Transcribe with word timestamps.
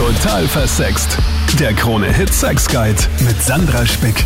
Total 0.00 0.48
versext. 0.48 1.18
Der 1.58 1.74
Krone-Hit 1.74 2.32
Sex 2.32 2.66
Guide 2.66 2.96
mit 3.20 3.40
Sandra 3.42 3.84
Spick. 3.84 4.24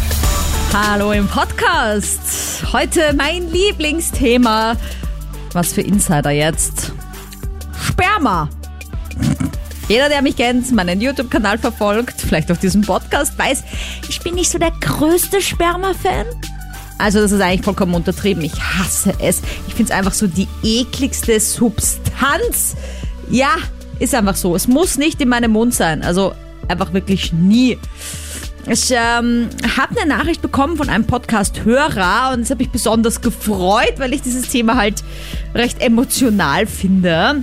Hallo 0.73 1.11
im 1.11 1.27
Podcast. 1.27 2.62
Heute 2.73 3.12
mein 3.12 3.50
Lieblingsthema. 3.50 4.76
Was 5.52 5.73
für 5.73 5.81
Insider 5.81 6.31
jetzt? 6.31 6.92
Sperma. 7.89 8.48
Jeder, 9.89 10.09
der 10.09 10.23
mich 10.23 10.37
kennt, 10.37 10.71
meinen 10.71 11.00
YouTube-Kanal 11.00 11.59
verfolgt, 11.59 12.20
vielleicht 12.20 12.52
auch 12.52 12.56
diesen 12.56 12.82
Podcast, 12.82 13.36
weiß, 13.36 13.64
ich 14.09 14.20
bin 14.20 14.36
nicht 14.36 14.52
so 14.52 14.59
der 14.59 14.70
größte 14.80 15.43
Sperma-Fan. 15.43 16.27
Also 16.98 17.20
das 17.20 17.32
ist 17.32 17.41
eigentlich 17.41 17.64
vollkommen 17.64 17.96
untertrieben. 17.96 18.45
Ich 18.45 18.54
hasse 18.54 19.12
es. 19.18 19.43
Ich 19.66 19.75
finde 19.75 19.91
es 19.93 19.98
einfach 19.98 20.14
so 20.14 20.29
die 20.29 20.46
ekligste 20.62 21.41
Substanz. 21.41 22.77
Ja, 23.29 23.56
ist 23.98 24.14
einfach 24.14 24.36
so. 24.36 24.54
Es 24.54 24.68
muss 24.68 24.98
nicht 24.98 25.20
in 25.20 25.29
meinem 25.29 25.52
Mund 25.52 25.74
sein. 25.74 26.02
Also 26.02 26.34
einfach 26.68 26.92
wirklich 26.92 27.32
nie. 27.32 27.78
Ich 28.66 28.91
ähm, 28.92 29.50
habe 29.77 30.00
eine 30.00 30.09
Nachricht 30.09 30.41
bekommen 30.41 30.78
von 30.78 30.88
einem 30.88 31.05
Podcast-Hörer 31.05 32.33
und 32.33 32.41
das 32.41 32.50
habe 32.50 32.62
ich 32.62 32.70
besonders 32.70 33.20
gefreut, 33.20 33.95
weil 33.98 34.14
ich 34.14 34.22
dieses 34.22 34.48
Thema 34.48 34.77
halt 34.77 35.05
recht 35.55 35.83
emotional 35.83 36.66
finde. 36.66 37.42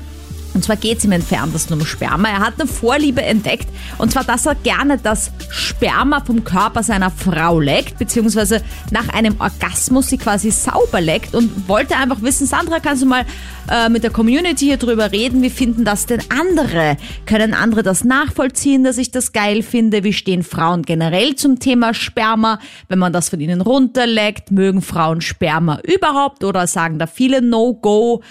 Und 0.54 0.64
zwar 0.64 0.76
geht 0.76 0.98
es 0.98 1.06
im 1.06 1.12
Entferntesten 1.12 1.80
um 1.80 1.86
Sperma. 1.86 2.30
Er 2.30 2.40
hat 2.40 2.60
eine 2.60 2.68
Vorliebe 2.68 3.22
entdeckt 3.22 3.68
und 3.98 4.12
zwar, 4.12 4.24
dass 4.24 4.46
er 4.46 4.56
gerne 4.56 4.98
das 4.98 5.32
Sperma 5.50 6.22
vom 6.22 6.44
Körper 6.44 6.84
seiner 6.84 7.10
Frau 7.10 7.60
leckt, 7.60 7.98
beziehungsweise 7.98 8.62
nach 8.92 9.10
einem 9.10 9.36
Orgasmus 9.40 10.10
sie 10.10 10.18
quasi 10.18 10.52
sauber 10.52 11.02
leckt 11.02 11.36
und 11.36 11.68
wollte 11.68 11.96
einfach 11.96 12.22
wissen, 12.22 12.48
Sandra, 12.48 12.80
kannst 12.80 13.04
du 13.04 13.06
mal 13.06 13.26
äh, 13.70 13.90
mit 13.90 14.04
der 14.04 14.12
Community 14.12 14.66
hier 14.66 14.78
drüber 14.78 15.12
reden? 15.12 15.42
Wie 15.42 15.50
finden 15.50 15.86
das 15.86 16.06
denn 16.06 16.22
andere? 16.30 16.98
Können 17.26 17.54
andere 17.54 17.84
das 17.84 18.04
nachvollziehen, 18.04 18.84
dass 18.84 18.98
ich 18.98 19.12
das 19.12 19.32
geil 19.32 19.64
finde? 19.64 20.04
Wie 20.04 20.14
stehen 20.14 20.44
Frauen 20.44 20.84
generell 20.84 21.36
zum 21.36 21.60
Thema 21.60 21.94
Sperma? 21.94 22.60
Wenn 22.90 23.00
man 23.00 23.14
das 23.14 23.30
von 23.30 23.40
ihnen 23.40 23.62
runterleckt, 23.62 24.52
mögen 24.52 24.82
Frauen 24.82 25.22
Sperma 25.22 25.80
überhaupt 25.84 26.44
oder 26.44 26.68
sagen 26.68 27.00
da 27.00 27.08
viele 27.08 27.42
No-Go? 27.42 28.22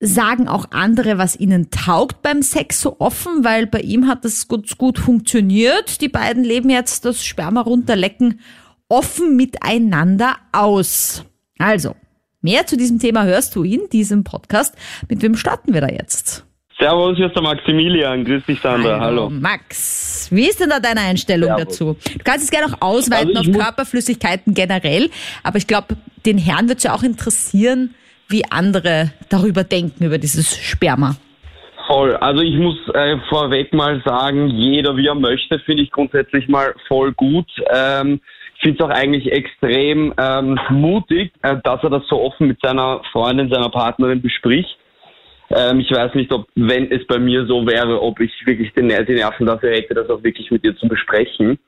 Sagen 0.00 0.48
auch 0.48 0.66
andere, 0.70 1.18
was 1.18 1.38
ihnen 1.38 1.70
taugt 1.70 2.22
beim 2.22 2.42
Sex 2.42 2.80
so 2.80 2.96
offen, 2.98 3.44
weil 3.44 3.66
bei 3.66 3.80
ihm 3.80 4.08
hat 4.08 4.24
das 4.24 4.48
gut, 4.48 4.78
gut 4.78 4.98
funktioniert. 4.98 6.00
Die 6.00 6.08
beiden 6.08 6.42
leben 6.42 6.70
jetzt 6.70 7.04
das 7.04 7.24
Sperma 7.24 7.60
runterlecken 7.60 8.40
offen 8.88 9.36
miteinander 9.36 10.36
aus. 10.52 11.24
Also, 11.58 11.94
mehr 12.40 12.66
zu 12.66 12.76
diesem 12.76 12.98
Thema 12.98 13.24
hörst 13.24 13.54
du 13.54 13.62
in 13.62 13.88
diesem 13.92 14.24
Podcast. 14.24 14.74
Mit 15.08 15.22
wem 15.22 15.36
starten 15.36 15.72
wir 15.72 15.80
da 15.80 15.88
jetzt? 15.88 16.44
Servus, 16.78 17.16
hier 17.16 17.26
ist 17.26 17.34
der 17.34 17.42
Maximilian. 17.42 18.24
Grüß 18.24 18.46
dich, 18.46 18.58
Sandra. 18.58 18.98
Hallo. 18.98 19.24
Hallo. 19.24 19.30
Max, 19.30 20.28
wie 20.30 20.48
ist 20.48 20.60
denn 20.60 20.70
da 20.70 20.80
deine 20.80 21.00
Einstellung 21.00 21.50
Servus. 21.56 21.78
dazu? 21.78 21.96
Du 22.16 22.24
kannst 22.24 22.44
es 22.44 22.50
gerne 22.50 22.72
auch 22.72 22.80
ausweiten 22.80 23.36
Also 23.36 23.50
auf 23.50 23.56
Körperflüssigkeiten 23.56 24.54
generell, 24.54 25.10
aber 25.42 25.58
ich 25.58 25.66
glaube, 25.66 25.98
den 26.24 26.38
Herrn 26.38 26.68
wird 26.68 26.78
es 26.78 26.84
ja 26.84 26.94
auch 26.94 27.02
interessieren, 27.02 27.94
wie 28.30 28.44
andere 28.50 29.10
darüber 29.28 29.64
denken, 29.64 30.04
über 30.04 30.18
dieses 30.18 30.56
Sperma. 30.56 31.16
Voll. 31.86 32.14
Also 32.16 32.42
ich 32.42 32.56
muss 32.56 32.76
äh, 32.94 33.16
vorweg 33.28 33.72
mal 33.72 34.00
sagen, 34.04 34.48
jeder 34.48 34.96
wie 34.96 35.08
er 35.08 35.14
möchte, 35.16 35.58
finde 35.60 35.82
ich 35.82 35.90
grundsätzlich 35.90 36.46
mal 36.48 36.74
voll 36.86 37.12
gut. 37.12 37.50
Ähm, 37.74 38.20
ich 38.54 38.62
finde 38.62 38.84
es 38.84 38.84
auch 38.84 38.94
eigentlich 38.94 39.32
extrem 39.32 40.14
ähm, 40.16 40.58
mutig, 40.68 41.32
äh, 41.42 41.56
dass 41.64 41.82
er 41.82 41.90
das 41.90 42.06
so 42.08 42.20
offen 42.20 42.46
mit 42.46 42.60
seiner 42.62 43.02
Freundin, 43.10 43.50
seiner 43.50 43.70
Partnerin 43.70 44.22
bespricht. 44.22 44.76
Ähm, 45.50 45.80
ich 45.80 45.90
weiß 45.90 46.14
nicht, 46.14 46.32
ob, 46.32 46.46
wenn 46.54 46.92
es 46.92 47.04
bei 47.06 47.18
mir 47.18 47.44
so 47.46 47.66
wäre, 47.66 48.00
ob 48.00 48.20
ich 48.20 48.30
wirklich 48.46 48.72
den, 48.74 48.88
die 48.88 49.14
Nerven 49.14 49.46
dafür 49.46 49.70
hätte, 49.70 49.94
das 49.94 50.08
auch 50.10 50.22
wirklich 50.22 50.48
mit 50.50 50.62
ihr 50.62 50.76
zu 50.76 50.86
besprechen. 50.86 51.58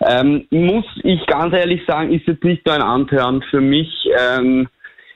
Ähm, 0.00 0.46
muss 0.50 0.86
ich 1.04 1.24
ganz 1.26 1.54
ehrlich 1.54 1.82
sagen, 1.86 2.12
ist 2.12 2.26
jetzt 2.26 2.42
nicht 2.42 2.62
so 2.66 2.72
ein 2.72 2.82
Anhören 2.82 3.42
für 3.42 3.60
mich. 3.60 3.88
Ähm, 4.18 4.68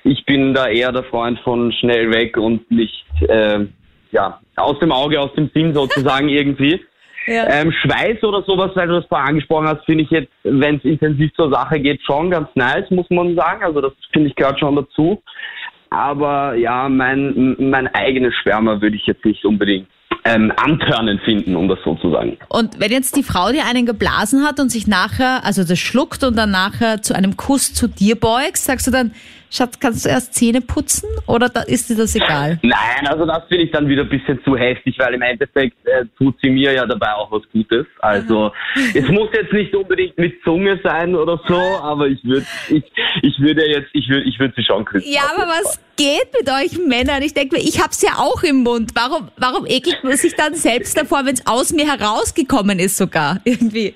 ich 0.04 0.24
bin 0.24 0.54
da 0.54 0.68
eher 0.68 0.92
der 0.92 1.04
Freund 1.04 1.38
von 1.40 1.72
schnell 1.72 2.10
weg 2.12 2.36
und 2.36 2.70
nicht, 2.70 3.04
äh, 3.28 3.66
ja, 4.10 4.40
aus 4.56 4.78
dem 4.80 4.92
Auge, 4.92 5.20
aus 5.20 5.32
dem 5.34 5.50
Sinn 5.54 5.74
sozusagen 5.74 6.28
irgendwie. 6.30 6.80
Ja. 7.26 7.48
Ähm, 7.48 7.70
Schweiß 7.70 8.22
oder 8.24 8.42
sowas, 8.42 8.72
weil 8.74 8.88
du 8.88 8.94
das 8.94 9.06
vorher 9.06 9.28
angesprochen 9.28 9.68
hast, 9.68 9.84
finde 9.84 10.02
ich 10.02 10.10
jetzt, 10.10 10.32
wenn 10.42 10.76
es 10.76 10.84
intensiv 10.84 11.32
zur 11.34 11.52
Sache 11.52 11.78
geht, 11.78 12.02
schon 12.02 12.30
ganz 12.30 12.48
nice, 12.56 12.90
muss 12.90 13.08
man 13.10 13.36
sagen. 13.36 13.62
Also 13.62 13.80
das 13.80 13.92
finde 14.12 14.28
ich 14.28 14.34
gehört 14.34 14.58
schon 14.58 14.74
dazu. 14.74 15.22
Aber 15.90 16.54
ja, 16.54 16.88
mein, 16.88 17.54
mein 17.58 17.86
eigenes 17.94 18.34
Schwärmer 18.34 18.80
würde 18.80 18.96
ich 18.96 19.06
jetzt 19.06 19.24
nicht 19.24 19.44
unbedingt 19.44 19.86
ähm, 20.24 20.52
antörnen 20.56 21.18
finden, 21.20 21.56
um 21.56 21.68
das 21.68 21.78
so 21.84 21.94
zu 21.96 22.10
sagen. 22.10 22.36
Und 22.48 22.78
wenn 22.78 22.92
jetzt 22.92 23.16
die 23.16 23.22
Frau 23.22 23.50
dir 23.50 23.64
einen 23.66 23.86
geblasen 23.86 24.44
hat 24.44 24.60
und 24.60 24.70
sich 24.70 24.86
nachher, 24.86 25.44
also 25.44 25.64
das 25.64 25.78
schluckt 25.78 26.22
und 26.24 26.36
dann 26.36 26.50
nachher 26.50 27.02
zu 27.02 27.14
einem 27.14 27.36
Kuss 27.36 27.74
zu 27.74 27.88
dir 27.88 28.18
beugst, 28.18 28.64
sagst 28.64 28.86
du 28.86 28.90
dann, 28.90 29.12
Schatz, 29.52 29.78
kannst 29.78 30.06
du 30.06 30.08
erst 30.08 30.32
Zähne 30.32 30.62
putzen 30.62 31.10
oder 31.26 31.50
da 31.50 31.60
ist 31.60 31.90
dir 31.90 31.96
das 31.96 32.16
egal? 32.16 32.58
Nein, 32.62 33.06
also 33.06 33.26
das 33.26 33.42
finde 33.48 33.64
ich 33.64 33.70
dann 33.70 33.86
wieder 33.86 34.02
ein 34.02 34.08
bisschen 34.08 34.42
zu 34.44 34.56
heftig, 34.56 34.98
weil 34.98 35.12
im 35.12 35.20
Endeffekt 35.20 35.76
äh, 35.86 36.06
tut 36.16 36.36
sie 36.40 36.48
mir 36.48 36.72
ja 36.72 36.86
dabei 36.86 37.12
auch 37.12 37.30
was 37.30 37.42
Gutes. 37.52 37.84
Also 37.98 38.50
es 38.94 39.06
muss 39.08 39.28
jetzt 39.34 39.52
nicht 39.52 39.74
unbedingt 39.74 40.16
mit 40.16 40.42
Zunge 40.42 40.80
sein 40.82 41.14
oder 41.14 41.38
so, 41.46 41.60
aber 41.82 42.06
ich 42.06 42.24
würde 42.24 42.46
ich, 42.70 42.82
ich 43.20 43.38
würde 43.40 43.68
jetzt 43.68 43.90
ich 43.92 44.08
würde 44.08 44.26
ich 44.26 44.38
würde 44.38 44.54
sie 44.56 44.64
schon 44.64 44.86
küssen. 44.86 45.12
Ja, 45.12 45.24
aber 45.36 45.46
was 45.46 45.78
geht 46.02 46.32
mit 46.36 46.50
euch 46.50 46.78
Männern? 46.84 47.22
Ich 47.22 47.32
denke 47.32 47.56
mir, 47.56 47.62
ich 47.62 47.80
hab's 47.80 48.02
ja 48.02 48.18
auch 48.18 48.42
im 48.42 48.64
Mund. 48.64 48.90
Warum, 48.94 49.28
warum 49.38 49.66
ekelt 49.66 50.02
man 50.02 50.16
sich 50.16 50.34
dann 50.34 50.54
selbst 50.54 50.96
davor, 50.98 51.24
wenn 51.24 51.34
es 51.34 51.46
aus 51.46 51.72
mir 51.72 51.86
herausgekommen 51.86 52.78
ist 52.80 52.96
sogar? 52.96 53.40
Irgendwie. 53.44 53.94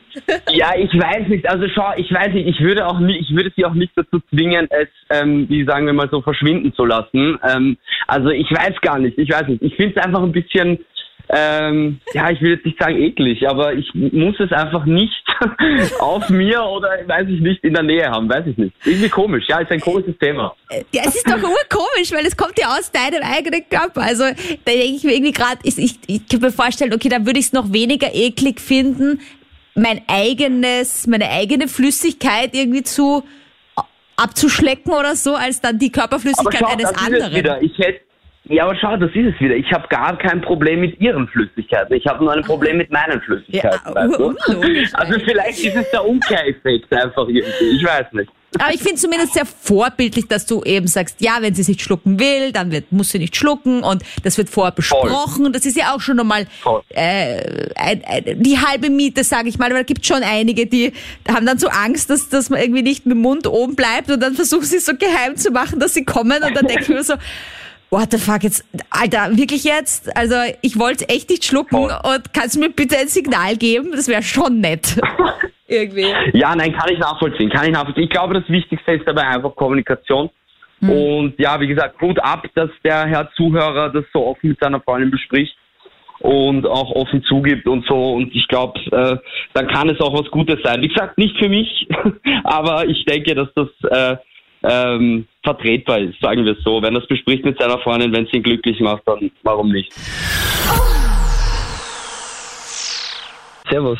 Ja, 0.52 0.70
ich 0.76 0.92
weiß 0.92 1.28
nicht. 1.28 1.48
Also 1.48 1.66
schau, 1.74 1.92
ich 1.96 2.12
weiß 2.12 2.32
nicht. 2.32 2.46
Ich 2.46 2.60
würde 2.60 2.86
auch 2.86 3.00
nie, 3.00 3.18
ich 3.18 3.34
würde 3.34 3.52
sie 3.56 3.64
auch 3.64 3.74
nicht 3.74 3.92
dazu 3.96 4.20
zwingen, 4.30 4.68
es, 4.70 4.88
ähm, 5.10 5.48
wie 5.48 5.64
sagen 5.64 5.86
wir 5.86 5.92
mal 5.92 6.08
so, 6.10 6.22
verschwinden 6.22 6.72
zu 6.74 6.84
lassen. 6.84 7.38
Ähm, 7.42 7.76
also 8.06 8.30
ich 8.30 8.50
weiß 8.50 8.80
gar 8.82 8.98
nicht. 8.98 9.18
Ich 9.18 9.30
weiß 9.30 9.48
nicht. 9.48 9.62
Ich 9.62 9.74
finde 9.74 9.98
es 9.98 10.04
einfach 10.04 10.22
ein 10.22 10.32
bisschen, 10.32 10.78
ähm, 11.28 12.00
ja, 12.14 12.30
ich 12.30 12.40
will 12.40 12.52
jetzt 12.52 12.64
nicht 12.64 12.78
sagen 12.78 12.96
eklig, 12.96 13.48
aber 13.48 13.74
ich 13.74 13.92
muss 13.94 14.38
es 14.38 14.52
einfach 14.52 14.84
nicht 14.84 15.24
auf 15.98 16.28
mir 16.28 16.62
oder 16.62 16.88
weiß 17.06 17.28
ich 17.28 17.40
nicht 17.40 17.64
in 17.64 17.74
der 17.74 17.82
Nähe 17.82 18.08
haben. 18.08 18.28
Weiß 18.28 18.46
ich 18.46 18.56
nicht. 18.56 18.74
Irgendwie 18.84 19.08
komisch. 19.08 19.44
Ja, 19.48 19.58
ist 19.58 19.70
ein 19.72 19.80
komisches 19.80 20.16
Thema. 20.18 20.54
Ja, 20.92 21.02
es 21.04 21.16
ist 21.16 21.28
doch 21.28 21.42
urkomisch, 21.42 22.12
weil 22.12 22.24
es 22.26 22.36
kommt 22.36 22.58
ja 22.58 22.68
aus 22.68 22.92
deinem 22.92 23.22
eigenen 23.22 23.68
Körper. 23.68 24.02
Also 24.02 24.24
da 24.24 24.72
denke 24.72 24.96
ich 24.96 25.02
mir 25.02 25.14
irgendwie 25.14 25.32
gerade, 25.32 25.58
ich, 25.64 25.78
ich, 25.78 25.98
ich 26.06 26.28
kann 26.28 26.40
mir 26.40 26.52
vorstellen, 26.52 26.94
okay, 26.94 27.08
da 27.08 27.24
würde 27.26 27.40
ich 27.40 27.46
es 27.46 27.52
noch 27.52 27.72
weniger 27.72 28.14
eklig 28.14 28.60
finden, 28.60 29.20
mein 29.74 30.02
eigenes, 30.06 31.06
meine 31.06 31.28
eigene 31.30 31.66
Flüssigkeit 31.68 32.54
irgendwie 32.54 32.82
zu 32.82 33.24
abzuschlecken 34.16 34.92
oder 34.92 35.14
so, 35.14 35.34
als 35.34 35.60
dann 35.60 35.78
die 35.78 35.92
Körperflüssigkeit 35.92 36.60
schau, 36.60 36.72
eines 36.72 36.90
das 36.90 36.92
ist 36.92 37.00
es 37.00 37.06
anderen. 37.06 37.34
wieder. 37.34 37.62
Ich 37.62 37.76
hätte 37.78 38.05
ja, 38.48 38.64
aber 38.64 38.76
schau, 38.76 38.96
das 38.96 39.10
ist 39.10 39.34
es 39.34 39.40
wieder. 39.40 39.56
Ich 39.56 39.70
habe 39.72 39.88
gar 39.88 40.16
kein 40.18 40.40
Problem 40.40 40.80
mit 40.80 41.00
ihren 41.00 41.26
Flüssigkeiten. 41.28 41.96
Ich 41.96 42.06
habe 42.06 42.22
nur 42.22 42.32
ein 42.32 42.42
Problem 42.42 42.76
mit 42.76 42.90
meinen 42.90 43.20
Flüssigkeiten. 43.22 43.80
Ja, 43.86 43.94
weißt 43.94 44.18
du? 44.18 44.34
Also 44.94 45.18
vielleicht 45.24 45.64
ist 45.64 45.76
es 45.76 45.90
der 45.90 46.04
Umkehreffekt 46.04 46.92
einfach 46.92 47.26
irgendwie. 47.26 47.76
Ich 47.76 47.84
weiß 47.84 48.12
nicht. 48.12 48.30
Aber 48.58 48.72
ich 48.72 48.80
finde 48.80 48.96
zumindest 48.96 49.34
sehr 49.34 49.44
vorbildlich, 49.44 50.28
dass 50.28 50.46
du 50.46 50.62
eben 50.62 50.86
sagst, 50.86 51.20
ja, 51.20 51.38
wenn 51.40 51.54
sie 51.54 51.62
sich 51.62 51.82
schlucken 51.82 52.18
will, 52.18 52.52
dann 52.52 52.70
wird, 52.70 52.92
muss 52.92 53.10
sie 53.10 53.18
nicht 53.18 53.36
schlucken 53.36 53.82
und 53.82 54.02
das 54.22 54.38
wird 54.38 54.48
vorher 54.48 54.72
besprochen. 54.72 55.52
Das 55.52 55.66
ist 55.66 55.76
ja 55.76 55.94
auch 55.94 56.00
schon 56.00 56.16
Voll. 56.62 56.82
äh, 56.90 57.68
ein, 57.74 58.02
ein, 58.06 58.42
die 58.42 58.58
halbe 58.58 58.90
Miete, 58.90 59.24
sage 59.24 59.48
ich 59.48 59.58
mal. 59.58 59.66
Aber 59.66 59.80
da 59.80 59.82
gibt 59.82 60.06
schon 60.06 60.22
einige, 60.22 60.66
die 60.66 60.92
haben 61.28 61.44
dann 61.44 61.58
so 61.58 61.68
Angst, 61.68 62.08
dass, 62.10 62.28
dass 62.28 62.48
man 62.48 62.60
irgendwie 62.60 62.82
nicht 62.82 63.04
mit 63.04 63.16
dem 63.16 63.22
Mund 63.22 63.46
oben 63.46 63.76
bleibt 63.76 64.10
und 64.10 64.22
dann 64.22 64.34
versuchen 64.34 64.64
sie 64.64 64.76
es 64.76 64.86
so 64.86 64.92
geheim 64.96 65.36
zu 65.36 65.50
machen, 65.50 65.80
dass 65.80 65.94
sie 65.94 66.04
kommen 66.04 66.42
und 66.42 66.56
dann 66.56 66.66
denke 66.66 66.82
ich 66.82 66.88
mir 66.88 67.02
so, 67.02 67.14
what 67.90 68.10
the 68.10 68.18
fuck, 68.18 68.42
jetzt, 68.42 68.64
Alter, 68.90 69.36
wirklich 69.36 69.64
jetzt? 69.64 70.14
Also 70.16 70.34
ich 70.62 70.78
wollte 70.78 71.08
echt 71.08 71.30
nicht 71.30 71.44
schlucken 71.44 71.76
Voll. 71.76 71.92
und 72.04 72.34
kannst 72.34 72.56
du 72.56 72.60
mir 72.60 72.70
bitte 72.70 72.96
ein 72.98 73.08
Signal 73.08 73.56
geben? 73.56 73.92
Das 73.92 74.08
wäre 74.08 74.22
schon 74.22 74.60
nett. 74.60 75.00
irgendwie. 75.68 76.12
Ja, 76.32 76.54
nein, 76.54 76.72
kann 76.72 76.92
ich 76.92 76.98
nachvollziehen. 76.98 77.50
Kann 77.50 77.66
ich 77.66 77.72
nachvollziehen. 77.72 78.04
Ich 78.04 78.10
glaube, 78.10 78.34
das 78.34 78.48
Wichtigste 78.48 78.92
ist 78.92 79.06
dabei 79.06 79.26
einfach 79.26 79.54
Kommunikation. 79.56 80.30
Und 80.80 81.34
ja, 81.38 81.58
wie 81.60 81.68
gesagt, 81.68 81.98
gut 81.98 82.18
ab, 82.22 82.46
dass 82.54 82.70
der 82.84 83.06
Herr 83.06 83.30
Zuhörer 83.34 83.90
das 83.90 84.04
so 84.12 84.26
offen 84.26 84.50
mit 84.50 84.60
seiner 84.60 84.80
Freundin 84.80 85.10
bespricht 85.10 85.56
und 86.20 86.66
auch 86.66 86.90
offen 86.90 87.22
zugibt 87.24 87.66
und 87.66 87.86
so. 87.86 88.14
Und 88.14 88.34
ich 88.34 88.46
glaube, 88.48 88.78
äh, 88.92 89.16
dann 89.54 89.68
kann 89.68 89.88
es 89.88 90.00
auch 90.00 90.12
was 90.12 90.30
Gutes 90.30 90.58
sein. 90.62 90.82
Wie 90.82 90.88
gesagt, 90.88 91.18
nicht 91.18 91.36
für 91.38 91.48
mich, 91.48 91.88
aber 92.44 92.86
ich 92.86 93.04
denke, 93.06 93.34
dass 93.34 93.48
das 93.54 93.68
äh, 93.90 94.16
ähm, 94.64 95.26
vertretbar 95.46 96.00
ist, 96.00 96.20
sagen 96.20 96.44
wir 96.44 96.56
so. 96.64 96.82
Wenn 96.82 96.94
er 96.94 97.02
es 97.02 97.06
bespricht 97.06 97.44
mit 97.44 97.58
seiner 97.58 97.78
Freundin, 97.78 98.12
wenn 98.12 98.24
es 98.24 98.32
ihn 98.32 98.42
glücklich 98.42 98.80
macht, 98.80 99.02
dann 99.06 99.30
warum 99.42 99.70
nicht? 99.70 99.92
Servus. 103.70 103.98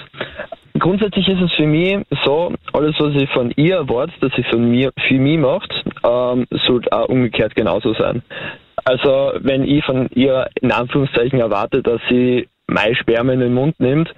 Grundsätzlich 0.78 1.26
ist 1.28 1.40
es 1.40 1.52
für 1.52 1.66
mich 1.66 1.96
so, 2.24 2.52
alles 2.72 2.94
was 2.98 3.14
ich 3.14 3.30
von 3.30 3.52
ihr 3.56 3.76
erwarte, 3.76 4.12
dass 4.20 4.32
sie 4.36 4.44
von 4.44 4.70
mir 4.70 4.92
für 5.08 5.14
mich 5.14 5.38
macht, 5.38 5.72
ähm, 6.04 6.46
sollte 6.66 6.92
auch 6.92 7.08
umgekehrt 7.08 7.54
genauso 7.54 7.94
sein. 7.94 8.22
Also 8.84 9.32
wenn 9.40 9.64
ich 9.64 9.84
von 9.84 10.08
ihr 10.14 10.48
in 10.60 10.70
Anführungszeichen 10.70 11.40
erwarte, 11.40 11.82
dass 11.82 12.00
sie 12.10 12.48
mein 12.66 12.94
Sperma 12.94 13.32
in 13.32 13.40
den 13.40 13.54
Mund 13.54 13.78
nimmt, 13.80 14.12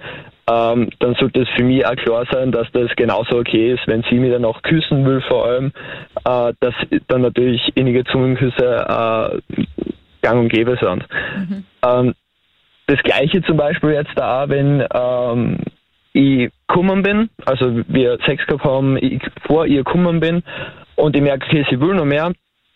ähm, 0.49 0.89
dann 0.99 1.15
sollte 1.15 1.41
es 1.41 1.49
für 1.55 1.63
mich 1.63 1.85
auch 1.85 1.95
klar 1.95 2.25
sein, 2.31 2.51
dass 2.51 2.71
das 2.71 2.89
genauso 2.95 3.37
okay 3.37 3.73
ist, 3.73 3.87
wenn 3.87 4.03
sie 4.09 4.15
mich 4.15 4.31
dann 4.31 4.45
auch 4.45 4.61
küssen 4.61 5.05
will, 5.05 5.21
vor 5.21 5.45
allem, 5.45 5.71
äh, 6.25 6.53
dass 6.59 6.73
dann 7.07 7.21
natürlich 7.21 7.61
innige 7.75 8.03
Zungenküsse 8.05 9.41
äh, 9.45 9.63
gang 10.21 10.39
und 10.41 10.49
gäbe 10.49 10.77
sind. 10.81 11.05
Mhm. 11.37 11.63
Ähm, 11.85 12.15
das 12.87 13.01
gleiche 13.03 13.43
zum 13.43 13.57
Beispiel 13.57 13.91
jetzt 13.91 14.13
da, 14.15 14.49
wenn 14.49 14.83
ähm, 14.93 15.59
ich 16.13 16.51
gekommen 16.67 17.03
bin, 17.03 17.29
also 17.45 17.81
wir 17.87 18.17
Sex 18.25 18.45
gehabt 18.47 18.63
haben, 18.63 18.97
ich 18.97 19.21
vor 19.45 19.67
ihr 19.67 19.83
gekommen 19.83 20.19
bin 20.19 20.43
und 20.95 21.15
ich 21.15 21.21
merke, 21.21 21.45
okay, 21.45 21.65
sie 21.69 21.79
will 21.79 21.93
noch 21.93 22.05
mehr, 22.05 22.31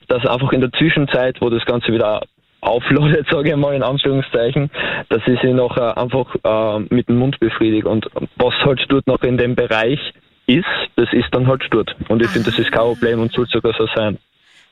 dass 0.08 0.26
einfach 0.28 0.52
in 0.52 0.62
der 0.62 0.72
Zwischenzeit, 0.74 1.42
wo 1.42 1.50
das 1.50 1.66
Ganze 1.66 1.92
wieder 1.92 2.22
aufladet, 2.63 3.27
sage 3.31 3.50
ich 3.50 3.56
mal 3.56 3.74
in 3.74 3.83
Anführungszeichen, 3.83 4.69
dass 5.10 5.21
ich 5.27 5.39
sie 5.42 5.54
noch 5.54 5.77
äh, 5.77 5.94
einfach 6.00 6.36
äh, 6.44 6.80
mit 6.94 7.10
dem 7.10 7.18
Mund 7.18 7.39
befriedigt. 7.39 7.86
Und 7.86 8.07
was 8.38 8.54
halt 8.63 8.81
dort 8.89 9.07
noch 9.07 9.21
in 9.24 9.38
dem 9.38 9.56
Bereich 9.56 10.00
ist, 10.48 10.65
das 10.95 11.12
ist 11.13 11.27
dann 11.31 11.48
halt 11.48 11.63
dort. 11.71 11.95
Und 12.10 12.21
ich 12.21 12.30
finde, 12.30 12.50
das 12.50 12.60
ist 12.60 12.71
kein 12.71 12.81
Problem 12.81 13.21
und 13.21 13.31
soll 13.33 13.48
sogar 13.48 13.74
so 13.77 13.88
sein. 13.95 14.18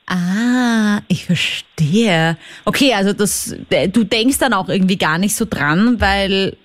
Ah, 0.06 1.00
ich 1.08 1.24
verstehe. 1.24 2.36
Okay, 2.64 2.92
also 2.94 3.12
das, 3.12 3.56
du 3.92 4.04
denkst 4.04 4.38
dann 4.38 4.52
auch 4.52 4.68
irgendwie 4.68 4.98
gar 4.98 5.18
nicht 5.18 5.36
so 5.36 5.46
dran, 5.48 6.00
weil 6.00 6.56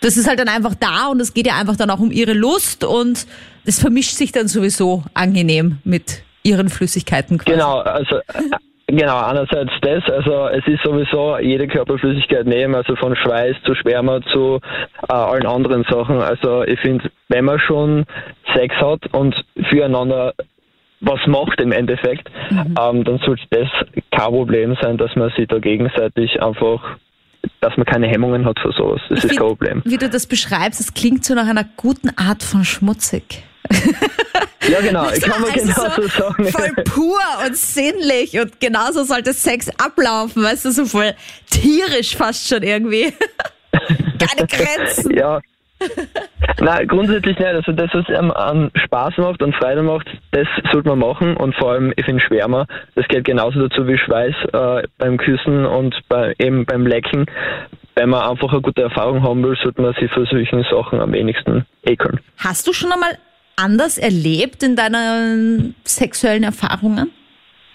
das 0.00 0.16
ist 0.16 0.28
halt 0.28 0.38
dann 0.38 0.48
einfach 0.48 0.74
da 0.74 1.06
und 1.08 1.20
es 1.20 1.32
geht 1.32 1.46
ja 1.46 1.56
einfach 1.56 1.76
dann 1.76 1.90
auch 1.90 2.00
um 2.00 2.10
ihre 2.10 2.32
Lust 2.32 2.84
und 2.84 3.26
das 3.64 3.78
vermischt 3.78 4.16
sich 4.16 4.32
dann 4.32 4.48
sowieso 4.48 5.04
angenehm 5.14 5.78
mit 5.84 6.22
ihren 6.42 6.68
Flüssigkeiten 6.68 7.38
quasi. 7.38 7.52
Genau, 7.52 7.78
also 7.78 8.20
Genau, 8.86 9.18
einerseits 9.24 9.72
das, 9.80 10.04
also 10.10 10.48
es 10.48 10.66
ist 10.66 10.82
sowieso 10.82 11.38
jede 11.38 11.66
Körperflüssigkeit 11.66 12.46
nehmen, 12.46 12.74
also 12.74 12.94
von 12.96 13.16
Schweiß 13.16 13.56
zu 13.64 13.74
Sperma 13.74 14.20
zu 14.32 14.60
äh, 15.08 15.12
allen 15.12 15.46
anderen 15.46 15.84
Sachen. 15.84 16.20
Also 16.20 16.64
ich 16.64 16.78
finde, 16.80 17.10
wenn 17.28 17.46
man 17.46 17.58
schon 17.60 18.04
Sex 18.54 18.74
hat 18.76 19.06
und 19.12 19.34
füreinander 19.70 20.34
was 21.00 21.20
macht 21.26 21.60
im 21.60 21.72
Endeffekt, 21.72 22.30
mhm. 22.50 22.74
ähm, 22.80 23.04
dann 23.04 23.18
sollte 23.18 23.42
das 23.50 23.68
kein 24.10 24.30
Problem 24.30 24.76
sein, 24.80 24.96
dass 24.96 25.14
man 25.16 25.30
sich 25.30 25.48
da 25.48 25.58
gegenseitig 25.58 26.42
einfach 26.42 26.80
dass 27.60 27.76
man 27.76 27.84
keine 27.84 28.06
Hemmungen 28.08 28.46
hat 28.46 28.58
für 28.58 28.72
sowas. 28.72 29.02
Das 29.08 29.18
ich 29.18 29.32
ist 29.32 29.38
kein 29.38 29.48
Problem. 29.48 29.82
Wie 29.84 29.98
du 29.98 30.08
das 30.08 30.26
beschreibst, 30.26 30.80
das 30.80 30.94
klingt 30.94 31.24
so 31.24 31.34
nach 31.34 31.46
einer 31.46 31.64
guten 31.76 32.10
Art 32.16 32.42
von 32.42 32.64
schmutzig. 32.64 33.42
Ja, 34.68 34.80
genau, 34.80 35.10
ich 35.10 35.22
kann 35.22 35.42
man 35.42 35.50
also 35.50 35.66
genau 35.66 35.94
so 35.96 36.08
sagen. 36.08 36.46
Voll 36.46 36.84
pur 36.84 37.20
und 37.46 37.56
sinnlich 37.56 38.38
und 38.38 38.60
genauso 38.60 39.04
sollte 39.04 39.32
Sex 39.32 39.68
ablaufen, 39.78 40.42
weißt 40.42 40.64
du, 40.64 40.70
so 40.70 40.84
voll 40.86 41.14
tierisch 41.50 42.16
fast 42.16 42.48
schon 42.48 42.62
irgendwie. 42.62 43.12
Keine 44.18 44.46
Grenzen. 44.46 45.16
Ja. 45.16 45.40
Nein, 46.60 46.88
grundsätzlich 46.88 47.38
nicht. 47.38 47.46
Also 47.46 47.72
das, 47.72 47.90
was 47.92 48.06
einem 48.08 48.30
an 48.30 48.70
Spaß 48.74 49.18
macht 49.18 49.42
und 49.42 49.54
Freude 49.56 49.82
macht, 49.82 50.08
das 50.30 50.46
sollte 50.72 50.88
man 50.88 50.98
machen 50.98 51.36
und 51.36 51.54
vor 51.56 51.72
allem, 51.72 51.92
ich 51.96 52.04
finde 52.04 52.22
Schwärmer, 52.22 52.66
das 52.94 53.06
geht 53.08 53.24
genauso 53.24 53.68
dazu 53.68 53.86
wie 53.86 53.98
Schweiß 53.98 54.34
äh, 54.52 54.88
beim 54.98 55.18
Küssen 55.18 55.66
und 55.66 55.94
bei, 56.08 56.34
eben 56.38 56.64
beim 56.64 56.86
Lecken. 56.86 57.26
Wenn 57.96 58.08
man 58.08 58.28
einfach 58.28 58.50
eine 58.52 58.62
gute 58.62 58.82
Erfahrung 58.82 59.22
haben 59.22 59.42
will, 59.44 59.56
sollte 59.62 59.82
man 59.82 59.94
sich 59.94 60.10
für 60.10 60.26
solche 60.26 60.64
Sachen 60.70 61.00
am 61.00 61.12
wenigsten 61.12 61.66
ekeln. 61.84 62.18
Hast 62.38 62.66
du 62.66 62.72
schon 62.72 62.90
einmal 62.92 63.18
anders 63.56 63.98
erlebt 63.98 64.62
in 64.62 64.76
deinen 64.76 65.74
sexuellen 65.84 66.42
Erfahrungen? 66.42 67.10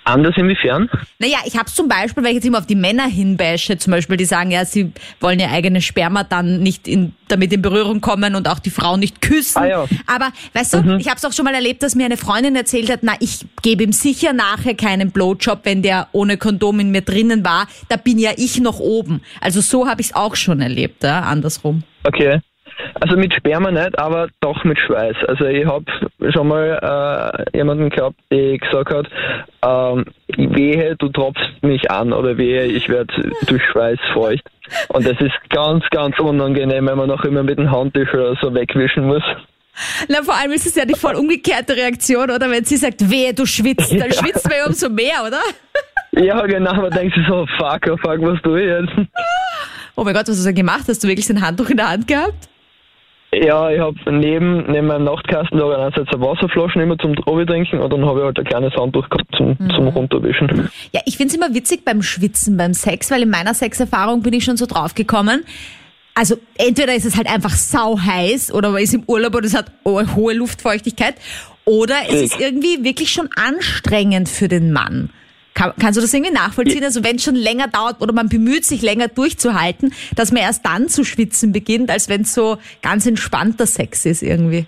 Anders 0.09 0.35
inwiefern? 0.37 0.89
Naja, 1.19 1.37
ich 1.45 1.55
habe 1.55 1.69
zum 1.69 1.87
Beispiel, 1.87 2.23
weil 2.23 2.31
ich 2.31 2.35
jetzt 2.37 2.45
immer 2.45 2.57
auf 2.57 2.65
die 2.65 2.75
Männer 2.75 3.05
hinbashe, 3.05 3.77
zum 3.77 3.91
Beispiel, 3.91 4.17
die 4.17 4.25
sagen, 4.25 4.49
ja, 4.49 4.65
sie 4.65 4.91
wollen 5.19 5.39
ihr 5.39 5.51
eigenes 5.51 5.85
Sperma 5.85 6.23
dann 6.23 6.61
nicht 6.61 6.87
in, 6.87 7.13
damit 7.27 7.53
in 7.53 7.61
Berührung 7.61 8.01
kommen 8.01 8.33
und 8.33 8.47
auch 8.47 8.57
die 8.57 8.71
Frau 8.71 8.97
nicht 8.97 9.21
küssen. 9.21 9.59
Ah, 9.59 9.67
ja. 9.67 9.85
Aber 10.07 10.29
weißt 10.53 10.73
du, 10.73 10.81
mhm. 10.81 10.99
ich 10.99 11.07
habe 11.07 11.17
es 11.17 11.25
auch 11.25 11.33
schon 11.33 11.45
mal 11.45 11.53
erlebt, 11.53 11.83
dass 11.83 11.93
mir 11.93 12.05
eine 12.05 12.17
Freundin 12.17 12.55
erzählt 12.55 12.89
hat, 12.91 13.01
na, 13.03 13.13
ich 13.19 13.45
gebe 13.61 13.83
ihm 13.83 13.91
sicher 13.91 14.33
nachher 14.33 14.73
keinen 14.73 15.11
Blowjob, 15.11 15.59
wenn 15.63 15.83
der 15.83 16.07
ohne 16.11 16.37
Kondom 16.37 16.79
in 16.79 16.89
mir 16.89 17.01
drinnen 17.01 17.45
war. 17.45 17.67
Da 17.87 17.97
bin 17.97 18.17
ja 18.17 18.31
ich 18.35 18.59
noch 18.59 18.79
oben. 18.79 19.21
Also 19.41 19.61
so 19.61 19.87
habe 19.87 20.01
ich 20.01 20.07
es 20.07 20.15
auch 20.15 20.35
schon 20.35 20.59
erlebt, 20.59 21.03
ja, 21.03 21.21
andersrum. 21.21 21.83
Okay. 22.03 22.39
Also 22.99 23.17
mit 23.17 23.33
Sperma 23.33 23.71
nicht, 23.71 23.97
aber 23.99 24.29
doch 24.41 24.63
mit 24.63 24.79
Schweiß. 24.79 25.15
Also 25.27 25.45
ich 25.45 25.65
habe 25.65 25.85
schon 26.31 26.47
mal 26.47 27.45
äh, 27.53 27.57
jemanden 27.57 27.89
gehabt, 27.89 28.15
der 28.31 28.57
gesagt 28.57 28.93
hat, 28.93 29.07
ähm, 29.65 30.05
wehe, 30.37 30.95
du 30.95 31.09
tropfst 31.09 31.63
mich 31.63 31.89
an 31.91 32.13
oder 32.13 32.37
wehe, 32.37 32.65
ich 32.65 32.89
werde 32.89 33.31
durch 33.47 33.63
Schweiß 33.65 33.99
feucht. 34.13 34.43
Und 34.89 35.05
das 35.05 35.19
ist 35.19 35.33
ganz, 35.49 35.83
ganz 35.89 36.19
unangenehm, 36.19 36.87
wenn 36.87 36.97
man 36.97 37.07
noch 37.07 37.23
immer 37.23 37.43
mit 37.43 37.57
dem 37.57 37.71
Handtuch 37.71 38.13
oder 38.13 38.35
so 38.41 38.53
wegwischen 38.53 39.05
muss. 39.05 39.23
Na, 40.07 40.21
vor 40.23 40.35
allem 40.35 40.51
ist 40.51 40.65
es 40.65 40.75
ja 40.75 40.85
die 40.85 40.95
voll 40.95 41.15
umgekehrte 41.15 41.75
Reaktion, 41.75 42.29
oder? 42.29 42.49
Wenn 42.49 42.65
sie 42.65 42.77
sagt, 42.77 43.09
wehe, 43.09 43.33
du 43.33 43.45
schwitzt, 43.45 43.91
dann 43.91 43.99
ja. 44.09 44.13
schwitzt 44.13 44.47
man 44.47 44.57
ja 44.57 44.65
umso 44.65 44.89
mehr, 44.89 45.23
oder? 45.25 45.39
Ja, 46.11 46.45
genau, 46.45 46.73
man 46.73 46.91
denkt 46.91 47.15
sich 47.15 47.25
so, 47.27 47.45
fuck, 47.57 47.81
oh 47.89 47.97
fuck, 47.97 48.21
was 48.21 48.41
tue 48.41 48.61
ich 48.61 48.67
jetzt? 48.67 49.09
Oh 49.95 50.03
mein 50.03 50.13
Gott, 50.13 50.27
was 50.27 50.37
hast 50.37 50.45
du 50.45 50.53
gemacht? 50.53 50.85
Hast 50.87 51.03
du 51.03 51.07
wirklich 51.07 51.29
ein 51.29 51.41
Handtuch 51.41 51.69
in 51.69 51.77
der 51.77 51.89
Hand 51.89 52.07
gehabt? 52.07 52.49
Ja, 53.31 53.69
ich 53.69 53.79
habe 53.79 53.95
neben, 54.11 54.71
neben 54.71 54.87
meinem 54.87 55.03
Nachtkasten 55.03 55.59
da 55.59 55.65
einerseits 55.65 56.11
eine 56.11 56.21
Wasserflasche 56.21 56.81
immer 56.81 56.97
zum 56.97 57.15
Drobi 57.15 57.45
trinken 57.45 57.79
und 57.79 57.93
dann 57.93 58.03
habe 58.05 58.19
ich 58.19 58.25
halt 58.25 58.39
ein 58.39 58.45
kleines 58.45 58.73
Handtuch 58.75 59.07
gehabt 59.07 59.35
zum, 59.37 59.49
mhm. 59.49 59.69
zum 59.75 59.87
Runterwischen. 59.89 60.69
Ja, 60.91 61.01
ich 61.05 61.17
finde 61.17 61.31
es 61.31 61.37
immer 61.37 61.53
witzig 61.53 61.85
beim 61.85 62.01
Schwitzen, 62.01 62.57
beim 62.57 62.73
Sex, 62.73 63.11
weil 63.11 63.21
in 63.21 63.29
meiner 63.29 63.53
Sexerfahrung 63.53 64.23
bin 64.23 64.33
ich 64.33 64.43
schon 64.43 64.57
so 64.57 64.65
draufgekommen. 64.65 65.43
Also 66.15 66.37
entweder 66.57 66.95
ist 66.95 67.05
es 67.05 67.15
halt 67.15 67.31
einfach 67.31 67.51
sau 67.51 67.99
heiß 67.99 68.51
oder 68.51 68.71
man 68.71 68.81
ist 68.81 68.93
im 68.95 69.03
Urlaub 69.05 69.35
und 69.35 69.45
es 69.45 69.55
hat 69.55 69.71
hohe 69.85 70.33
Luftfeuchtigkeit 70.33 71.15
oder 71.65 71.95
es 72.09 72.21
ist 72.21 72.39
irgendwie 72.39 72.83
wirklich 72.83 73.11
schon 73.11 73.29
anstrengend 73.35 74.27
für 74.27 74.47
den 74.47 74.71
Mann. 74.73 75.11
Kann, 75.53 75.73
kannst 75.79 75.97
du 75.97 76.01
das 76.01 76.13
irgendwie 76.13 76.33
nachvollziehen? 76.33 76.83
Also 76.83 77.03
wenn 77.03 77.17
es 77.17 77.23
schon 77.23 77.35
länger 77.35 77.67
dauert 77.67 78.01
oder 78.01 78.13
man 78.13 78.29
bemüht 78.29 78.65
sich 78.65 78.81
länger 78.81 79.07
durchzuhalten, 79.07 79.93
dass 80.15 80.31
man 80.31 80.41
erst 80.41 80.65
dann 80.65 80.87
zu 80.87 81.03
schwitzen 81.03 81.51
beginnt, 81.51 81.89
als 81.89 82.07
wenn 82.09 82.21
es 82.21 82.33
so 82.33 82.57
ganz 82.81 83.05
entspannter 83.05 83.65
Sex 83.65 84.05
ist 84.05 84.21
irgendwie. 84.21 84.65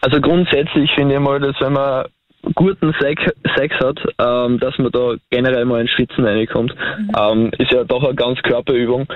Also 0.00 0.20
grundsätzlich 0.20 0.90
finde 0.94 1.14
ich 1.14 1.20
mal, 1.20 1.40
dass 1.40 1.54
wenn 1.60 1.74
man 1.74 2.06
guten 2.54 2.94
Sex, 3.00 3.22
Sex 3.56 3.74
hat, 3.80 3.98
ähm, 4.18 4.58
dass 4.58 4.76
man 4.78 4.90
da 4.92 5.14
generell 5.30 5.64
mal 5.64 5.82
ins 5.82 5.90
Schwitzen 5.90 6.24
reinkommt. 6.24 6.74
Mhm. 6.74 7.10
Ähm, 7.16 7.50
ist 7.58 7.72
ja 7.72 7.84
doch 7.84 8.02
eine 8.02 8.14
ganz 8.14 8.40
Körperübung. 8.42 9.06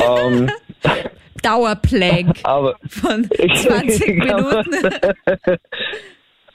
Ähm, 0.00 0.50
Dauerplank 1.42 2.38
aber, 2.42 2.76
von 2.88 3.28
20 3.54 4.08
Minuten. 4.16 4.90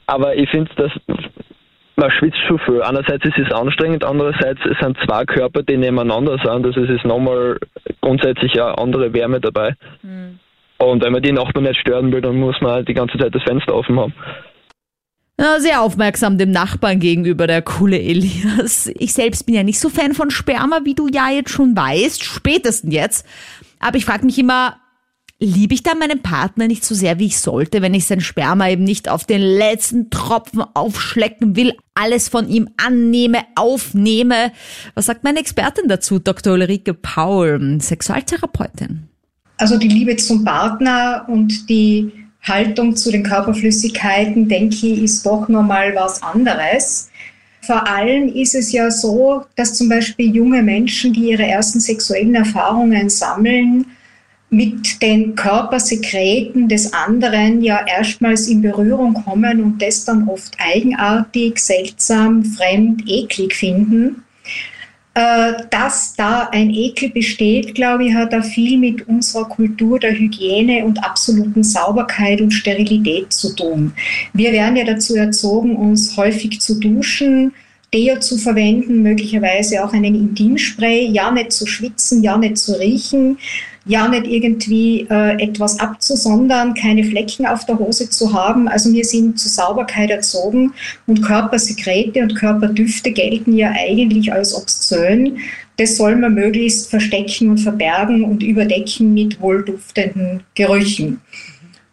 aber 0.07 0.35
ich 0.35 0.49
finde, 0.49 0.71
dass 0.75 0.91
man 1.99 2.11
schwitzt 2.11 2.39
schon 2.47 2.59
viel. 2.59 2.81
Einerseits 2.81 3.25
ist 3.25 3.37
es 3.37 3.51
anstrengend, 3.53 4.03
andererseits 4.03 4.59
es 4.65 4.77
sind 4.79 4.97
zwei 5.05 5.25
Körper, 5.25 5.63
die 5.63 5.77
nebeneinander 5.77 6.37
sind. 6.43 6.65
Also 6.65 6.81
es 6.81 6.89
ist 6.89 7.05
nochmal 7.05 7.57
grundsätzlich 8.01 8.53
eine 8.53 8.77
andere 8.77 9.13
Wärme 9.13 9.39
dabei. 9.39 9.75
Mhm. 10.01 10.39
Und 10.77 11.03
wenn 11.03 11.11
man 11.11 11.21
die 11.21 11.33
Nachbarn 11.33 11.65
nicht 11.65 11.79
stören 11.79 12.11
will, 12.11 12.21
dann 12.21 12.39
muss 12.39 12.55
man 12.61 12.71
halt 12.71 12.87
die 12.87 12.93
ganze 12.93 13.17
Zeit 13.17 13.35
das 13.35 13.43
Fenster 13.43 13.75
offen 13.75 13.99
haben. 13.99 14.13
Ja, 15.39 15.59
sehr 15.59 15.81
aufmerksam 15.81 16.37
dem 16.37 16.51
Nachbarn 16.51 16.99
gegenüber, 16.99 17.47
der 17.47 17.61
coole 17.61 17.97
Elias. 17.97 18.91
Ich 18.97 19.13
selbst 19.13 19.45
bin 19.45 19.55
ja 19.55 19.63
nicht 19.63 19.79
so 19.79 19.87
Fan 19.87 20.13
von 20.13 20.31
Sperma, 20.31 20.81
wie 20.83 20.95
du 20.95 21.07
ja 21.07 21.29
jetzt 21.29 21.51
schon 21.51 21.75
weißt, 21.77 22.23
spätestens 22.23 22.93
jetzt. 22.93 23.25
Aber 23.79 23.97
ich 23.97 24.05
frage 24.05 24.25
mich 24.25 24.37
immer, 24.37 24.75
liebe 25.39 25.73
ich 25.73 25.83
da 25.83 25.95
meinen 25.95 26.21
Partner 26.21 26.67
nicht 26.67 26.83
so 26.83 26.93
sehr, 26.93 27.17
wie 27.17 27.27
ich 27.27 27.39
sollte, 27.39 27.81
wenn 27.81 27.93
ich 27.93 28.05
sein 28.05 28.19
Sperma 28.19 28.69
eben 28.69 28.83
nicht 28.83 29.09
auf 29.09 29.23
den 29.23 29.41
letzten 29.41 30.09
Tropfen 30.09 30.61
aufschlecken 30.73 31.55
will, 31.55 31.73
alles 31.93 32.27
von 32.27 32.49
ihm 32.49 32.69
annehme, 32.77 33.39
aufnehme. 33.55 34.51
Was 34.95 35.05
sagt 35.05 35.23
meine 35.23 35.39
Expertin 35.39 35.87
dazu, 35.87 36.19
Dr. 36.19 36.53
Ulrike 36.53 36.93
Paul, 36.93 37.79
Sexualtherapeutin? 37.79 39.07
Also 39.57 39.77
die 39.77 39.87
Liebe 39.87 40.15
zum 40.17 40.43
Partner 40.43 41.25
und 41.27 41.69
die 41.69 42.11
Haltung 42.41 42.95
zu 42.95 43.11
den 43.11 43.23
Körperflüssigkeiten, 43.23 44.47
denke 44.47 44.87
ich, 44.87 45.03
ist 45.03 45.25
doch 45.25 45.47
nochmal 45.47 45.93
was 45.95 46.21
anderes. 46.21 47.09
Vor 47.61 47.85
allem 47.87 48.29
ist 48.29 48.55
es 48.55 48.71
ja 48.71 48.89
so, 48.89 49.43
dass 49.55 49.73
zum 49.73 49.89
Beispiel 49.89 50.33
junge 50.33 50.63
Menschen, 50.63 51.13
die 51.13 51.31
ihre 51.31 51.45
ersten 51.45 51.79
sexuellen 51.79 52.35
Erfahrungen 52.35 53.09
sammeln, 53.09 53.85
mit 54.49 55.01
den 55.01 55.35
Körpersekreten 55.35 56.67
des 56.67 56.93
anderen 56.93 57.61
ja 57.61 57.85
erstmals 57.85 58.47
in 58.47 58.61
Berührung 58.61 59.13
kommen 59.13 59.61
und 59.61 59.81
das 59.81 60.05
dann 60.05 60.27
oft 60.27 60.57
eigenartig, 60.57 61.59
seltsam, 61.59 62.43
fremd, 62.43 63.03
eklig 63.07 63.53
finden. 63.53 64.23
Äh, 65.15 65.53
dass 65.69 66.15
da 66.15 66.49
ein 66.51 66.69
Ekel 66.69 67.09
besteht, 67.09 67.75
glaube 67.75 68.05
ich, 68.05 68.13
hat 68.13 68.31
da 68.31 68.41
viel 68.41 68.77
mit 68.77 69.07
unserer 69.07 69.45
Kultur 69.49 69.99
der 69.99 70.13
Hygiene 70.13 70.85
und 70.85 71.03
absoluten 71.03 71.63
Sauberkeit 71.63 72.39
und 72.41 72.51
Sterilität 72.51 73.33
zu 73.33 73.55
tun. 73.55 73.91
Wir 74.33 74.51
werden 74.51 74.75
ja 74.75 74.85
dazu 74.85 75.15
erzogen, 75.15 75.75
uns 75.75 76.15
häufig 76.15 76.61
zu 76.61 76.79
duschen, 76.79 77.53
Deo 77.93 78.19
zu 78.19 78.37
verwenden, 78.37 79.01
möglicherweise 79.01 79.83
auch 79.83 79.93
einen 79.93 80.15
Intimspray, 80.15 81.07
ja 81.07 81.31
nicht 81.31 81.51
zu 81.51 81.65
schwitzen, 81.65 82.21
ja 82.21 82.37
nicht 82.37 82.57
zu 82.57 82.79
riechen, 82.79 83.39
ja 83.85 84.07
nicht 84.07 84.27
irgendwie 84.27 85.07
äh, 85.09 85.41
etwas 85.41 85.79
abzusondern, 85.79 86.73
keine 86.73 87.03
Flecken 87.03 87.45
auf 87.45 87.65
der 87.65 87.79
Hose 87.79 88.09
zu 88.09 88.33
haben. 88.33 88.67
Also 88.67 88.91
wir 88.93 89.05
sind 89.05 89.39
zur 89.39 89.51
Sauberkeit 89.51 90.09
erzogen 90.09 90.73
und 91.07 91.21
Körpersekrete 91.21 92.21
und 92.21 92.35
Körperdüfte 92.35 93.11
gelten 93.11 93.55
ja 93.55 93.71
eigentlich 93.71 94.31
als 94.31 94.53
obszön. 94.55 95.37
Das 95.77 95.95
soll 95.95 96.17
man 96.17 96.33
möglichst 96.33 96.89
verstecken 96.89 97.49
und 97.49 97.59
verbergen 97.59 98.23
und 98.23 98.43
überdecken 98.43 99.13
mit 99.13 99.39
wohlduftenden 99.39 100.43
Gerüchen. 100.53 101.21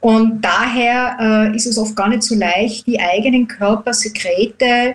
Und 0.00 0.44
daher 0.44 1.16
äh, 1.52 1.56
ist 1.56 1.66
es 1.66 1.78
oft 1.78 1.96
gar 1.96 2.08
nicht 2.08 2.22
so 2.22 2.34
leicht, 2.34 2.86
die 2.86 3.00
eigenen 3.00 3.48
Körpersekrete 3.48 4.94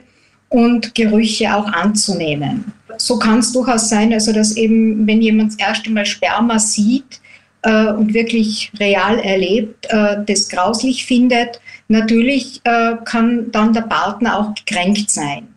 und 0.49 0.93
Gerüche 0.93 1.55
auch 1.55 1.65
anzunehmen. 1.65 2.71
So 3.01 3.17
kann 3.17 3.39
es 3.39 3.51
durchaus 3.51 3.89
sein, 3.89 4.13
also 4.13 4.31
dass 4.31 4.55
eben, 4.55 5.07
wenn 5.07 5.23
jemand 5.23 5.53
das 5.53 5.59
erste 5.59 5.89
Mal 5.89 6.05
Sperma 6.05 6.59
sieht 6.59 7.19
äh, 7.63 7.87
und 7.87 8.13
wirklich 8.13 8.71
real 8.79 9.17
erlebt, 9.17 9.87
äh, 9.89 10.17
das 10.23 10.47
grauslich 10.49 11.03
findet, 11.07 11.59
natürlich 11.87 12.61
äh, 12.63 12.93
kann 13.03 13.49
dann 13.51 13.73
der 13.73 13.81
Partner 13.81 14.37
auch 14.37 14.53
gekränkt 14.53 15.09
sein. 15.09 15.47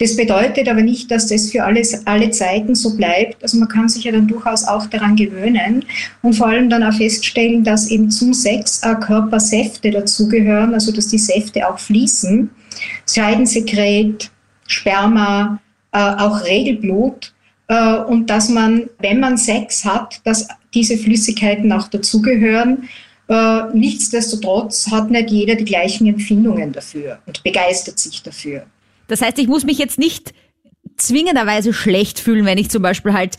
Das 0.00 0.16
bedeutet 0.16 0.68
aber 0.68 0.82
nicht, 0.82 1.12
dass 1.12 1.28
das 1.28 1.52
für 1.52 1.62
alles, 1.62 2.06
alle 2.08 2.30
Zeiten 2.32 2.74
so 2.74 2.96
bleibt. 2.96 3.40
Also 3.40 3.58
man 3.58 3.68
kann 3.68 3.88
sich 3.88 4.02
ja 4.02 4.10
dann 4.10 4.26
durchaus 4.26 4.66
auch 4.66 4.86
daran 4.86 5.14
gewöhnen 5.14 5.84
und 6.22 6.32
vor 6.32 6.48
allem 6.48 6.70
dann 6.70 6.82
auch 6.82 6.94
feststellen, 6.94 7.62
dass 7.62 7.88
eben 7.88 8.10
zum 8.10 8.34
Sex 8.34 8.82
auch 8.82 8.98
Körpersäfte 8.98 9.92
dazugehören, 9.92 10.74
also 10.74 10.90
dass 10.90 11.06
die 11.06 11.18
Säfte 11.18 11.68
auch 11.68 11.78
fließen. 11.78 12.50
Scheidensekret, 13.06 14.30
Sperma, 14.66 15.60
auch 15.98 16.44
Regelblut 16.44 17.32
äh, 17.68 17.98
und 17.98 18.28
dass 18.28 18.48
man, 18.48 18.90
wenn 18.98 19.20
man 19.20 19.36
Sex 19.36 19.84
hat, 19.84 20.20
dass 20.24 20.48
diese 20.74 20.96
Flüssigkeiten 20.96 21.72
auch 21.72 21.88
dazugehören. 21.88 22.88
Äh, 23.28 23.62
nichtsdestotrotz 23.72 24.90
hat 24.90 25.10
nicht 25.10 25.30
jeder 25.30 25.54
die 25.54 25.64
gleichen 25.64 26.06
Empfindungen 26.06 26.72
dafür 26.72 27.20
und 27.26 27.42
begeistert 27.44 27.98
sich 27.98 28.22
dafür. 28.22 28.66
Das 29.06 29.22
heißt, 29.22 29.38
ich 29.38 29.48
muss 29.48 29.64
mich 29.64 29.78
jetzt 29.78 29.98
nicht 29.98 30.34
zwingenderweise 30.96 31.72
schlecht 31.72 32.20
fühlen, 32.20 32.44
wenn 32.44 32.58
ich 32.58 32.70
zum 32.70 32.82
Beispiel 32.82 33.12
halt 33.12 33.36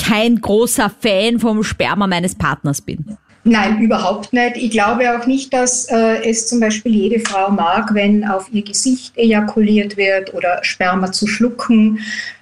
kein 0.00 0.40
großer 0.40 0.90
Fan 0.90 1.40
vom 1.40 1.62
Sperma 1.64 2.06
meines 2.06 2.34
Partners 2.34 2.80
bin. 2.80 3.16
Nein, 3.48 3.80
überhaupt 3.80 4.34
nicht. 4.34 4.58
Ich 4.58 4.70
glaube 4.70 5.10
auch 5.10 5.26
nicht, 5.26 5.54
dass 5.54 5.86
äh, 5.86 6.22
es 6.28 6.48
zum 6.48 6.60
Beispiel 6.60 6.94
jede 6.94 7.20
Frau 7.20 7.50
mag, 7.50 7.94
wenn 7.94 8.28
auf 8.28 8.46
ihr 8.52 8.62
Gesicht 8.62 9.16
ejakuliert 9.16 9.96
wird 9.96 10.34
oder 10.34 10.58
Sperma 10.60 11.12
zu 11.12 11.26
schlucken. 11.26 11.98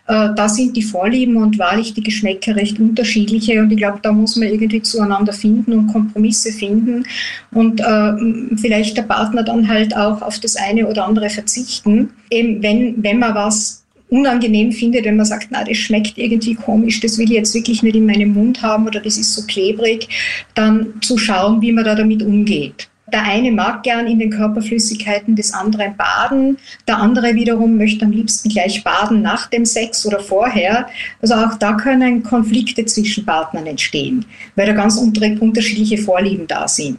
Äh, 0.09 0.31
da 0.35 0.49
sind 0.49 0.77
die 0.77 0.83
Vorlieben 0.83 1.37
und 1.37 1.61
wahrlich 1.61 1.95
die 1.95 2.03
Geschmäcker 2.03 2.57
recht 2.57 2.81
unterschiedliche 2.81 3.61
und 3.61 3.71
ich 3.71 3.77
glaube, 3.77 4.01
da 4.03 4.11
muss 4.11 4.35
man 4.35 4.49
irgendwie 4.49 4.83
zueinander 4.83 5.33
finden 5.33 5.75
und 5.75 5.87
Kompromisse 5.93 6.51
finden 6.51 7.05
und 7.53 7.81
äh, 7.81 8.57
vielleicht 8.57 8.97
der 8.97 9.03
Partner 9.03 9.45
dann 9.45 9.69
halt 9.69 9.97
auch 9.97 10.23
auf 10.23 10.41
das 10.41 10.57
eine 10.57 10.89
oder 10.89 11.05
andere 11.05 11.31
verzichten. 11.31 12.11
Eben 12.31 12.65
wenn, 12.65 13.01
wenn 13.05 13.21
man 13.21 13.37
was 13.37 13.86
unangenehm 14.09 14.73
findet, 14.73 15.05
wenn 15.05 15.17
man 15.17 15.27
sagt, 15.27 15.49
na, 15.51 15.65
das 15.65 15.77
schmeckt 15.77 16.19
irgendwie 16.19 16.55
komisch, 16.55 17.01
das 17.01 17.19
will 17.19 17.25
ich 17.25 17.37
jetzt 17.37 17.55
wirklich 17.55 17.83
nicht 17.83 17.97
in 17.97 18.07
meinem 18.07 18.35
Mund 18.35 18.63
haben 18.63 18.87
oder 18.87 19.01
das 19.01 19.17
ist 19.17 19.35
so 19.35 19.43
klebrig, 19.47 20.09
dann 20.55 20.95
zu 21.03 21.19
schauen, 21.19 21.61
wie 21.61 21.73
man 21.73 21.85
da 21.85 21.95
damit 21.95 22.23
umgeht. 22.23 22.89
Der 23.13 23.23
eine 23.23 23.53
mag 23.53 23.85
gern 23.85 24.09
in 24.09 24.19
den 24.19 24.31
Körperflüssigkeiten 24.31 25.37
des 25.37 25.53
anderen 25.53 25.97
baden, 25.97 26.59
der 26.89 26.99
andere 26.99 27.35
wiederum 27.35 27.77
möchte 27.77 28.05
am 28.05 28.11
liebsten 28.11 28.49
gleich 28.49 28.83
baden 28.83 29.23
nach 29.23 29.47
dem 29.47 29.65
Sex 29.65 30.05
oder 30.07 30.19
vorher. 30.19 30.89
Also 31.23 31.35
auch 31.35 31.55
da 31.55 31.75
können 31.75 32.25
Konflikte 32.25 32.85
zwischen 32.85 33.25
Partnern 33.25 33.67
entstehen, 33.67 34.25
weil 34.57 34.67
da 34.67 34.73
ganz 34.73 34.97
unterschiedliche 34.97 35.99
Vorlieben 35.99 36.49
da 36.49 36.67
sind. 36.67 36.99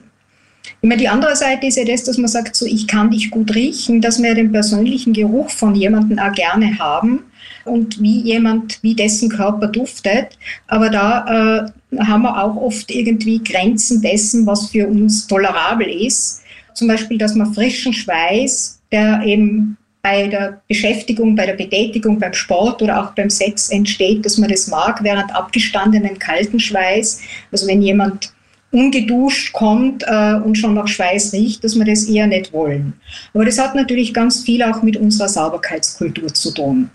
Ich 0.82 0.88
meine, 0.88 1.02
die 1.02 1.10
andere 1.10 1.36
Seite 1.36 1.68
ist 1.68 1.78
ja 1.78 1.86
das, 1.86 2.04
dass 2.04 2.18
man 2.18 2.28
sagt, 2.28 2.56
so 2.56 2.66
ich 2.66 2.88
kann 2.88 3.12
dich 3.12 3.32
gut 3.32 3.54
riechen, 3.56 4.02
dass 4.02 4.22
wir 4.22 4.36
den 4.36 4.52
persönlichen 4.52 5.14
Geruch 5.14 5.50
von 5.50 5.76
jemandem 5.76 6.20
auch 6.20 6.34
gerne 6.34 6.78
haben 6.80 7.24
und 7.66 8.02
wie 8.02 8.22
jemand, 8.22 8.82
wie 8.82 8.96
dessen 8.96 9.30
Körper 9.30 9.68
duftet. 9.68 10.38
Aber 10.68 10.90
da 10.90 11.66
äh, 11.66 12.00
haben 12.04 12.24
wir 12.24 12.44
auch 12.44 12.56
oft 12.56 12.92
irgendwie 12.92 13.44
Grenzen 13.44 14.02
dessen, 14.02 14.46
was 14.46 14.70
für 14.70 14.88
uns 14.88 15.28
tolerabel 15.28 15.88
ist. 15.88 16.44
Zum 16.74 16.88
Beispiel, 16.88 17.18
dass 17.18 17.36
man 17.36 17.54
frischen 17.54 17.94
Schweiß, 17.94 18.80
der 18.92 19.22
eben 19.24 19.78
bei 20.02 20.28
der 20.28 20.62
Beschäftigung, 20.68 21.36
bei 21.36 21.46
der 21.46 21.56
Betätigung, 21.56 22.20
beim 22.20 22.34
Sport 22.34 22.82
oder 22.82 23.04
auch 23.04 23.12
beim 23.12 23.30
Sex 23.30 23.70
entsteht, 23.70 24.26
dass 24.26 24.38
man 24.38 24.50
das 24.50 24.68
mag, 24.68 25.04
während 25.04 25.36
abgestandenen 25.36 26.18
kalten 26.18 26.60
Schweiß, 26.60 27.22
also 27.52 27.68
wenn 27.68 27.82
jemand 27.82 28.32
ungeduscht 28.72 29.54
kommt 29.54 30.04
äh, 30.06 30.36
und 30.36 30.58
schon 30.58 30.74
nach 30.74 30.88
Schweiß 30.88 31.34
riecht, 31.34 31.64
dass 31.64 31.78
wir 31.78 31.86
das 31.86 32.06
eher 32.06 32.28
nicht 32.28 32.54
wollen. 32.54 32.94
Aber 33.34 33.46
das 33.46 33.60
hat 33.60 33.76
natürlich 33.76 34.14
ganz 34.14 34.44
viel 34.44 34.64
auch 34.64 34.84
mit 34.84 34.98
unserer 34.98 35.30
Sauberkeitskultur 35.30 36.34
zu 36.34 36.54
tun. 36.54 36.90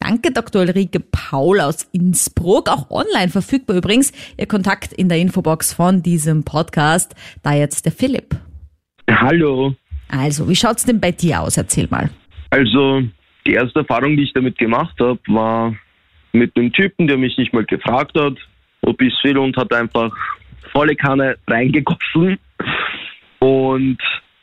Danke, 0.00 0.30
Dr. 0.32 0.62
Ulrike 0.62 1.00
Paul 1.00 1.60
aus 1.60 1.88
Innsbruck. 1.92 2.68
Auch 2.68 2.90
online 2.90 3.28
verfügbar 3.28 3.76
übrigens. 3.76 4.12
Ihr 4.38 4.46
Kontakt 4.46 4.92
in 4.92 5.08
der 5.08 5.18
Infobox 5.18 5.74
von 5.74 6.02
diesem 6.02 6.44
Podcast. 6.44 7.14
Da 7.42 7.52
jetzt 7.52 7.84
der 7.84 7.92
Philipp. 7.92 8.36
Hallo. 9.10 9.74
Also, 10.08 10.48
wie 10.48 10.56
schaut's 10.56 10.84
denn 10.84 11.00
bei 11.00 11.12
dir 11.12 11.42
aus? 11.42 11.56
Erzähl 11.56 11.88
mal. 11.90 12.10
Also, 12.50 13.02
die 13.46 13.52
erste 13.52 13.80
Erfahrung, 13.80 14.16
die 14.16 14.22
ich 14.22 14.32
damit 14.32 14.56
gemacht 14.56 14.94
habe, 15.00 15.18
war 15.26 15.74
mit 16.32 16.56
einem 16.56 16.72
Typen, 16.72 17.06
der 17.06 17.18
mich 17.18 17.36
nicht 17.36 17.52
mal 17.52 17.64
gefragt 17.64 18.18
hat, 18.18 18.36
ob 18.82 19.02
ich 19.02 19.12
es 19.12 19.24
will 19.24 19.36
und 19.38 19.56
hat 19.56 19.72
einfach 19.72 20.14
volle 20.72 20.96
Kanne 20.96 21.36
reingegossen. 21.46 22.38
Und 23.38 23.98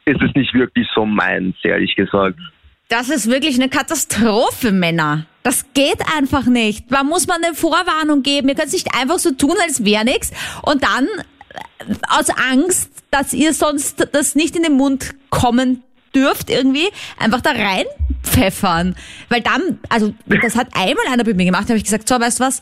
es 0.06 0.16
ist 0.22 0.36
nicht 0.36 0.54
wirklich 0.54 0.88
so 0.94 1.06
meins, 1.06 1.56
ehrlich 1.64 1.96
gesagt. 1.96 2.40
Das 2.88 3.10
ist 3.10 3.30
wirklich 3.30 3.56
eine 3.56 3.70
Katastrophe, 3.70 4.72
Männer. 4.72 5.26
Das 5.44 5.74
geht 5.74 6.02
einfach 6.16 6.46
nicht. 6.46 6.92
Man 6.92 7.08
muss 7.08 7.28
man 7.28 7.44
eine 7.44 7.56
Vorwarnung 7.56 8.22
geben. 8.22 8.50
Ihr 8.50 8.56
könnt 8.56 8.72
nicht 8.72 8.96
einfach 8.96 9.18
so 9.18 9.32
tun, 9.32 9.56
als 9.62 9.84
wäre 9.84 10.06
nichts 10.06 10.32
und 10.64 10.84
dann 10.84 11.06
äh, 11.06 11.94
aus 12.10 12.30
Angst, 12.30 13.04
dass 13.12 13.34
ihr 13.34 13.54
sonst 13.54 14.08
das 14.12 14.36
nicht 14.36 14.56
in 14.56 14.64
den 14.64 14.74
Mund 14.74 15.16
kommen 15.30 15.84
dürft, 16.14 16.50
irgendwie 16.50 16.88
einfach 17.20 17.42
da 17.42 17.52
reinpfeffern. 17.52 18.96
Weil 19.30 19.42
dann, 19.42 19.80
also 19.90 20.14
das 20.28 20.56
hat 20.56 20.68
einmal 20.74 21.06
einer 21.12 21.24
bei 21.24 21.34
mir 21.34 21.46
gemacht, 21.46 21.64
da 21.66 21.70
habe 21.70 21.78
ich 21.78 21.84
gesagt, 21.84 22.08
so, 22.08 22.20
weißt 22.20 22.40
du 22.40 22.44
was, 22.44 22.62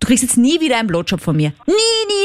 Du 0.00 0.06
kriegst 0.06 0.22
jetzt 0.22 0.38
nie 0.38 0.60
wieder 0.60 0.78
einen 0.78 0.88
Blowjob 0.88 1.20
von 1.20 1.36
mir. 1.36 1.52
Nie, 1.66 1.72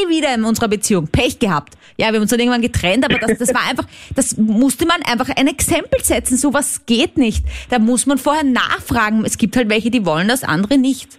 nie 0.08 0.16
wieder 0.16 0.34
in 0.34 0.44
unserer 0.44 0.68
Beziehung. 0.68 1.08
Pech 1.08 1.38
gehabt. 1.38 1.74
Ja, 1.98 2.06
wir 2.06 2.14
haben 2.14 2.22
uns 2.22 2.30
dann 2.30 2.40
irgendwann 2.40 2.62
getrennt, 2.62 3.04
aber 3.04 3.18
das, 3.18 3.38
das 3.38 3.54
war 3.54 3.68
einfach, 3.68 3.84
das 4.14 4.36
musste 4.38 4.86
man 4.86 5.02
einfach 5.02 5.28
ein 5.36 5.46
Exempel 5.46 6.00
setzen. 6.00 6.36
Sowas 6.38 6.86
geht 6.86 7.18
nicht. 7.18 7.44
Da 7.68 7.78
muss 7.78 8.06
man 8.06 8.16
vorher 8.18 8.44
nachfragen. 8.44 9.24
Es 9.24 9.36
gibt 9.36 9.56
halt 9.56 9.68
welche, 9.68 9.90
die 9.90 10.06
wollen 10.06 10.28
das, 10.28 10.42
andere 10.42 10.78
nicht. 10.78 11.18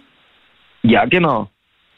Ja, 0.82 1.04
genau. 1.04 1.48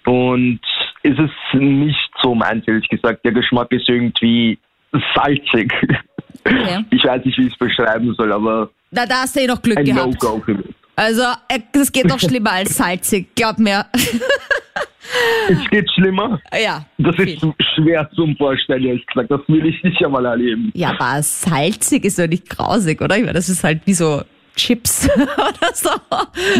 Und 0.05 0.61
es 1.03 1.19
ist 1.19 1.61
nicht 1.61 2.11
so 2.23 2.35
meins, 2.35 2.67
ehrlich 2.69 2.89
gesagt. 2.89 3.25
Der 3.25 3.33
Geschmack 3.33 3.73
ist 3.73 3.89
irgendwie 3.89 4.59
salzig. 5.15 5.73
Okay. 6.45 6.85
Ich 6.91 7.05
weiß 7.05 7.25
nicht, 7.25 7.37
wie 7.39 7.47
ich 7.47 7.53
es 7.53 7.59
beschreiben 7.59 8.15
soll, 8.15 8.33
aber. 8.33 8.71
Da, 8.91 9.05
da 9.05 9.23
hast 9.23 9.37
du 9.37 9.41
eh 9.41 9.47
noch 9.47 9.61
Glück 9.61 9.79
ein 9.79 9.85
gehabt. 9.85 10.49
Mich. 10.49 10.59
Also, 10.97 11.23
das 11.73 11.93
geht 11.93 12.07
noch 12.07 12.19
schlimmer 12.19 12.53
als 12.53 12.77
salzig, 12.77 13.35
glaub 13.35 13.59
mir. 13.59 13.87
Es 15.49 15.71
geht 15.71 15.91
schlimmer? 15.93 16.41
Ja. 16.63 16.87
Das 16.99 17.17
ist 17.19 17.41
schwer 17.75 18.09
zum 18.15 18.37
Vorstellen, 18.37 18.85
ehrlich 18.85 19.07
gesagt. 19.07 19.31
Das 19.31 19.41
will 19.49 19.67
ich 19.67 19.83
nicht 19.83 20.05
einmal 20.05 20.25
erleben. 20.25 20.71
Ja, 20.75 20.91
aber 20.99 21.23
salzig 21.23 22.05
ist 22.05 22.19
doch 22.19 22.27
nicht 22.27 22.49
grausig, 22.49 23.01
oder? 23.01 23.17
Ich 23.17 23.23
meine, 23.23 23.35
das 23.35 23.49
ist 23.49 23.65
halt 23.65 23.81
wie 23.87 23.95
so 23.95 24.23
Chips 24.57 25.09
oder 25.17 25.75
so. 25.75 25.91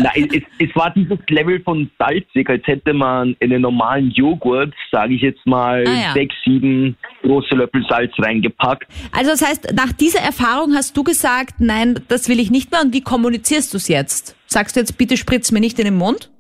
Nein, 0.03 0.29
es, 0.33 0.43
es, 0.59 0.75
war 0.75 0.91
dieses 0.91 1.19
Level 1.29 1.61
von 1.61 1.91
salzig, 1.99 2.49
als 2.49 2.67
hätte 2.67 2.95
man 2.95 3.37
in 3.41 3.53
einen 3.53 3.63
normalen 3.63 4.11
Joghurt, 4.11 4.73
sage 4.91 5.15
ich 5.15 5.23
jetzt 5.23 5.45
mal, 5.47 5.85
ah, 5.87 5.93
ja. 5.93 6.13
sechs, 6.15 6.35
sieben 6.45 6.97
große 7.23 7.55
Löffel 7.55 7.85
Salz 7.89 8.13
reingepackt. 8.19 8.87
Also 9.13 9.31
das 9.33 9.47
heißt, 9.47 9.75
nach 9.75 9.93
dieser 9.93 10.21
Erfahrung 10.21 10.75
hast 10.75 10.97
du 10.97 11.05
gesagt, 11.05 11.57
nein, 11.59 12.01
das 12.09 12.29
will 12.29 12.41
ich 12.41 12.51
nicht 12.51 12.71
mehr. 12.71 12.81
Und 12.81 12.95
wie 12.95 13.03
kommunizierst 13.03 13.73
du 13.73 13.77
es 13.77 13.89
jetzt? 13.89 14.37
Sagst 14.47 14.77
du 14.77 14.81
jetzt, 14.81 14.97
bitte 14.97 15.17
spritz 15.17 15.53
mir 15.53 15.61
nicht 15.61 15.79
in 15.79 15.85
den 15.85 15.97
Mund? 15.97 16.31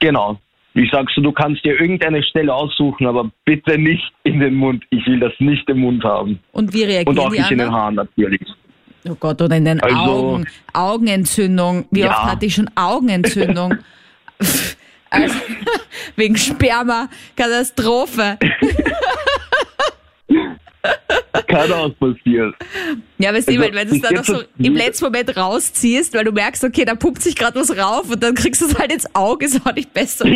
Genau. 0.00 0.38
Ich 0.74 0.90
sag 0.90 1.10
so, 1.14 1.20
du 1.20 1.32
kannst 1.32 1.64
dir 1.64 1.78
irgendeine 1.78 2.22
Stelle 2.22 2.52
aussuchen, 2.52 3.06
aber 3.06 3.30
bitte 3.44 3.76
nicht 3.76 4.12
in 4.24 4.40
den 4.40 4.54
Mund. 4.54 4.84
Ich 4.90 5.06
will 5.06 5.20
das 5.20 5.32
nicht 5.38 5.68
im 5.68 5.80
Mund 5.80 6.02
haben. 6.02 6.38
Und 6.52 6.72
wie 6.72 6.84
reagieren 6.84 7.08
Und 7.08 7.18
auch 7.18 7.30
nicht 7.30 7.40
anderen? 7.40 7.60
in 7.60 7.66
den 7.66 7.72
Haaren 7.72 7.94
natürlich. 7.94 8.40
Oh 9.08 9.16
Gott, 9.18 9.42
oder 9.42 9.56
in 9.56 9.64
den 9.64 9.80
also, 9.80 9.96
Augen. 9.96 10.46
Augenentzündung. 10.72 11.86
Wie 11.90 12.00
ja. 12.00 12.10
oft 12.10 12.24
hatte 12.24 12.46
ich 12.46 12.54
schon 12.54 12.70
Augenentzündung? 12.74 13.74
also, 15.10 15.34
wegen 16.16 16.36
Sperma. 16.36 17.08
Katastrophe. 17.36 18.38
kann 21.46 21.72
auch 21.72 21.98
passieren. 21.98 22.54
Ja, 23.18 23.32
weißt 23.32 23.48
du, 23.48 23.52
Also, 23.52 23.64
weil 23.64 23.74
wenn 23.74 23.88
du 23.88 23.94
es 23.94 24.00
dann 24.00 24.14
noch 24.14 24.24
so 24.24 24.42
im 24.58 24.74
letzten 24.74 25.04
Moment 25.06 25.36
rausziehst, 25.36 26.14
weil 26.14 26.24
du 26.24 26.32
merkst, 26.32 26.64
okay, 26.64 26.84
da 26.84 26.94
pumpt 26.94 27.22
sich 27.22 27.36
gerade 27.36 27.58
was 27.58 27.76
rauf 27.76 28.10
und 28.10 28.22
dann 28.22 28.34
kriegst 28.34 28.62
du 28.62 28.66
es 28.66 28.78
halt 28.78 28.92
ins 28.92 29.14
Auge, 29.14 29.46
ist 29.46 29.64
auch 29.66 29.74
nicht 29.74 29.92
besser. 29.92 30.24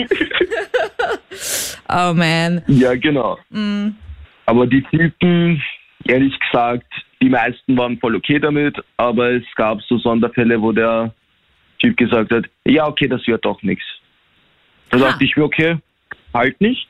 oh 1.88 2.14
man. 2.14 2.62
Ja, 2.68 2.94
genau. 2.94 3.38
Aber 4.46 4.66
die 4.66 4.82
Typen, 4.82 5.62
ehrlich 6.04 6.34
gesagt, 6.40 6.86
die 7.20 7.28
meisten 7.28 7.76
waren 7.76 7.98
voll 7.98 8.16
okay 8.16 8.38
damit, 8.38 8.76
aber 8.96 9.32
es 9.32 9.44
gab 9.56 9.80
so 9.82 9.98
Sonderfälle, 9.98 10.60
wo 10.60 10.72
der 10.72 11.14
Typ 11.78 11.96
gesagt 11.96 12.32
hat, 12.32 12.44
ja, 12.64 12.86
okay, 12.86 13.08
das 13.08 13.26
wird 13.26 13.44
doch 13.44 13.62
nichts. 13.62 13.84
Da 14.90 14.98
Aha. 14.98 15.10
dachte 15.10 15.24
ich 15.24 15.36
mir, 15.36 15.44
okay, 15.44 15.78
halt 16.32 16.60
nicht. 16.60 16.88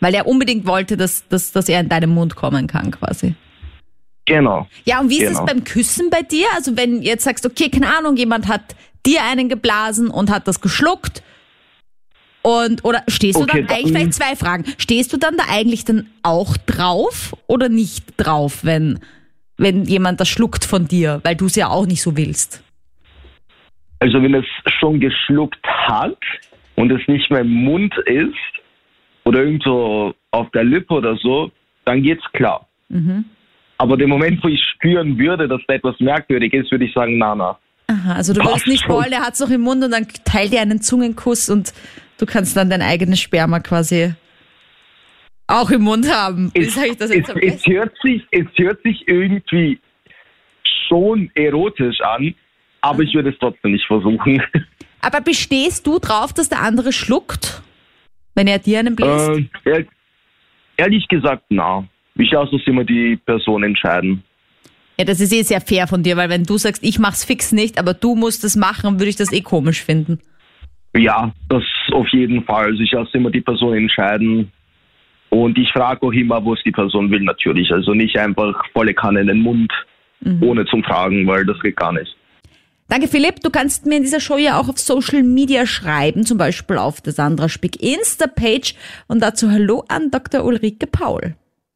Weil 0.00 0.14
er 0.14 0.26
unbedingt 0.26 0.66
wollte, 0.66 0.96
dass, 0.96 1.26
dass, 1.28 1.52
dass 1.52 1.68
er 1.68 1.80
in 1.80 1.88
deinen 1.88 2.10
Mund 2.10 2.34
kommen 2.36 2.66
kann, 2.66 2.90
quasi. 2.90 3.34
Genau. 4.26 4.66
Ja, 4.84 5.00
und 5.00 5.10
wie 5.10 5.18
ist 5.18 5.24
es 5.32 5.38
Genau. 5.38 5.44
beim 5.46 5.64
Küssen 5.64 6.08
bei 6.10 6.22
dir? 6.22 6.46
Also 6.54 6.76
wenn 6.76 7.00
du 7.00 7.06
jetzt 7.06 7.24
sagst, 7.24 7.44
okay, 7.44 7.68
keine 7.68 7.94
Ahnung, 7.96 8.16
jemand 8.16 8.48
hat 8.48 8.74
dir 9.04 9.22
einen 9.22 9.48
geblasen 9.50 10.08
und 10.08 10.30
hat 10.30 10.48
das 10.48 10.60
geschluckt. 10.62 11.22
Und, 12.40 12.84
oder 12.84 13.02
stehst 13.08 13.38
du 13.38 13.42
Okay, 13.42 13.64
dann, 13.66 13.76
eigentlich 13.76 13.92
dann- 13.92 14.02
vielleicht 14.02 14.14
zwei 14.14 14.36
Fragen. 14.36 14.64
Stehst 14.78 15.12
du 15.12 15.18
dann 15.18 15.36
da 15.36 15.44
eigentlich 15.50 15.84
dann 15.84 16.08
auch 16.22 16.56
drauf 16.56 17.34
oder 17.46 17.68
nicht 17.68 18.04
drauf, 18.16 18.60
wenn, 18.64 19.00
wenn 19.58 19.84
jemand 19.84 20.20
das 20.20 20.28
schluckt 20.28 20.64
von 20.64 20.86
dir, 20.88 21.20
weil 21.22 21.36
du 21.36 21.46
es 21.46 21.56
ja 21.56 21.68
auch 21.68 21.86
nicht 21.86 22.02
so 22.02 22.16
willst? 22.16 22.62
Also 24.00 24.22
wenn 24.22 24.34
es 24.34 24.44
schon 24.78 25.00
geschluckt 25.00 25.64
hat 25.66 26.18
und 26.76 26.90
es 26.90 27.00
nicht 27.08 27.30
mehr 27.30 27.40
im 27.40 27.50
Mund 27.64 27.94
ist 28.06 28.34
oder 29.24 29.42
irgendwo 29.42 30.12
auf 30.30 30.50
der 30.50 30.64
Lippe 30.64 30.94
oder 30.94 31.16
so, 31.16 31.50
dann 31.84 32.02
geht's 32.02 32.24
klar. 32.32 32.68
Aber 33.78 33.96
den 33.96 34.08
Moment, 34.08 34.42
wo 34.42 34.48
ich 34.48 34.60
spüren 34.74 35.18
würde, 35.18 35.48
dass 35.48 35.60
da 35.66 35.74
etwas 35.74 35.98
merkwürdig 36.00 36.52
ist, 36.52 36.70
würde 36.70 36.84
ich 36.84 36.94
sagen, 36.94 37.18
na, 37.18 37.34
na. 37.34 37.58
Aha, 37.86 38.14
also 38.14 38.32
du 38.32 38.40
würdest 38.42 38.66
nicht 38.66 38.88
wollen, 38.88 39.12
er 39.12 39.20
hat 39.20 39.34
es 39.34 39.40
noch 39.40 39.50
im 39.50 39.60
Mund 39.60 39.84
und 39.84 39.90
dann 39.90 40.06
teilt 40.24 40.52
dir 40.52 40.60
einen 40.62 40.80
Zungenkuss 40.80 41.50
und 41.50 41.72
du 42.18 42.24
kannst 42.26 42.56
dann 42.56 42.70
dein 42.70 42.80
eigenes 42.82 43.20
Sperma 43.20 43.60
quasi 43.60 44.14
auch 45.46 45.70
im 45.70 45.82
Mund 45.82 46.10
haben. 46.10 46.50
Wie 46.54 46.60
Es, 46.60 46.74
sage 46.74 46.88
ich 46.92 46.96
das 46.96 47.10
es, 47.10 47.16
jetzt 47.16 47.28
es, 47.30 47.34
besten? 47.34 47.72
hört 47.72 47.92
sich, 48.02 48.22
es 48.30 48.46
hört 48.56 48.82
sich 48.82 49.06
irgendwie 49.06 49.78
schon 50.88 51.30
erotisch 51.34 52.00
an, 52.00 52.34
aber 52.80 53.02
ich 53.02 53.14
würde 53.14 53.30
es 53.30 53.36
trotzdem 53.38 53.72
nicht 53.72 53.86
versuchen. 53.86 54.42
Aber 55.02 55.20
bestehst 55.20 55.86
du 55.86 55.98
drauf, 55.98 56.32
dass 56.32 56.48
der 56.48 56.62
andere 56.62 56.90
schluckt, 56.90 57.62
wenn 58.34 58.46
er 58.46 58.58
dir 58.58 58.78
einen 58.80 58.96
bläst? 58.96 59.30
äh, 59.30 59.44
ehr- 59.70 59.86
ehrlich 60.76 61.06
gesagt, 61.08 61.44
na. 61.48 61.84
Ich 62.16 62.30
lasse 62.30 62.52
das 62.56 62.66
immer 62.66 62.84
die 62.84 63.16
Person 63.16 63.64
entscheiden. 63.64 64.22
ja, 64.98 65.04
das 65.04 65.20
ist 65.20 65.32
eh 65.32 65.42
sehr 65.42 65.60
fair 65.60 65.86
von 65.88 66.02
dir, 66.04 66.16
weil 66.16 66.28
wenn 66.30 66.44
du 66.44 66.56
sagst, 66.58 66.84
ich 66.84 66.98
mach's 67.00 67.24
fix 67.24 67.50
nicht, 67.52 67.78
aber 67.78 67.92
du 67.94 68.14
musst 68.14 68.44
es 68.44 68.54
machen, 68.54 69.00
würde 69.00 69.08
ich 69.10 69.16
das 69.16 69.32
eh 69.32 69.40
komisch 69.40 69.82
finden. 69.82 70.20
Ja, 70.96 71.32
das 71.48 71.64
auf 71.90 72.06
jeden 72.12 72.44
Fall. 72.44 72.66
Also 72.66 72.80
ich 72.80 72.92
lasse 72.92 73.16
immer 73.18 73.30
die 73.30 73.40
Person 73.40 73.76
entscheiden. 73.76 74.52
Und 75.30 75.58
ich 75.58 75.72
frage 75.72 76.06
auch 76.06 76.12
immer, 76.12 76.44
wo 76.44 76.54
es 76.54 76.62
die 76.64 76.70
Person 76.70 77.10
will, 77.10 77.22
natürlich. 77.22 77.72
Also 77.72 77.92
nicht 77.94 78.16
einfach 78.16 78.54
volle 78.72 78.94
Kanne 78.94 79.22
in 79.22 79.26
den 79.26 79.40
Mund, 79.40 79.72
ohne 80.40 80.64
zum 80.66 80.84
Fragen, 80.84 81.26
weil 81.26 81.44
das 81.44 81.58
geht 81.60 81.76
gar 81.76 81.92
nicht. 81.92 82.16
Danke, 82.88 83.08
Philipp. 83.08 83.40
Du 83.40 83.50
kannst 83.50 83.86
mir 83.86 83.96
in 83.96 84.02
dieser 84.02 84.20
Show 84.20 84.36
ja 84.36 84.60
auch 84.60 84.68
auf 84.68 84.78
Social 84.78 85.22
Media 85.22 85.66
schreiben, 85.66 86.26
zum 86.26 86.38
Beispiel 86.38 86.78
auf 86.78 87.00
der 87.00 87.12
Sandra 87.12 87.48
Spick 87.48 87.82
Insta-Page. 87.82 88.74
Und 89.08 89.20
dazu 89.20 89.50
Hallo 89.50 89.84
an 89.88 90.10
Dr. 90.10 90.44
Ulrike 90.44 90.86
Paul. 90.86 91.34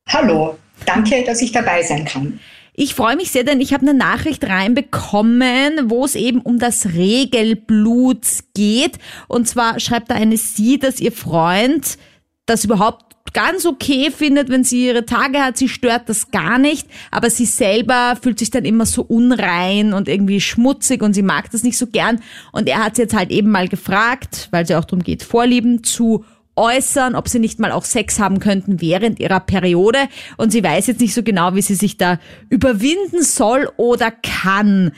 Hallo, 0.08 0.58
danke, 0.86 1.24
dass 1.24 1.42
ich 1.42 1.52
dabei 1.52 1.82
sein 1.82 2.04
kann. 2.04 2.40
Ich 2.80 2.94
freue 2.94 3.16
mich 3.16 3.32
sehr, 3.32 3.42
denn 3.42 3.60
ich 3.60 3.72
habe 3.72 3.82
eine 3.82 3.98
Nachricht 3.98 4.44
reinbekommen, 4.44 5.90
wo 5.90 6.04
es 6.04 6.14
eben 6.14 6.40
um 6.40 6.60
das 6.60 6.86
Regelblut 6.94 8.24
geht. 8.54 8.98
Und 9.26 9.48
zwar 9.48 9.80
schreibt 9.80 10.12
da 10.12 10.14
eine 10.14 10.36
Sie, 10.36 10.78
dass 10.78 11.00
ihr 11.00 11.10
Freund 11.10 11.98
das 12.46 12.64
überhaupt 12.64 13.07
ganz 13.32 13.66
okay 13.66 14.10
findet, 14.10 14.48
wenn 14.48 14.64
sie 14.64 14.86
ihre 14.86 15.04
Tage 15.04 15.38
hat. 15.38 15.56
Sie 15.56 15.68
stört 15.68 16.08
das 16.08 16.30
gar 16.30 16.58
nicht, 16.58 16.86
aber 17.10 17.30
sie 17.30 17.46
selber 17.46 18.16
fühlt 18.20 18.38
sich 18.38 18.50
dann 18.50 18.64
immer 18.64 18.86
so 18.86 19.02
unrein 19.02 19.92
und 19.92 20.08
irgendwie 20.08 20.40
schmutzig 20.40 21.02
und 21.02 21.14
sie 21.14 21.22
mag 21.22 21.50
das 21.50 21.62
nicht 21.62 21.78
so 21.78 21.86
gern. 21.86 22.20
Und 22.52 22.68
er 22.68 22.84
hat 22.84 22.96
sie 22.96 23.02
jetzt 23.02 23.14
halt 23.16 23.30
eben 23.30 23.50
mal 23.50 23.68
gefragt, 23.68 24.48
weil 24.50 24.66
ja 24.66 24.78
auch 24.78 24.84
darum 24.84 25.02
geht, 25.02 25.22
Vorlieben 25.22 25.84
zu 25.84 26.24
äußern, 26.58 27.14
ob 27.14 27.28
sie 27.28 27.38
nicht 27.38 27.60
mal 27.60 27.72
auch 27.72 27.84
Sex 27.84 28.18
haben 28.18 28.40
könnten 28.40 28.80
während 28.80 29.20
ihrer 29.20 29.40
Periode. 29.40 29.98
Und 30.36 30.50
sie 30.50 30.62
weiß 30.62 30.88
jetzt 30.88 31.00
nicht 31.00 31.14
so 31.14 31.22
genau, 31.22 31.54
wie 31.54 31.62
sie 31.62 31.76
sich 31.76 31.96
da 31.96 32.18
überwinden 32.50 33.22
soll 33.22 33.70
oder 33.76 34.10
kann. 34.10 34.92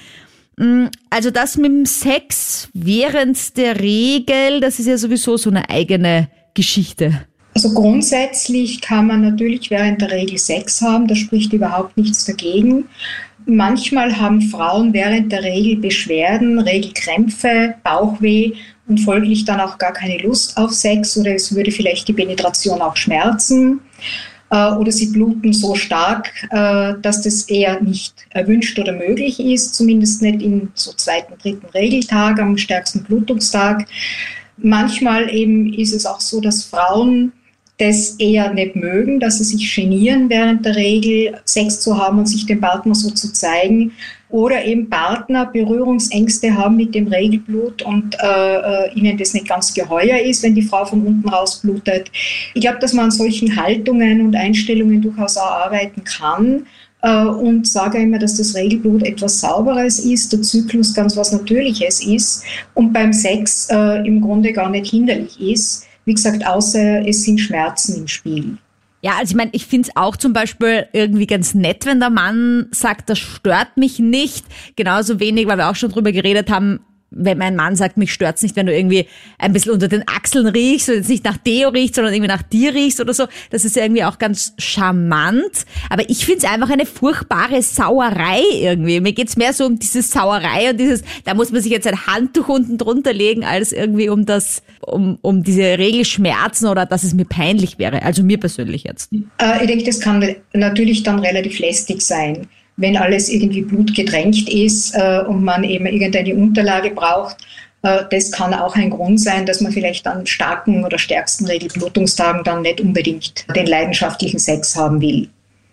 Mm, 0.57 0.87
Also 1.11 1.31
das 1.31 1.57
mit 1.57 1.71
dem 1.71 1.87
Sex 1.87 2.69
während 2.73 3.57
der 3.57 3.81
Regel, 3.81 4.61
das 4.61 4.79
ist 4.81 4.87
ja 4.87 4.97
sowieso 4.97 5.37
so 5.37 5.51
eine 5.51 5.69
eigene 5.71 6.29
Geschichte. 6.55 7.27
Also 7.55 7.75
grundsätzlich 7.75 8.81
kann 8.81 9.07
man 9.07 9.23
natürlich 9.23 9.71
während 9.71 10.01
der 10.01 10.11
Regel 10.11 10.39
Sex 10.39 10.81
haben, 10.83 11.09
da 11.09 11.15
spricht 11.15 11.53
überhaupt 11.53 11.97
nichts 11.97 12.25
dagegen. 12.25 12.85
Manchmal 13.47 14.19
haben 14.19 14.43
Frauen 14.43 14.93
während 14.93 15.33
der 15.33 15.43
Regel 15.43 15.77
Beschwerden, 15.77 16.61
Regelkrämpfe, 16.61 17.75
Bauchweh 17.83 18.53
und 18.87 18.99
folglich 18.99 19.45
dann 19.45 19.61
auch 19.61 19.79
gar 19.79 19.93
keine 19.93 20.19
Lust 20.19 20.57
auf 20.57 20.73
Sex 20.73 21.17
oder 21.17 21.35
es 21.35 21.55
würde 21.55 21.71
vielleicht 21.71 22.07
die 22.07 22.13
Penetration 22.13 22.81
auch 22.81 22.97
schmerzen 22.97 23.81
äh, 24.51 24.73
oder 24.73 24.93
sie 24.93 25.07
bluten 25.07 25.53
so 25.53 25.75
stark, 25.75 26.31
äh, 26.51 26.95
dass 27.01 27.23
das 27.23 27.45
eher 27.45 27.81
nicht 27.81 28.15
erwünscht 28.31 28.79
oder 28.79 28.93
möglich 28.93 29.41
ist, 29.41 29.75
zumindest 29.75 30.23
nicht 30.23 30.43
im 30.43 30.71
so 30.75 30.93
zweiten, 30.93 31.35
dritten 31.39 31.67
Regeltag, 31.67 32.39
am 32.39 32.59
stärksten 32.59 33.03
Blutungstag. 33.05 33.87
Manchmal 34.59 35.33
eben 35.33 35.73
ist 35.73 35.95
es 35.95 36.05
auch 36.05 36.21
so, 36.21 36.41
dass 36.41 36.65
Frauen 36.65 37.33
das 37.81 38.17
eher 38.19 38.53
nicht 38.53 38.77
mögen, 38.77 39.21
dass 39.21 39.39
sie 39.39 39.45
sich 39.45 39.75
genieren 39.75 40.29
während 40.29 40.65
der 40.67 40.77
Regel 40.77 41.39
Sex 41.45 41.81
zu 41.81 41.97
haben 41.97 42.19
und 42.19 42.27
sich 42.27 42.47
dem 42.47 42.61
Partner 42.61 42.95
so 42.95 43.11
zu 43.11 43.33
zeigen. 43.33 43.93
Oder 44.29 44.65
eben 44.65 44.89
Partner 44.89 45.47
Berührungsängste 45.47 46.55
haben 46.55 46.77
mit 46.77 46.95
dem 46.95 47.09
Regelblut 47.09 47.83
und 47.83 48.17
äh, 48.23 48.87
äh, 48.87 48.95
ihnen 48.95 49.19
das 49.19 49.35
nicht 49.35 49.49
ganz 49.49 49.75
geheuer 49.75 50.19
ist, 50.21 50.45
wenn 50.45 50.55
die 50.55 50.63
Frau 50.63 50.85
von 50.85 51.05
unten 51.05 51.29
raus 51.29 51.61
blutet. 51.61 52.13
Ich 52.55 52.61
glaube, 52.61 52.79
dass 52.79 52.93
man 52.93 53.07
an 53.07 53.11
solchen 53.11 53.57
Haltungen 53.57 54.21
und 54.21 54.37
Einstellungen 54.37 55.03
durchaus 55.03 55.37
auch 55.37 55.51
arbeiten 55.51 56.05
kann 56.05 56.67
äh, 57.03 57.25
und 57.25 57.67
sage 57.67 57.99
immer, 57.99 58.21
dass 58.21 58.37
das 58.37 58.55
Regelblut 58.55 59.03
etwas 59.03 59.41
Sauberes 59.41 59.99
ist, 59.99 60.33
der 60.33 60.43
Zyklus 60.43 60.95
ganz 60.95 61.17
was 61.17 61.33
Natürliches 61.33 62.05
ist 62.05 62.45
und 62.75 62.93
beim 62.93 63.13
Sex 63.13 63.69
äh, 63.71 64.07
im 64.07 64.21
Grunde 64.21 64.53
gar 64.53 64.71
nicht 64.71 64.91
hinderlich 64.91 65.41
ist. 65.41 65.87
Wie 66.11 66.15
gesagt, 66.15 66.45
außer 66.45 67.07
es 67.07 67.23
sind 67.23 67.39
Schmerzen 67.39 67.97
im 67.97 68.09
Spiel. 68.09 68.59
Ja, 69.01 69.13
also 69.21 69.31
ich 69.31 69.37
meine, 69.37 69.51
ich 69.53 69.65
finde 69.65 69.89
es 69.89 69.97
auch 69.97 70.17
zum 70.17 70.33
Beispiel 70.33 70.89
irgendwie 70.93 71.29
ganz 71.29 71.55
nett, 71.55 71.87
wenn 71.87 72.01
der 72.01 72.11
Mann 72.11 72.67
sagt, 72.73 73.09
das 73.11 73.21
stört 73.21 73.77
mich 73.77 74.01
nicht. 74.01 74.45
Genauso 74.75 75.21
wenig, 75.21 75.47
weil 75.47 75.59
wir 75.59 75.71
auch 75.71 75.77
schon 75.77 75.93
drüber 75.93 76.11
geredet 76.11 76.51
haben, 76.51 76.81
wenn 77.11 77.39
mein 77.39 77.57
Mann 77.57 77.77
sagt, 77.77 77.97
mich 77.97 78.13
stört's 78.13 78.43
nicht, 78.43 78.57
wenn 78.57 78.67
du 78.67 78.77
irgendwie 78.77 79.07
ein 79.39 79.53
bisschen 79.53 79.73
unter 79.73 79.89
den 79.89 80.07
Achseln 80.07 80.47
riechst 80.47 80.89
und 80.89 80.97
jetzt 80.97 81.09
nicht 81.09 81.25
nach 81.25 81.37
Deo 81.37 81.71
riechst, 81.71 81.97
sondern 81.97 82.15
irgendwie 82.15 82.29
nach 82.29 82.43
dir 82.43 82.75
riechst 82.75 83.01
oder 83.01 83.13
so. 83.13 83.27
Das 83.51 83.65
ist 83.65 83.77
ja 83.77 83.83
irgendwie 83.83 84.05
auch 84.05 84.19
ganz 84.19 84.55
charmant. 84.59 85.67
Aber 85.89 86.09
ich 86.09 86.25
find's 86.25 86.45
einfach 86.45 86.71
eine 86.71 86.87
furchtbare 86.87 87.63
Sauerei 87.63 88.43
irgendwie. 88.53 89.01
Mir 89.01 89.13
geht's 89.13 89.37
mehr 89.37 89.53
so 89.53 89.67
um 89.67 89.79
diese 89.79 90.03
Sauerei 90.03 90.71
und 90.71 90.79
dieses, 90.79 91.03
da 91.25 91.35
muss 91.35 91.51
man 91.51 91.61
sich 91.63 91.73
jetzt 91.73 91.87
ein 91.87 92.07
Handtuch 92.07 92.49
unten 92.49 92.79
drunter 92.79 93.13
legen, 93.13 93.45
als 93.45 93.73
irgendwie 93.73 94.09
um 94.09 94.25
das, 94.25 94.63
um, 94.81 95.19
um 95.23 95.43
diese 95.43 95.79
Regelschmerzen 95.79 96.69
oder 96.69 96.87
dass 96.87 97.03
es 97.03 97.15
mir 97.15 97.25
peinlich 97.25 97.79
wäre. 97.79 98.03
Also 98.03 98.23
mir 98.23 98.39
persönlich 98.39 98.85
jetzt. 98.85 99.13
Äh, 99.39 99.61
ich 99.63 99.67
denke, 99.67 99.85
das 99.85 100.01
kann 100.01 100.37
natürlich 100.53 101.03
dann 101.03 101.19
relativ 101.19 101.59
lästig 101.59 102.03
sein, 102.03 102.47
wenn 102.81 102.97
alles 102.97 103.29
irgendwie 103.29 103.63
blutgedrängt 103.63 104.49
ist 104.49 104.95
äh, 104.95 105.23
und 105.27 105.45
man 105.45 105.65
eben 105.65 105.87
irgendeine 105.87 106.35
Unterlage 106.35 106.91
braucht. 106.91 107.37
Äh, 107.83 108.05
das 108.11 108.33
kann 108.33 108.55
auch 108.55 108.75
ein 108.75 108.91
Grund 108.91 109.21
sein, 109.21 109.47
dass 109.47 109.61
man 109.61 109.73
vielleicht 109.73 110.07
an 110.07 110.27
starken 110.27 110.85
oder 110.85 110.99
stärksten 110.99 111.47
Regelblutungstagen 111.47 112.43
dann 112.45 112.63
nicht 112.63 112.81
unbedingt 112.81 113.45
den 113.55 113.67
leidenschaftlichen 113.67 114.39
Sex 114.39 114.77
haben 114.77 115.01
will. 115.01 115.29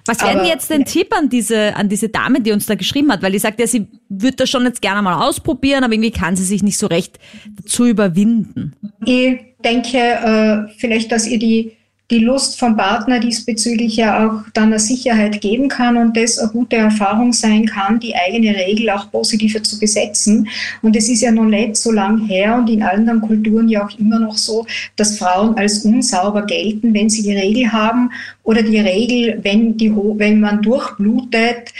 Was 0.06 0.22
wäre 0.22 0.38
denn 0.38 0.46
jetzt 0.46 0.72
dein 0.72 0.86
Tipp 0.86 1.14
an 1.14 1.28
diese, 1.28 1.76
an 1.76 1.90
diese 1.90 2.08
Dame, 2.08 2.40
die 2.40 2.54
uns 2.54 2.66
da 2.66 2.76
geschrieben 2.76 3.12
hat? 3.12 3.22
Weil 3.22 3.34
die 3.34 3.40
sagt 3.40 3.60
ja, 3.60 3.68
sie 3.68 3.88
würde 4.08 4.38
das 4.38 4.50
schon 4.50 4.64
jetzt 4.64 4.82
gerne 4.82 5.02
mal 5.02 5.28
ausprobieren, 5.28 5.84
aber 5.84 5.94
irgendwie 5.94 6.12
kann 6.12 6.36
sie 6.38 6.46
sich 6.46 6.64
nicht 6.64 6.78
so 6.78 6.88
recht 6.88 7.20
dazu 7.62 7.86
überwinden. 7.86 8.74
Ich 9.06 9.38
denke 9.64 9.98
äh, 9.98 10.74
vielleicht, 10.78 11.12
dass 11.12 11.28
ihr 11.28 11.40
die 11.40 11.74
die 12.10 12.20
Lust 12.20 12.58
vom 12.58 12.78
Partner 12.78 13.20
diesbezüglich 13.20 13.98
ja 13.98 14.26
auch 14.26 14.44
dann 14.54 14.68
eine 14.68 14.80
Sicherheit 14.80 15.42
geben 15.42 15.68
kann 15.68 15.98
und 15.98 16.16
das 16.16 16.40
eine 16.40 16.52
gute 16.52 16.78
Erfahrung 16.78 17.34
sein 17.34 17.66
kann, 17.66 18.00
die 18.00 18.16
eigene 18.16 18.56
Regel 18.56 18.90
auch 18.92 19.12
positiver 19.12 19.62
zu 19.62 19.78
besetzen. 19.78 20.48
Und 20.82 20.96
es 20.96 21.10
ist 21.10 21.22
ja 21.22 21.32
noch 21.32 21.44
nicht 21.44 21.76
so 21.76 21.92
lang 21.92 22.26
her 22.26 22.56
und 22.56 22.70
in 22.70 22.82
anderen 22.82 23.20
Kulturen 23.20 23.68
ja 23.68 23.86
auch 23.86 24.00
immer 24.00 24.20
noch 24.20 24.38
so, 24.38 24.66
dass 24.96 25.18
Frauen 25.18 25.58
als 25.58 25.84
unsauber 25.84 26.46
gelten, 26.46 26.94
wenn 26.94 27.10
sie 27.10 27.24
die 27.24 27.36
Regel 27.36 27.74
haben 27.74 28.10
oder 28.44 28.64
die 28.64 28.80
Regel, 28.80 29.40
wenn, 29.44 29.76
die, 29.76 29.94
wenn 29.94 30.40
man 30.40 30.62
durchblutet 30.62 31.74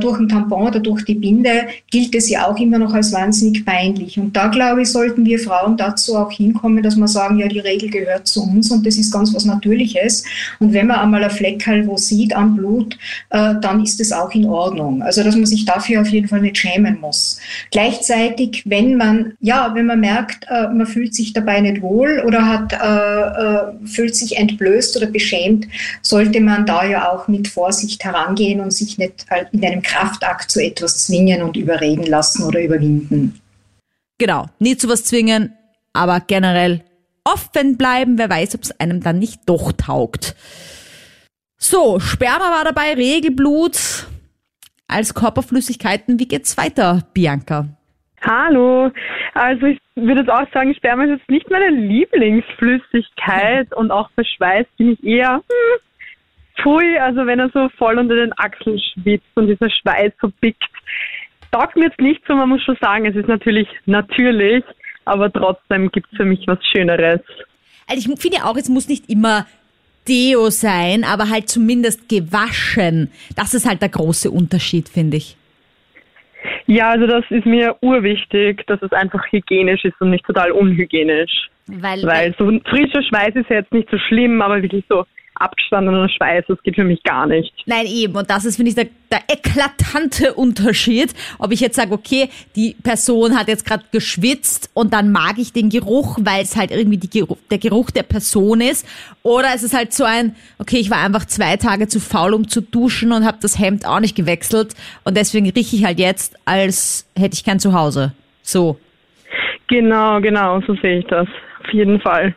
durch 0.00 0.18
ein 0.18 0.28
Tampon 0.28 0.66
oder 0.66 0.80
durch 0.80 1.04
die 1.04 1.14
Binde, 1.14 1.68
gilt 1.90 2.14
es 2.14 2.28
ja 2.28 2.48
auch 2.48 2.58
immer 2.58 2.78
noch 2.78 2.94
als 2.94 3.12
wahnsinnig 3.12 3.64
peinlich. 3.64 4.18
Und 4.18 4.34
da, 4.36 4.48
glaube 4.48 4.82
ich, 4.82 4.90
sollten 4.90 5.24
wir 5.24 5.38
Frauen 5.38 5.76
dazu 5.76 6.16
auch 6.16 6.32
hinkommen, 6.32 6.82
dass 6.82 6.96
wir 6.96 7.08
sagen, 7.08 7.38
ja, 7.38 7.48
die 7.48 7.60
Regel 7.60 7.90
gehört 7.90 8.26
zu 8.26 8.42
uns 8.42 8.70
und 8.70 8.84
das 8.84 8.96
ist 8.96 9.12
ganz 9.12 9.34
was 9.34 9.44
Natürliches. 9.44 10.24
Und 10.58 10.72
wenn 10.72 10.88
man 10.88 10.98
einmal 10.98 11.22
ein 11.22 11.30
Fleckerl 11.30 11.86
wo 11.86 11.96
sieht 11.96 12.34
am 12.34 12.56
Blut, 12.56 12.96
äh, 13.30 13.54
dann 13.60 13.82
ist 13.82 14.00
es 14.00 14.12
auch 14.12 14.30
in 14.32 14.46
Ordnung. 14.46 15.02
Also, 15.02 15.22
dass 15.22 15.34
man 15.34 15.46
sich 15.46 15.64
dafür 15.64 16.02
auf 16.02 16.08
jeden 16.08 16.28
Fall 16.28 16.40
nicht 16.40 16.58
schämen 16.58 17.00
muss. 17.00 17.38
Gleichzeitig, 17.70 18.62
wenn 18.66 18.96
man, 18.96 19.34
ja, 19.40 19.72
wenn 19.74 19.86
man 19.86 20.00
merkt, 20.00 20.46
äh, 20.48 20.68
man 20.68 20.86
fühlt 20.86 21.14
sich 21.14 21.32
dabei 21.32 21.60
nicht 21.60 21.82
wohl 21.82 22.22
oder 22.26 22.46
hat, 22.46 22.72
äh, 22.72 22.76
äh 22.76 23.86
fühlt 23.86 24.14
sich 24.14 24.36
entblößt 24.36 24.96
oder 24.96 25.06
beschämt, 25.06 25.66
sollte 26.02 26.40
man 26.40 26.66
da 26.66 26.84
ja 26.84 27.10
auch 27.10 27.28
mit 27.28 27.48
Vorsicht 27.48 28.04
herangehen 28.04 28.60
und 28.60 28.72
sich 28.72 28.98
nicht 28.98 29.26
in 29.52 29.60
einem 29.68 29.82
Kraftakt 29.82 30.50
zu 30.50 30.62
etwas 30.62 31.06
zwingen 31.06 31.42
und 31.42 31.56
überreden 31.56 32.04
lassen 32.04 32.44
oder 32.44 32.62
überwinden. 32.62 33.40
Genau, 34.18 34.46
nie 34.58 34.76
zu 34.76 34.88
was 34.88 35.04
zwingen, 35.04 35.52
aber 35.92 36.20
generell 36.20 36.82
offen 37.24 37.76
bleiben, 37.76 38.18
wer 38.18 38.30
weiß, 38.30 38.54
ob 38.54 38.62
es 38.62 38.80
einem 38.80 39.02
dann 39.02 39.18
nicht 39.18 39.40
doch 39.46 39.72
taugt. 39.72 40.34
So, 41.56 42.00
Sperma 42.00 42.50
war 42.50 42.64
dabei, 42.64 42.94
Regelblut 42.94 44.06
als 44.86 45.14
Körperflüssigkeiten. 45.14 46.18
Wie 46.18 46.28
geht's 46.28 46.56
weiter, 46.56 47.02
Bianca? 47.12 47.68
Hallo. 48.22 48.90
Also 49.34 49.66
ich 49.66 49.78
würde 49.94 50.20
jetzt 50.20 50.30
auch 50.30 50.50
sagen, 50.52 50.74
Sperma 50.74 51.04
ist 51.04 51.18
jetzt 51.18 51.30
nicht 51.30 51.50
meine 51.50 51.70
Lieblingsflüssigkeit 51.70 53.72
und 53.74 53.90
auch 53.90 54.10
bei 54.16 54.24
Schweiß 54.24 54.66
bin 54.76 54.92
ich 54.92 55.04
eher 55.04 55.34
hm, 55.34 55.42
Pfui, 56.60 56.98
also 56.98 57.26
wenn 57.26 57.38
er 57.38 57.50
so 57.50 57.68
voll 57.76 57.98
unter 57.98 58.16
den 58.16 58.32
Achseln 58.38 58.78
schwitzt 58.78 59.28
und 59.34 59.46
dieser 59.46 59.70
Schweiß 59.70 60.12
so 60.20 60.30
pickt, 60.40 60.62
taugt 61.52 61.76
mir 61.76 61.86
jetzt 61.86 62.00
nicht 62.00 62.22
so, 62.26 62.34
man 62.34 62.48
muss 62.48 62.62
schon 62.62 62.76
sagen, 62.80 63.06
es 63.06 63.16
ist 63.16 63.28
natürlich 63.28 63.68
natürlich, 63.86 64.64
aber 65.04 65.32
trotzdem 65.32 65.90
gibt 65.90 66.08
es 66.12 66.16
für 66.16 66.24
mich 66.24 66.46
was 66.46 66.58
Schöneres. 66.66 67.20
Also 67.86 68.10
ich 68.10 68.20
finde 68.20 68.44
auch, 68.44 68.56
es 68.56 68.68
muss 68.68 68.88
nicht 68.88 69.08
immer 69.08 69.46
Deo 70.08 70.50
sein, 70.50 71.04
aber 71.04 71.30
halt 71.30 71.48
zumindest 71.48 72.08
gewaschen. 72.08 73.10
Das 73.36 73.54
ist 73.54 73.68
halt 73.68 73.82
der 73.82 73.88
große 73.88 74.30
Unterschied, 74.30 74.88
finde 74.88 75.18
ich. 75.18 75.36
Ja, 76.66 76.90
also 76.90 77.06
das 77.06 77.24
ist 77.30 77.46
mir 77.46 77.76
urwichtig, 77.80 78.66
dass 78.66 78.80
es 78.82 78.92
einfach 78.92 79.24
hygienisch 79.30 79.84
ist 79.84 79.98
und 80.00 80.10
nicht 80.10 80.24
total 80.24 80.52
unhygienisch. 80.52 81.48
Weil, 81.66 82.02
Weil 82.04 82.34
so 82.38 82.44
frischer 82.68 83.02
Schweiß 83.02 83.34
ist 83.34 83.50
ja 83.50 83.56
jetzt 83.56 83.72
nicht 83.72 83.88
so 83.90 83.98
schlimm, 83.98 84.40
aber 84.40 84.62
wirklich 84.62 84.84
so 84.88 85.04
abgestandener 85.40 86.08
Schweiß, 86.08 86.44
das 86.48 86.62
geht 86.62 86.76
für 86.76 86.84
mich 86.84 87.02
gar 87.02 87.26
nicht. 87.26 87.52
Nein, 87.66 87.86
eben. 87.86 88.14
Und 88.16 88.30
das 88.30 88.44
ist, 88.44 88.56
finde 88.56 88.70
ich, 88.70 88.74
der, 88.74 88.88
der 89.10 89.20
eklatante 89.28 90.34
Unterschied, 90.34 91.14
ob 91.38 91.52
ich 91.52 91.60
jetzt 91.60 91.76
sage, 91.76 91.92
okay, 91.92 92.28
die 92.56 92.76
Person 92.82 93.38
hat 93.38 93.48
jetzt 93.48 93.66
gerade 93.66 93.84
geschwitzt 93.92 94.70
und 94.74 94.92
dann 94.92 95.12
mag 95.12 95.38
ich 95.38 95.52
den 95.52 95.68
Geruch, 95.68 96.18
weil 96.20 96.42
es 96.42 96.56
halt 96.56 96.70
irgendwie 96.70 96.98
Geruch, 96.98 97.38
der 97.50 97.58
Geruch 97.58 97.90
der 97.90 98.02
Person 98.02 98.60
ist. 98.60 98.86
Oder 99.22 99.48
es 99.54 99.62
ist 99.62 99.76
halt 99.76 99.92
so 99.92 100.04
ein, 100.04 100.34
okay, 100.58 100.78
ich 100.78 100.90
war 100.90 101.04
einfach 101.04 101.24
zwei 101.24 101.56
Tage 101.56 101.88
zu 101.88 102.00
faul, 102.00 102.34
um 102.34 102.48
zu 102.48 102.60
duschen 102.60 103.12
und 103.12 103.24
habe 103.24 103.38
das 103.40 103.58
Hemd 103.58 103.86
auch 103.86 104.00
nicht 104.00 104.16
gewechselt. 104.16 104.74
Und 105.04 105.16
deswegen 105.16 105.48
rieche 105.50 105.76
ich 105.76 105.84
halt 105.84 105.98
jetzt, 105.98 106.36
als 106.44 107.08
hätte 107.16 107.34
ich 107.34 107.44
kein 107.44 107.60
Zuhause. 107.60 108.12
So. 108.42 108.78
Genau, 109.68 110.20
genau, 110.20 110.60
so 110.66 110.74
sehe 110.76 111.00
ich 111.00 111.06
das. 111.06 111.28
Auf 111.64 111.72
jeden 111.72 112.00
Fall. 112.00 112.34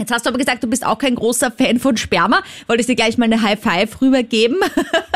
Jetzt 0.00 0.10
hast 0.12 0.24
du 0.24 0.30
aber 0.30 0.38
gesagt, 0.38 0.64
du 0.64 0.66
bist 0.66 0.84
auch 0.86 0.96
kein 0.96 1.14
großer 1.14 1.50
Fan 1.50 1.78
von 1.78 1.98
Sperma. 1.98 2.40
Wolltest 2.68 2.88
dir 2.88 2.96
gleich 2.96 3.18
mal 3.18 3.26
eine 3.26 3.42
High 3.42 3.60
Five 3.60 4.00
rübergeben? 4.00 4.56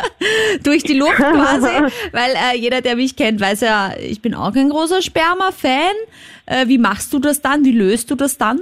Durch 0.63 0.83
die 0.83 0.93
Luft 0.93 1.17
quasi. 1.17 1.69
Weil 2.13 2.33
äh, 2.35 2.59
jeder, 2.59 2.83
der 2.83 2.95
mich 2.95 3.17
kennt, 3.17 3.41
weiß 3.41 3.63
ja, 3.63 3.93
ich 3.99 4.21
bin 4.21 4.35
auch 4.35 4.53
kein 4.53 4.69
großer 4.69 5.01
Sperma-Fan. 5.01 5.95
Äh, 6.45 6.69
wie 6.69 6.77
machst 6.77 7.15
du 7.15 7.19
das 7.19 7.41
dann? 7.41 7.65
Wie 7.65 7.73
löst 7.73 8.11
du 8.11 8.15
das 8.15 8.37
dann? 8.37 8.61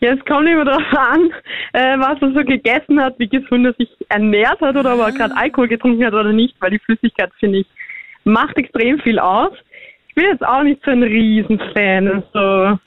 Ja, 0.00 0.14
es 0.14 0.24
kommt 0.24 0.48
immer 0.48 0.64
darauf 0.64 0.82
an, 0.96 1.30
äh, 1.74 1.98
was 1.98 2.22
er 2.22 2.32
so 2.32 2.42
gegessen 2.44 2.98
hat, 3.02 3.18
wie 3.18 3.28
gesund 3.28 3.66
er 3.66 3.74
sich 3.74 3.90
ernährt 4.08 4.62
hat 4.62 4.76
oder 4.76 4.94
ob 4.94 5.00
er 5.00 5.12
gerade 5.12 5.36
Alkohol 5.36 5.68
getrunken 5.68 6.04
hat 6.06 6.14
oder 6.14 6.32
nicht, 6.32 6.56
weil 6.60 6.70
die 6.70 6.78
Flüssigkeit, 6.78 7.30
finde 7.38 7.58
ich, 7.58 7.66
macht 8.24 8.56
extrem 8.56 8.98
viel 9.00 9.18
aus. 9.18 9.52
Ich 10.08 10.14
bin 10.14 10.24
jetzt 10.24 10.44
auch 10.46 10.62
nicht 10.62 10.82
so 10.84 10.90
ein 10.90 11.02
Riesenfan. 11.02 12.08
Also 12.08 12.78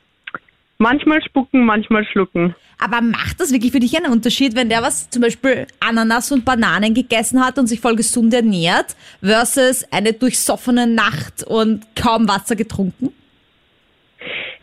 Manchmal 0.80 1.24
spucken, 1.24 1.66
manchmal 1.66 2.06
schlucken. 2.06 2.56
Aber 2.78 3.02
macht 3.02 3.40
das 3.40 3.52
wirklich 3.52 3.72
für 3.72 3.80
dich 3.80 3.98
einen 3.98 4.12
Unterschied, 4.12 4.56
wenn 4.56 4.70
der 4.70 4.84
was 4.84 5.10
zum 5.10 5.24
Beispiel 5.24 5.66
Ananas 5.80 6.32
und 6.32 6.46
Bananen 6.46 6.94
gegessen 6.94 7.44
hat 7.44 7.58
und 7.58 7.66
sich 7.66 7.80
voll 7.80 7.96
gesund 7.96 8.34
ernährt, 8.34 8.96
versus 9.24 9.92
eine 9.92 10.13
durchsoffene 10.13 10.86
Nacht 10.86 11.44
und 11.48 11.86
kaum 11.96 12.28
Wasser 12.30 12.56
getrunken? 12.56 13.12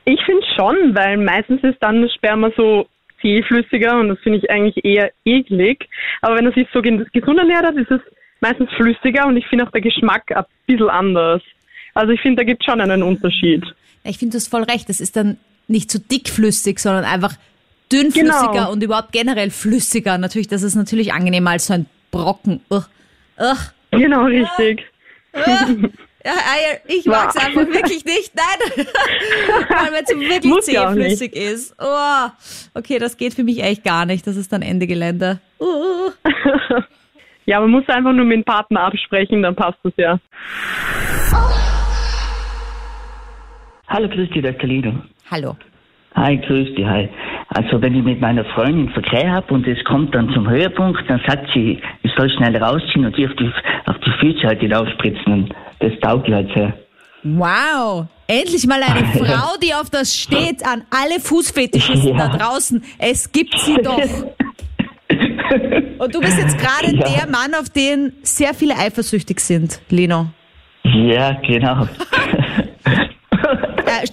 Ich 0.05 0.21
finde 0.25 0.45
schon, 0.55 0.95
weil 0.95 1.17
meistens 1.17 1.65
ist 1.65 1.79
dann 1.81 2.03
das 2.03 2.13
Sperma 2.15 2.51
so 2.57 2.87
zähflüssiger 3.21 3.99
und 3.99 4.11
das 4.11 4.19
finde 4.21 4.39
ich 4.39 4.51
eigentlich 4.51 4.85
eher 4.85 5.11
eklig. 5.25 5.89
Aber 6.21 6.37
wenn 6.37 6.47
er 6.47 6.53
sich 6.53 6.69
so 6.73 6.83
gesund 6.83 7.39
ernährt 7.39 7.65
hat, 7.65 7.75
ist 7.77 7.91
es 7.91 8.01
meistens 8.41 8.71
flüssiger 8.77 9.27
und 9.27 9.37
ich 9.37 9.47
finde 9.47 9.67
auch 9.67 9.71
der 9.73 9.81
Geschmack 9.81 10.31
ein 10.31 10.45
bisschen 10.67 10.91
anders. 10.91 11.43
Also 11.95 12.13
ich 12.13 12.21
finde, 12.21 12.43
da 12.43 12.45
gibt 12.45 12.63
es 12.63 12.67
schon 12.67 12.81
einen 12.81 13.03
Unterschied. 13.03 13.65
Ich 14.05 14.19
finde, 14.19 14.33
du 14.33 14.37
hast 14.37 14.49
voll 14.49 14.65
recht. 14.65 14.89
Das 14.89 15.01
ist 15.01 15.17
dann 15.17 15.39
nicht 15.69 15.91
so 15.91 15.99
dickflüssig, 15.99 16.79
sondern 16.79 17.05
einfach 17.05 17.35
dünnflüssiger 17.93 18.53
genau. 18.53 18.73
und 18.73 18.83
überhaupt 18.83 19.13
generell 19.13 19.51
flüssiger. 19.51 20.19
Natürlich, 20.19 20.49
das 20.49 20.63
ist 20.63 20.75
natürlich 20.75 21.13
angenehmer 21.13 21.51
als 21.51 21.67
so 21.67 21.75
ein 21.75 21.87
Brocken. 22.11 22.61
Ugh. 22.71 22.85
Ugh. 23.39 23.73
Genau, 23.91 24.25
richtig. 24.25 24.85
Ugh. 25.35 25.91
Ja, 26.25 26.33
ich 26.87 27.05
mag 27.05 27.29
es 27.29 27.37
einfach 27.37 27.67
wirklich 27.67 28.03
nicht. 28.07 28.33
Nein. 28.35 28.87
Weil 29.69 30.03
es 30.03 30.09
wirklich 30.09 30.45
Muss 30.45 30.65
zähflüssig 30.65 31.37
ist. 31.37 31.75
Oh. 31.79 32.29
Okay, 32.73 32.99
das 32.99 33.19
geht 33.19 33.35
für 33.35 33.45
mich 33.45 33.63
echt 33.63 33.85
gar 33.85 34.07
nicht. 34.07 34.27
Das 34.27 34.37
ist 34.37 34.51
dann 34.51 34.63
Ende 34.63 34.87
Gelände. 34.87 35.41
Uh. 35.61 36.13
ja, 37.45 37.61
man 37.61 37.71
muss 37.71 37.87
einfach 37.89 38.13
nur 38.13 38.25
mit 38.25 38.39
dem 38.39 38.45
Partner 38.45 38.85
absprechen, 38.85 39.43
dann 39.43 39.55
passt 39.55 39.79
es 39.85 39.93
ja. 39.99 40.19
Hallo, 43.87 44.09
grüß 44.09 44.31
dich, 44.31 44.43
der 44.43 44.55
Kalino. 44.55 45.03
Hallo. 45.31 45.57
Hi, 46.15 46.37
grüß 46.37 46.77
dich, 46.77 46.87
hi. 46.87 47.09
Also 47.49 47.81
wenn 47.83 47.95
ich 47.95 48.05
mit 48.05 48.21
meiner 48.21 48.45
Freundin 48.45 48.89
Verkehr 48.91 49.33
habe 49.33 49.53
und 49.53 49.67
es 49.67 49.83
kommt 49.85 50.15
dann 50.15 50.33
zum 50.33 50.49
Höhepunkt, 50.49 51.03
dann 51.09 51.21
sagt 51.27 51.49
sie, 51.53 51.81
ich 52.03 52.13
soll 52.17 52.31
schnell 52.31 52.57
rausziehen 52.57 53.05
und 53.05 53.17
die 53.17 53.27
auf 53.27 53.35
die, 53.35 53.51
auf 53.87 53.97
die 53.99 54.11
Füße 54.21 54.47
halt 54.47 54.75
aufspritzen 54.75 55.33
und 55.33 55.55
das 55.81 55.93
taugt 56.01 56.29
halt 56.29 56.53
sehr. 56.55 56.73
Wow, 57.25 58.07
endlich 58.29 58.67
mal 58.67 58.81
eine 58.83 59.07
Frau, 59.19 59.57
die 59.63 59.75
auf 59.75 59.91
das 59.91 60.15
steht, 60.15 60.65
an 60.65 60.83
alle 60.91 61.19
Fußfetischisten 61.21 62.17
ja. 62.17 62.29
da 62.29 62.37
draußen. 62.37 62.83
Es 62.99 63.33
gibt 63.33 63.59
sie 63.59 63.77
doch. 63.83 63.99
Und 65.99 66.15
du 66.15 66.21
bist 66.21 66.39
jetzt 66.39 66.59
gerade 66.59 66.95
ja. 66.95 67.09
der 67.09 67.31
Mann, 67.31 67.55
auf 67.55 67.71
den 67.71 68.13
sehr 68.23 68.55
viele 68.55 68.77
eifersüchtig 68.77 69.41
sind, 69.41 69.81
Leno. 69.89 70.27
Ja, 70.85 71.33
genau. 71.41 71.89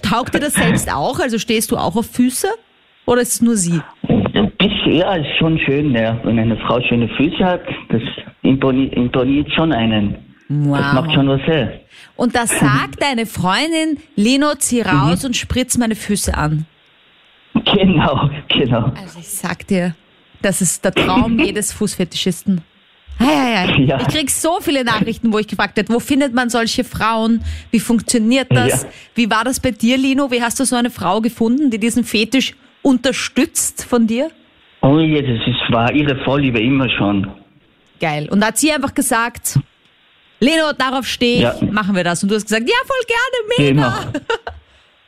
Taugt 0.00 0.34
dir 0.34 0.40
das 0.40 0.54
selbst 0.54 0.92
auch? 0.92 1.18
Also 1.18 1.38
stehst 1.38 1.70
du 1.70 1.76
auch 1.76 1.96
auf 1.96 2.06
Füße? 2.06 2.48
Oder 3.06 3.22
ist 3.22 3.34
es 3.34 3.42
nur 3.42 3.56
sie? 3.56 3.80
Ein 4.08 4.52
bisschen, 4.58 4.92
ja, 4.92 5.14
ist 5.14 5.36
schon 5.38 5.58
schön, 5.58 5.92
ja. 5.92 6.18
Wenn 6.24 6.38
eine 6.38 6.56
Frau 6.56 6.80
schöne 6.80 7.08
Füße 7.08 7.44
hat, 7.44 7.62
das 7.88 8.02
imponiert, 8.42 8.94
imponiert 8.94 9.52
schon 9.52 9.72
einen. 9.72 10.16
Wow. 10.48 10.78
Das 10.78 10.92
macht 10.94 11.12
schon 11.12 11.28
was 11.28 11.40
her. 11.42 11.80
Und 12.16 12.34
da 12.34 12.46
sagt 12.46 13.02
deine 13.02 13.26
Freundin, 13.26 13.98
Leno, 14.16 14.54
zieh 14.56 14.82
raus 14.82 15.22
mhm. 15.22 15.28
und 15.28 15.36
spritz 15.36 15.78
meine 15.78 15.94
Füße 15.94 16.36
an. 16.36 16.66
Genau, 17.54 18.30
genau. 18.48 18.92
Also 18.96 19.18
ich 19.18 19.28
sag 19.28 19.66
dir, 19.66 19.94
das 20.40 20.60
ist 20.60 20.84
der 20.84 20.94
Traum 20.94 21.38
jedes 21.44 21.72
Fußfetischisten. 21.72 22.62
Hey, 23.18 23.66
hey. 23.66 23.84
Ja. 23.86 24.00
Ich 24.00 24.08
krieg 24.08 24.30
so 24.30 24.58
viele 24.60 24.84
Nachrichten, 24.84 25.32
wo 25.32 25.38
ich 25.38 25.46
gefragt 25.46 25.78
habe, 25.78 25.88
wo 25.92 25.98
findet 26.00 26.34
man 26.34 26.50
solche 26.50 26.84
Frauen? 26.84 27.42
Wie 27.70 27.80
funktioniert 27.80 28.48
das? 28.50 28.82
Ja. 28.82 28.88
Wie 29.14 29.30
war 29.30 29.44
das 29.44 29.60
bei 29.60 29.70
dir, 29.70 29.96
Lino? 29.96 30.30
Wie 30.30 30.42
hast 30.42 30.60
du 30.60 30.64
so 30.64 30.76
eine 30.76 30.90
Frau 30.90 31.20
gefunden, 31.20 31.70
die 31.70 31.78
diesen 31.78 32.04
Fetisch 32.04 32.54
unterstützt 32.82 33.84
von 33.84 34.06
dir? 34.06 34.30
Oh 34.82 34.98
das 34.98 35.46
ist, 35.46 35.72
war 35.72 35.92
ihre 35.92 36.22
Vorliebe 36.24 36.60
immer 36.60 36.88
schon. 36.90 37.30
Geil. 38.00 38.28
Und 38.30 38.40
da 38.40 38.48
hat 38.48 38.58
sie 38.58 38.72
einfach 38.72 38.94
gesagt, 38.94 39.58
Leno, 40.40 40.72
darauf 40.76 41.06
stehe 41.06 41.36
ich, 41.36 41.42
ja. 41.42 41.54
machen 41.70 41.94
wir 41.94 42.02
das. 42.02 42.22
Und 42.22 42.30
du 42.30 42.34
hast 42.34 42.44
gesagt, 42.44 42.68
ja, 42.68 42.74
voll 42.84 43.06
gerne, 43.06 43.74
mega. 43.74 44.00
Genau. 44.10 44.18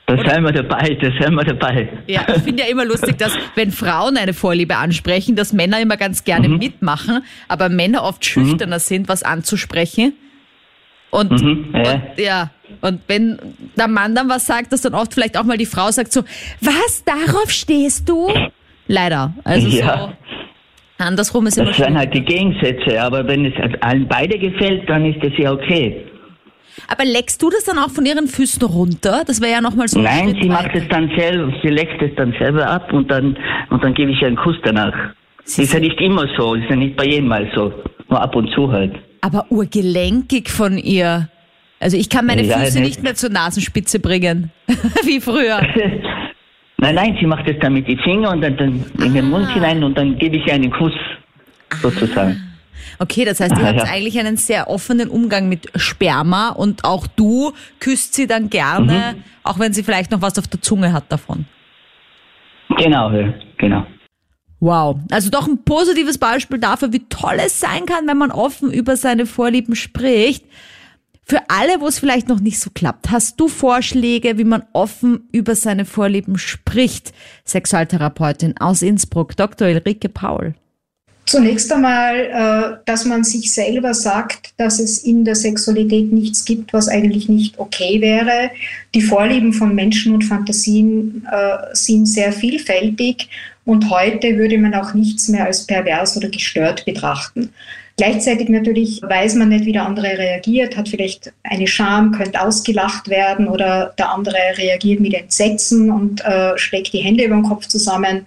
Da 0.06 0.16
sind 0.18 0.44
wir 0.44 0.52
dabei, 0.52 0.98
da 1.00 1.10
sind 1.18 1.34
wir 1.34 1.44
dabei. 1.44 1.88
Ja, 2.06 2.26
ich 2.36 2.42
finde 2.42 2.62
ja 2.64 2.68
immer 2.68 2.84
lustig, 2.84 3.16
dass 3.16 3.34
wenn 3.54 3.70
Frauen 3.70 4.18
eine 4.18 4.34
Vorliebe 4.34 4.76
ansprechen, 4.76 5.34
dass 5.34 5.52
Männer 5.54 5.80
immer 5.80 5.96
ganz 5.96 6.24
gerne 6.24 6.48
Mhm. 6.48 6.58
mitmachen, 6.58 7.24
aber 7.48 7.70
Männer 7.70 8.02
oft 8.04 8.22
schüchterner 8.24 8.80
sind, 8.80 9.08
was 9.08 9.22
anzusprechen. 9.22 10.12
Und, 11.10 11.30
Mhm, 11.30 11.74
ja. 11.74 11.92
und 11.92 12.02
ja, 12.18 12.50
und 12.82 13.00
wenn 13.06 13.38
der 13.78 13.88
Mann 13.88 14.14
dann 14.14 14.28
was 14.28 14.46
sagt, 14.46 14.72
dass 14.72 14.82
dann 14.82 14.94
oft 14.94 15.14
vielleicht 15.14 15.38
auch 15.38 15.44
mal 15.44 15.56
die 15.56 15.64
Frau 15.64 15.90
sagt 15.90 16.12
so, 16.12 16.22
was, 16.60 17.04
darauf 17.04 17.50
stehst 17.50 18.06
du? 18.08 18.28
Leider. 18.88 19.32
Also 19.44 19.68
Ja. 19.68 19.98
so 19.98 20.12
andersrum 20.98 21.46
ist 21.46 21.56
immer 21.56 21.68
Das 21.68 21.76
sind 21.78 21.96
halt 21.96 22.12
die 22.12 22.20
Gegensätze, 22.24 23.00
aber 23.00 23.26
wenn 23.26 23.46
es 23.46 23.54
allen 23.80 24.06
beide 24.06 24.38
gefällt, 24.38 24.88
dann 24.88 25.04
ist 25.06 25.22
das 25.24 25.32
ja 25.38 25.52
okay. 25.52 26.04
Aber 26.88 27.04
leckst 27.04 27.40
du 27.42 27.50
das 27.50 27.64
dann 27.64 27.78
auch 27.78 27.90
von 27.90 28.04
ihren 28.06 28.26
Füßen 28.26 28.62
runter? 28.62 29.22
Das 29.26 29.40
wäre 29.40 29.52
ja 29.52 29.60
nochmal 29.60 29.88
so 29.88 29.98
ein 29.98 30.04
Nein, 30.04 30.36
sie 30.40 30.48
macht 30.48 30.70
es 30.74 30.86
dann 30.88 31.10
selber, 31.16 31.52
sie 31.62 31.68
leckt 31.68 32.02
es 32.02 32.10
dann 32.16 32.34
selber 32.38 32.68
ab 32.68 32.92
und 32.92 33.10
dann 33.10 33.36
und 33.70 33.82
dann 33.84 33.94
gebe 33.94 34.10
ich 34.10 34.20
ihr 34.20 34.28
einen 34.28 34.36
Kuss 34.36 34.56
danach. 34.64 34.94
Sie 35.44 35.62
ist 35.62 35.74
ja 35.74 35.80
nicht 35.80 36.00
immer 36.00 36.26
so, 36.36 36.54
ist 36.54 36.68
ja 36.70 36.76
nicht 36.76 36.96
bei 36.96 37.04
jedem 37.06 37.28
Mal 37.28 37.50
so. 37.54 37.72
Nur 38.08 38.20
ab 38.20 38.34
und 38.34 38.50
zu 38.54 38.70
halt. 38.72 38.94
Aber 39.20 39.46
urgelenkig 39.50 40.48
von 40.50 40.76
ihr. 40.78 41.28
Also 41.80 41.96
ich 41.96 42.08
kann 42.08 42.26
meine 42.26 42.42
Ja, 42.42 42.58
Füße 42.58 42.78
nicht. 42.80 42.88
nicht 42.88 43.02
mehr 43.02 43.14
zur 43.14 43.30
Nasenspitze 43.30 43.98
bringen, 44.00 44.50
wie 45.04 45.20
früher. 45.20 45.60
Nein, 46.78 46.96
nein, 46.96 47.16
sie 47.18 47.24
macht 47.26 47.48
es 47.48 47.56
dann 47.60 47.72
mit 47.72 47.88
den 47.88 47.98
Fingern 48.00 48.34
und 48.34 48.40
dann, 48.42 48.56
dann 48.58 48.84
in 49.02 49.14
den 49.14 49.24
Ah. 49.26 49.28
Mund 49.28 49.48
hinein 49.54 49.82
und 49.84 49.96
dann 49.96 50.18
gebe 50.18 50.36
ich 50.36 50.46
ihr 50.46 50.52
einen 50.54 50.70
Kuss, 50.70 50.92
sozusagen. 51.80 52.43
Okay, 52.98 53.24
das 53.24 53.40
heißt, 53.40 53.52
ihr 53.56 53.62
Ah, 53.64 53.66
habt 53.68 53.78
ja. 53.80 53.84
eigentlich 53.84 54.18
einen 54.18 54.36
sehr 54.36 54.68
offenen 54.68 55.08
Umgang 55.08 55.48
mit 55.48 55.68
Sperma 55.76 56.50
und 56.50 56.84
auch 56.84 57.06
du 57.06 57.52
küsst 57.80 58.14
sie 58.14 58.26
dann 58.26 58.50
gerne, 58.50 59.14
Mhm. 59.16 59.24
auch 59.42 59.58
wenn 59.58 59.72
sie 59.72 59.82
vielleicht 59.82 60.10
noch 60.10 60.22
was 60.22 60.38
auf 60.38 60.46
der 60.48 60.60
Zunge 60.62 60.92
hat 60.92 61.10
davon. 61.10 61.46
Genau, 62.78 63.10
ja, 63.10 63.34
genau. 63.58 63.86
Wow, 64.60 64.96
also 65.10 65.28
doch 65.30 65.46
ein 65.46 65.62
positives 65.64 66.16
Beispiel 66.18 66.58
dafür, 66.58 66.92
wie 66.92 67.06
toll 67.08 67.36
es 67.44 67.60
sein 67.60 67.84
kann, 67.86 68.06
wenn 68.06 68.16
man 68.16 68.30
offen 68.30 68.72
über 68.72 68.96
seine 68.96 69.26
Vorlieben 69.26 69.76
spricht. 69.76 70.44
Für 71.26 71.40
alle, 71.48 71.80
wo 71.80 71.86
es 71.86 71.98
vielleicht 71.98 72.28
noch 72.28 72.40
nicht 72.40 72.60
so 72.60 72.70
klappt, 72.70 73.10
hast 73.10 73.40
du 73.40 73.48
Vorschläge, 73.48 74.36
wie 74.38 74.44
man 74.44 74.62
offen 74.72 75.28
über 75.32 75.54
seine 75.54 75.84
Vorlieben 75.86 76.36
spricht? 76.38 77.12
Sexualtherapeutin 77.46 78.56
aus 78.58 78.82
Innsbruck, 78.82 79.36
Dr. 79.36 79.68
Ulrike 79.68 80.08
Paul. 80.10 80.54
Zunächst 81.26 81.72
einmal, 81.72 82.16
äh, 82.16 82.76
dass 82.84 83.06
man 83.06 83.24
sich 83.24 83.52
selber 83.52 83.94
sagt, 83.94 84.52
dass 84.58 84.78
es 84.78 84.98
in 84.98 85.24
der 85.24 85.34
Sexualität 85.34 86.12
nichts 86.12 86.44
gibt, 86.44 86.72
was 86.74 86.88
eigentlich 86.88 87.28
nicht 87.30 87.58
okay 87.58 88.00
wäre. 88.00 88.50
Die 88.94 89.00
Vorlieben 89.00 89.54
von 89.54 89.74
Menschen 89.74 90.14
und 90.14 90.22
Fantasien 90.22 91.26
äh, 91.30 91.74
sind 91.74 92.06
sehr 92.06 92.32
vielfältig 92.32 93.28
und 93.64 93.88
heute 93.88 94.36
würde 94.36 94.58
man 94.58 94.74
auch 94.74 94.92
nichts 94.92 95.28
mehr 95.28 95.46
als 95.46 95.66
pervers 95.66 96.16
oder 96.16 96.28
gestört 96.28 96.84
betrachten. 96.84 97.50
Gleichzeitig 97.96 98.48
natürlich 98.48 99.00
weiß 99.02 99.36
man 99.36 99.50
nicht, 99.50 99.66
wie 99.66 99.72
der 99.72 99.86
andere 99.86 100.18
reagiert, 100.18 100.76
hat 100.76 100.88
vielleicht 100.88 101.32
eine 101.44 101.68
Scham, 101.68 102.10
könnte 102.10 102.40
ausgelacht 102.40 103.08
werden 103.08 103.46
oder 103.46 103.94
der 103.96 104.10
andere 104.10 104.36
reagiert 104.56 104.98
mit 104.98 105.14
Entsetzen 105.14 105.92
und 105.92 106.24
äh, 106.24 106.58
schlägt 106.58 106.92
die 106.92 106.98
Hände 106.98 107.24
über 107.24 107.36
den 107.36 107.44
Kopf 107.44 107.68
zusammen. 107.68 108.26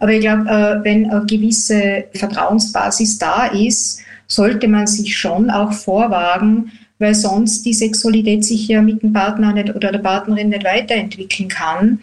Aber 0.00 0.10
ich 0.10 0.20
glaube, 0.20 0.50
äh, 0.50 0.84
wenn 0.84 1.08
eine 1.08 1.24
gewisse 1.24 2.04
Vertrauensbasis 2.14 3.18
da 3.18 3.46
ist, 3.46 4.00
sollte 4.26 4.66
man 4.66 4.88
sich 4.88 5.16
schon 5.16 5.50
auch 5.50 5.72
vorwagen, 5.72 6.72
weil 6.98 7.14
sonst 7.14 7.64
die 7.64 7.74
Sexualität 7.74 8.44
sich 8.44 8.66
ja 8.66 8.82
mit 8.82 9.04
dem 9.04 9.12
Partner 9.12 9.52
nicht 9.52 9.72
oder 9.72 9.92
der 9.92 10.00
Partnerin 10.00 10.48
nicht 10.48 10.64
weiterentwickeln 10.64 11.48
kann 11.48 12.00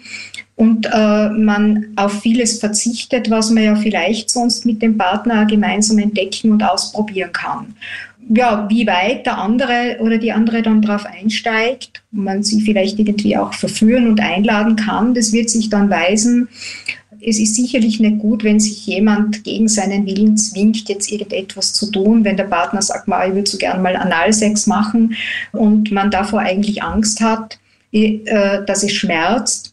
und 0.55 0.85
äh, 0.91 1.29
man 1.29 1.87
auf 1.95 2.21
vieles 2.21 2.59
verzichtet, 2.59 3.29
was 3.29 3.49
man 3.49 3.63
ja 3.63 3.75
vielleicht 3.75 4.29
sonst 4.29 4.65
mit 4.65 4.81
dem 4.81 4.97
Partner 4.97 5.45
gemeinsam 5.45 5.97
entdecken 5.97 6.51
und 6.51 6.63
ausprobieren 6.63 7.31
kann. 7.31 7.75
Ja, 8.29 8.67
wie 8.69 8.87
weit 8.87 9.25
der 9.25 9.37
andere 9.37 9.97
oder 9.99 10.17
die 10.17 10.31
andere 10.31 10.61
dann 10.61 10.81
darauf 10.81 11.05
einsteigt, 11.05 12.03
man 12.11 12.43
sie 12.43 12.61
vielleicht 12.61 12.97
irgendwie 12.99 13.35
auch 13.35 13.53
verführen 13.53 14.07
und 14.07 14.21
einladen 14.21 14.75
kann, 14.75 15.13
das 15.13 15.33
wird 15.33 15.49
sich 15.49 15.69
dann 15.69 15.89
weisen. 15.89 16.47
Es 17.25 17.39
ist 17.39 17.55
sicherlich 17.55 17.99
nicht 17.99 18.19
gut, 18.19 18.43
wenn 18.43 18.59
sich 18.59 18.85
jemand 18.85 19.43
gegen 19.43 19.67
seinen 19.67 20.05
Willen 20.05 20.37
zwingt, 20.37 20.87
jetzt 20.87 21.11
irgendetwas 21.11 21.73
zu 21.73 21.89
tun, 21.89 22.23
wenn 22.23 22.37
der 22.37 22.45
Partner 22.45 22.81
sagt, 22.81 23.07
mal, 23.07 23.27
ich 23.27 23.35
würde 23.35 23.49
so 23.49 23.57
gern 23.57 23.81
mal 23.81 23.95
Analsex 23.95 24.67
machen 24.67 25.15
und 25.51 25.91
man 25.91 26.11
davor 26.11 26.39
eigentlich 26.39 26.83
Angst 26.83 27.21
hat, 27.21 27.59
äh, 27.91 28.63
dass 28.65 28.83
es 28.83 28.91
schmerzt. 28.93 29.72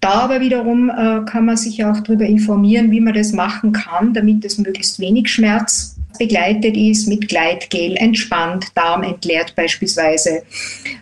Da 0.00 0.10
aber 0.10 0.40
wiederum 0.40 0.90
äh, 0.90 1.22
kann 1.24 1.46
man 1.46 1.56
sich 1.56 1.84
auch 1.84 2.00
darüber 2.00 2.26
informieren, 2.26 2.90
wie 2.90 3.00
man 3.00 3.14
das 3.14 3.32
machen 3.32 3.72
kann, 3.72 4.12
damit 4.12 4.44
es 4.44 4.58
möglichst 4.58 5.00
wenig 5.00 5.28
Schmerz 5.28 5.96
begleitet 6.18 6.76
ist, 6.76 7.06
mit 7.08 7.28
Gleitgel, 7.28 7.96
entspannt, 7.96 8.66
Darm 8.74 9.02
entleert 9.02 9.54
beispielsweise. 9.54 10.42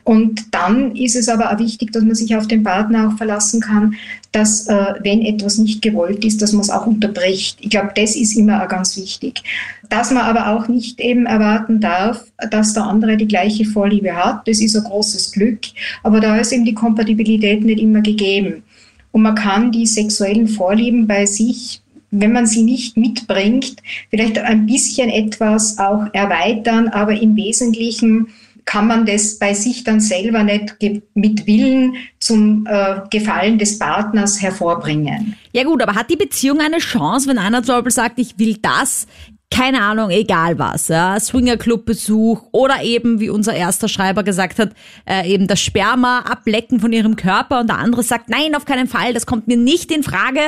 Und 0.02 0.54
dann 0.54 0.94
ist 0.96 1.16
es 1.16 1.28
aber 1.28 1.52
auch 1.52 1.58
wichtig, 1.58 1.92
dass 1.92 2.02
man 2.02 2.14
sich 2.14 2.36
auf 2.36 2.46
den 2.46 2.62
Partner 2.62 3.08
auch 3.08 3.16
verlassen 3.16 3.60
kann, 3.60 3.94
dass 4.32 4.66
äh, 4.66 4.94
wenn 5.02 5.22
etwas 5.22 5.58
nicht 5.58 5.82
gewollt 5.82 6.24
ist, 6.24 6.42
dass 6.42 6.52
man 6.52 6.62
es 6.62 6.70
auch 6.70 6.86
unterbricht. 6.86 7.58
Ich 7.60 7.70
glaube, 7.70 7.92
das 7.94 8.16
ist 8.16 8.36
immer 8.36 8.62
auch 8.62 8.68
ganz 8.68 8.96
wichtig. 8.96 9.42
Dass 9.88 10.10
man 10.10 10.24
aber 10.24 10.48
auch 10.48 10.66
nicht 10.66 11.00
eben 11.00 11.26
erwarten 11.26 11.80
darf, 11.80 12.24
dass 12.50 12.74
der 12.74 12.84
andere 12.84 13.16
die 13.16 13.28
gleiche 13.28 13.64
Vorliebe 13.64 14.16
hat, 14.16 14.48
das 14.48 14.60
ist 14.60 14.76
ein 14.76 14.84
großes 14.84 15.32
Glück, 15.32 15.60
aber 16.02 16.20
da 16.20 16.36
ist 16.36 16.52
eben 16.52 16.64
die 16.64 16.74
Kompatibilität 16.74 17.64
nicht 17.64 17.80
immer 17.80 18.00
gegeben. 18.00 18.64
Und 19.14 19.22
man 19.22 19.36
kann 19.36 19.70
die 19.70 19.86
sexuellen 19.86 20.48
Vorlieben 20.48 21.06
bei 21.06 21.24
sich, 21.24 21.80
wenn 22.10 22.32
man 22.32 22.48
sie 22.48 22.64
nicht 22.64 22.96
mitbringt, 22.96 23.76
vielleicht 24.10 24.38
ein 24.38 24.66
bisschen 24.66 25.08
etwas 25.08 25.78
auch 25.78 26.06
erweitern, 26.12 26.88
aber 26.88 27.12
im 27.12 27.36
Wesentlichen 27.36 28.30
kann 28.64 28.88
man 28.88 29.06
das 29.06 29.38
bei 29.38 29.54
sich 29.54 29.84
dann 29.84 30.00
selber 30.00 30.42
nicht 30.42 30.76
mit 31.14 31.46
Willen 31.46 31.94
zum 32.18 32.66
äh, 32.68 33.02
Gefallen 33.08 33.56
des 33.56 33.78
Partners 33.78 34.42
hervorbringen. 34.42 35.36
Ja 35.52 35.62
gut, 35.62 35.80
aber 35.80 35.94
hat 35.94 36.10
die 36.10 36.16
Beziehung 36.16 36.58
eine 36.58 36.78
Chance, 36.78 37.28
wenn 37.28 37.38
einer 37.38 37.62
zum 37.62 37.76
Beispiel 37.76 37.92
sagt, 37.92 38.18
ich 38.18 38.36
will 38.36 38.56
das, 38.60 39.06
keine 39.54 39.82
Ahnung, 39.82 40.10
egal 40.10 40.58
was, 40.58 40.88
ja, 40.88 41.18
Swingerclub-Besuch 41.18 42.42
oder 42.50 42.82
eben, 42.82 43.20
wie 43.20 43.30
unser 43.30 43.54
erster 43.54 43.86
Schreiber 43.86 44.24
gesagt 44.24 44.58
hat, 44.58 44.70
äh, 45.08 45.32
eben 45.32 45.46
das 45.46 45.60
Sperma 45.60 46.24
ablecken 46.28 46.80
von 46.80 46.92
ihrem 46.92 47.14
Körper 47.14 47.60
und 47.60 47.68
der 47.68 47.78
andere 47.78 48.02
sagt, 48.02 48.28
nein, 48.28 48.56
auf 48.56 48.64
keinen 48.64 48.88
Fall, 48.88 49.14
das 49.14 49.26
kommt 49.26 49.46
mir 49.46 49.56
nicht 49.56 49.92
in 49.92 50.02
Frage. 50.02 50.40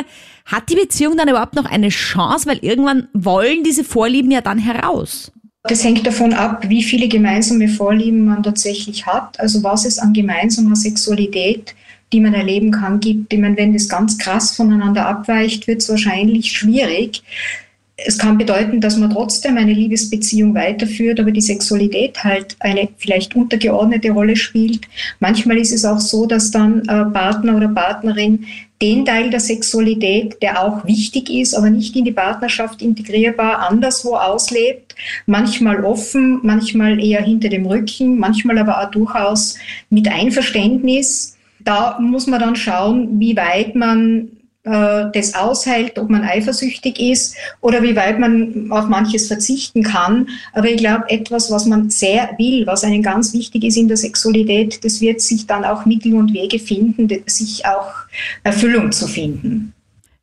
Hat 0.44 0.68
die 0.70 0.74
Beziehung 0.74 1.16
dann 1.16 1.28
überhaupt 1.28 1.54
noch 1.54 1.66
eine 1.66 1.90
Chance, 1.90 2.48
weil 2.48 2.58
irgendwann 2.62 3.06
wollen 3.12 3.62
diese 3.62 3.84
Vorlieben 3.84 4.32
ja 4.32 4.40
dann 4.40 4.58
heraus? 4.58 5.30
Das 5.62 5.84
hängt 5.84 6.04
davon 6.04 6.32
ab, 6.32 6.68
wie 6.68 6.82
viele 6.82 7.06
gemeinsame 7.06 7.68
Vorlieben 7.68 8.24
man 8.24 8.42
tatsächlich 8.42 9.06
hat, 9.06 9.38
also 9.38 9.62
was 9.62 9.84
es 9.84 10.00
an 10.00 10.14
gemeinsamer 10.14 10.74
Sexualität, 10.74 11.76
die 12.12 12.18
man 12.18 12.34
erleben 12.34 12.72
kann, 12.72 12.98
gibt. 12.98 13.32
Ich 13.32 13.38
meine, 13.38 13.56
wenn 13.56 13.72
das 13.72 13.88
ganz 13.88 14.18
krass 14.18 14.56
voneinander 14.56 15.06
abweicht, 15.06 15.68
wird 15.68 15.82
es 15.82 15.88
wahrscheinlich 15.88 16.50
schwierig. 16.50 17.22
Es 17.98 18.18
kann 18.18 18.36
bedeuten, 18.36 18.82
dass 18.82 18.98
man 18.98 19.10
trotzdem 19.10 19.56
eine 19.56 19.72
Liebesbeziehung 19.72 20.54
weiterführt, 20.54 21.18
aber 21.18 21.30
die 21.30 21.40
Sexualität 21.40 22.22
halt 22.22 22.54
eine 22.60 22.90
vielleicht 22.98 23.34
untergeordnete 23.34 24.10
Rolle 24.10 24.36
spielt. 24.36 24.82
Manchmal 25.18 25.56
ist 25.56 25.72
es 25.72 25.86
auch 25.86 26.00
so, 26.00 26.26
dass 26.26 26.50
dann 26.50 26.80
äh, 26.80 27.06
Partner 27.06 27.56
oder 27.56 27.68
Partnerin 27.68 28.44
den 28.82 29.06
Teil 29.06 29.30
der 29.30 29.40
Sexualität, 29.40 30.42
der 30.42 30.62
auch 30.62 30.84
wichtig 30.84 31.30
ist, 31.30 31.54
aber 31.54 31.70
nicht 31.70 31.96
in 31.96 32.04
die 32.04 32.12
Partnerschaft 32.12 32.82
integrierbar, 32.82 33.60
anderswo 33.70 34.16
auslebt. 34.16 34.94
Manchmal 35.24 35.82
offen, 35.82 36.40
manchmal 36.42 37.02
eher 37.02 37.22
hinter 37.22 37.48
dem 37.48 37.64
Rücken, 37.64 38.18
manchmal 38.18 38.58
aber 38.58 38.82
auch 38.82 38.90
durchaus 38.90 39.56
mit 39.88 40.08
Einverständnis. 40.08 41.36
Da 41.60 41.98
muss 41.98 42.26
man 42.26 42.40
dann 42.40 42.56
schauen, 42.56 43.18
wie 43.18 43.34
weit 43.36 43.74
man 43.74 44.28
äh, 44.66 45.06
das 45.12 45.34
aushält, 45.34 45.98
ob 45.98 46.10
man 46.10 46.22
eifersüchtig 46.22 46.98
ist 46.98 47.36
oder 47.60 47.82
wie 47.82 47.94
weit 47.94 48.18
man 48.18 48.66
auf 48.70 48.88
manches 48.88 49.28
verzichten 49.28 49.84
kann. 49.84 50.28
Aber 50.52 50.68
ich 50.68 50.78
glaube, 50.78 51.08
etwas, 51.08 51.50
was 51.50 51.66
man 51.66 51.88
sehr 51.88 52.30
will, 52.36 52.66
was 52.66 52.82
einem 52.82 53.02
ganz 53.02 53.32
wichtig 53.32 53.64
ist 53.64 53.76
in 53.76 53.88
der 53.88 53.96
Sexualität, 53.96 54.84
das 54.84 55.00
wird 55.00 55.20
sich 55.20 55.46
dann 55.46 55.64
auch 55.64 55.86
Mittel 55.86 56.14
und 56.14 56.32
Wege 56.32 56.58
finden, 56.58 57.08
sich 57.26 57.64
auch 57.64 57.92
Erfüllung 58.42 58.90
zu 58.90 59.06
finden. 59.06 59.72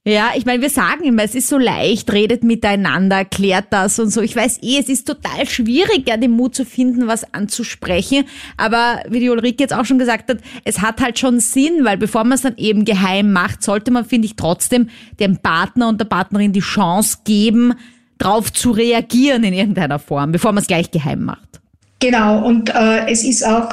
Ja, 0.06 0.32
ich 0.36 0.46
meine, 0.46 0.62
wir 0.62 0.70
sagen 0.70 1.06
immer, 1.06 1.24
es 1.24 1.34
ist 1.34 1.48
so 1.48 1.58
leicht, 1.58 2.12
redet 2.12 2.44
miteinander, 2.44 3.24
klärt 3.24 3.68
das 3.70 4.00
und 4.00 4.10
so. 4.10 4.20
Ich 4.20 4.36
weiß 4.36 4.60
eh, 4.62 4.78
es 4.78 4.90
ist 4.90 5.08
total 5.08 5.48
schwierig, 5.48 6.10
ja, 6.10 6.18
den 6.18 6.32
Mut 6.32 6.56
zu 6.56 6.66
finden, 6.66 7.08
was 7.08 7.34
anzusprechen. 7.34 8.26
Aber 8.58 9.02
wie 9.08 9.22
die 9.22 9.30
Ulrike 9.30 9.64
jetzt 9.64 9.74
auch 9.74 9.86
schon 9.86 10.00
gesagt 10.00 10.30
hat, 10.30 10.40
es 10.66 10.82
hat 10.82 11.00
halt 11.00 11.20
schon 11.20 11.40
Sinn, 11.40 11.86
weil 11.86 11.96
bevor 11.98 12.26
man 12.26 12.34
es 12.34 12.42
dann 12.42 12.58
eben 12.58 12.84
geheim 12.84 13.32
macht, 13.32 13.64
sollte 13.64 13.92
man, 13.92 14.04
finde 14.04 14.26
ich, 14.26 14.36
trotzdem 14.36 14.90
dem 15.22 15.38
Partner 15.38 15.88
und 15.88 16.02
der 16.02 16.06
Partnerin 16.06 16.52
die 16.52 16.60
Chance 16.60 17.20
geben, 17.24 17.74
drauf 18.18 18.52
zu 18.52 18.72
reagieren 18.72 19.46
in 19.46 19.54
irgendeiner 19.54 20.00
Form, 20.00 20.34
bevor 20.34 20.52
man 20.52 20.64
es 20.64 20.68
gleich 20.68 20.92
geheim 20.92 21.24
macht. 21.24 21.62
Genau, 22.00 22.46
und 22.46 22.70
äh, 22.76 23.08
es 23.08 23.24
ist 23.24 23.48
auch 23.48 23.70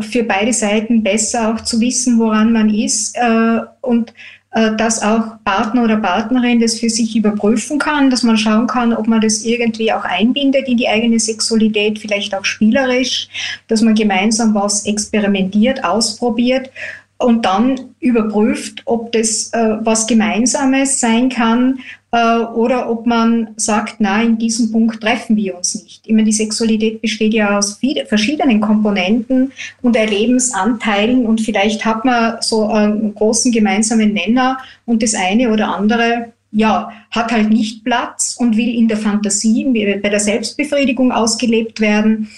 für 0.00 0.24
beide 0.24 0.52
Seiten 0.52 1.02
besser 1.02 1.54
auch 1.54 1.62
zu 1.62 1.80
wissen, 1.80 2.18
woran 2.18 2.52
man 2.52 2.68
ist 2.68 3.16
äh, 3.16 3.60
und 3.80 4.10
äh, 4.10 4.12
dass 4.52 5.02
auch 5.02 5.42
Partner 5.44 5.84
oder 5.84 5.96
Partnerin 5.96 6.60
das 6.60 6.78
für 6.78 6.90
sich 6.90 7.16
überprüfen 7.16 7.78
kann, 7.78 8.10
dass 8.10 8.22
man 8.22 8.36
schauen 8.36 8.66
kann, 8.66 8.92
ob 8.92 9.06
man 9.06 9.22
das 9.22 9.44
irgendwie 9.44 9.92
auch 9.92 10.04
einbindet 10.04 10.68
in 10.68 10.76
die 10.76 10.88
eigene 10.88 11.18
Sexualität, 11.18 11.98
vielleicht 11.98 12.34
auch 12.34 12.44
spielerisch, 12.44 13.28
dass 13.68 13.80
man 13.80 13.94
gemeinsam 13.94 14.54
was 14.54 14.84
experimentiert, 14.84 15.82
ausprobiert 15.84 16.70
und 17.16 17.44
dann 17.46 17.94
überprüft, 18.00 18.82
ob 18.84 19.12
das 19.12 19.52
äh, 19.52 19.76
was 19.80 20.06
Gemeinsames 20.06 21.00
sein 21.00 21.28
kann 21.28 21.78
äh, 21.78 22.01
oder 22.12 22.90
ob 22.90 23.06
man 23.06 23.54
sagt, 23.56 23.96
na, 23.98 24.22
in 24.22 24.36
diesem 24.36 24.70
Punkt 24.70 25.00
treffen 25.00 25.34
wir 25.34 25.56
uns 25.56 25.82
nicht. 25.82 26.06
Immer 26.06 26.22
die 26.24 26.32
Sexualität 26.32 27.00
besteht 27.00 27.32
ja 27.32 27.56
aus 27.56 27.78
viel, 27.78 28.04
verschiedenen 28.04 28.60
Komponenten 28.60 29.52
und 29.80 29.96
Erlebensanteilen 29.96 31.24
und 31.24 31.40
vielleicht 31.40 31.86
hat 31.86 32.04
man 32.04 32.36
so 32.40 32.66
einen 32.66 33.14
großen 33.14 33.50
gemeinsamen 33.50 34.12
Nenner 34.12 34.58
und 34.84 35.02
das 35.02 35.14
eine 35.14 35.50
oder 35.50 35.74
andere 35.74 36.32
ja, 36.52 36.90
hat 37.10 37.32
halt 37.32 37.48
nicht 37.48 37.82
Platz 37.82 38.36
und 38.38 38.58
will 38.58 38.74
in 38.74 38.86
der 38.86 38.98
Fantasie, 38.98 39.64
bei 40.02 40.08
der 40.08 40.20
Selbstbefriedigung 40.20 41.10
ausgelebt 41.10 41.80
werden. 41.80 42.28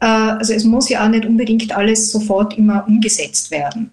Äh, 0.00 0.06
also 0.06 0.52
es 0.52 0.64
muss 0.64 0.90
ja 0.90 1.04
auch 1.04 1.08
nicht 1.08 1.24
unbedingt 1.24 1.74
alles 1.74 2.12
sofort 2.12 2.58
immer 2.58 2.84
umgesetzt 2.86 3.50
werden. 3.50 3.90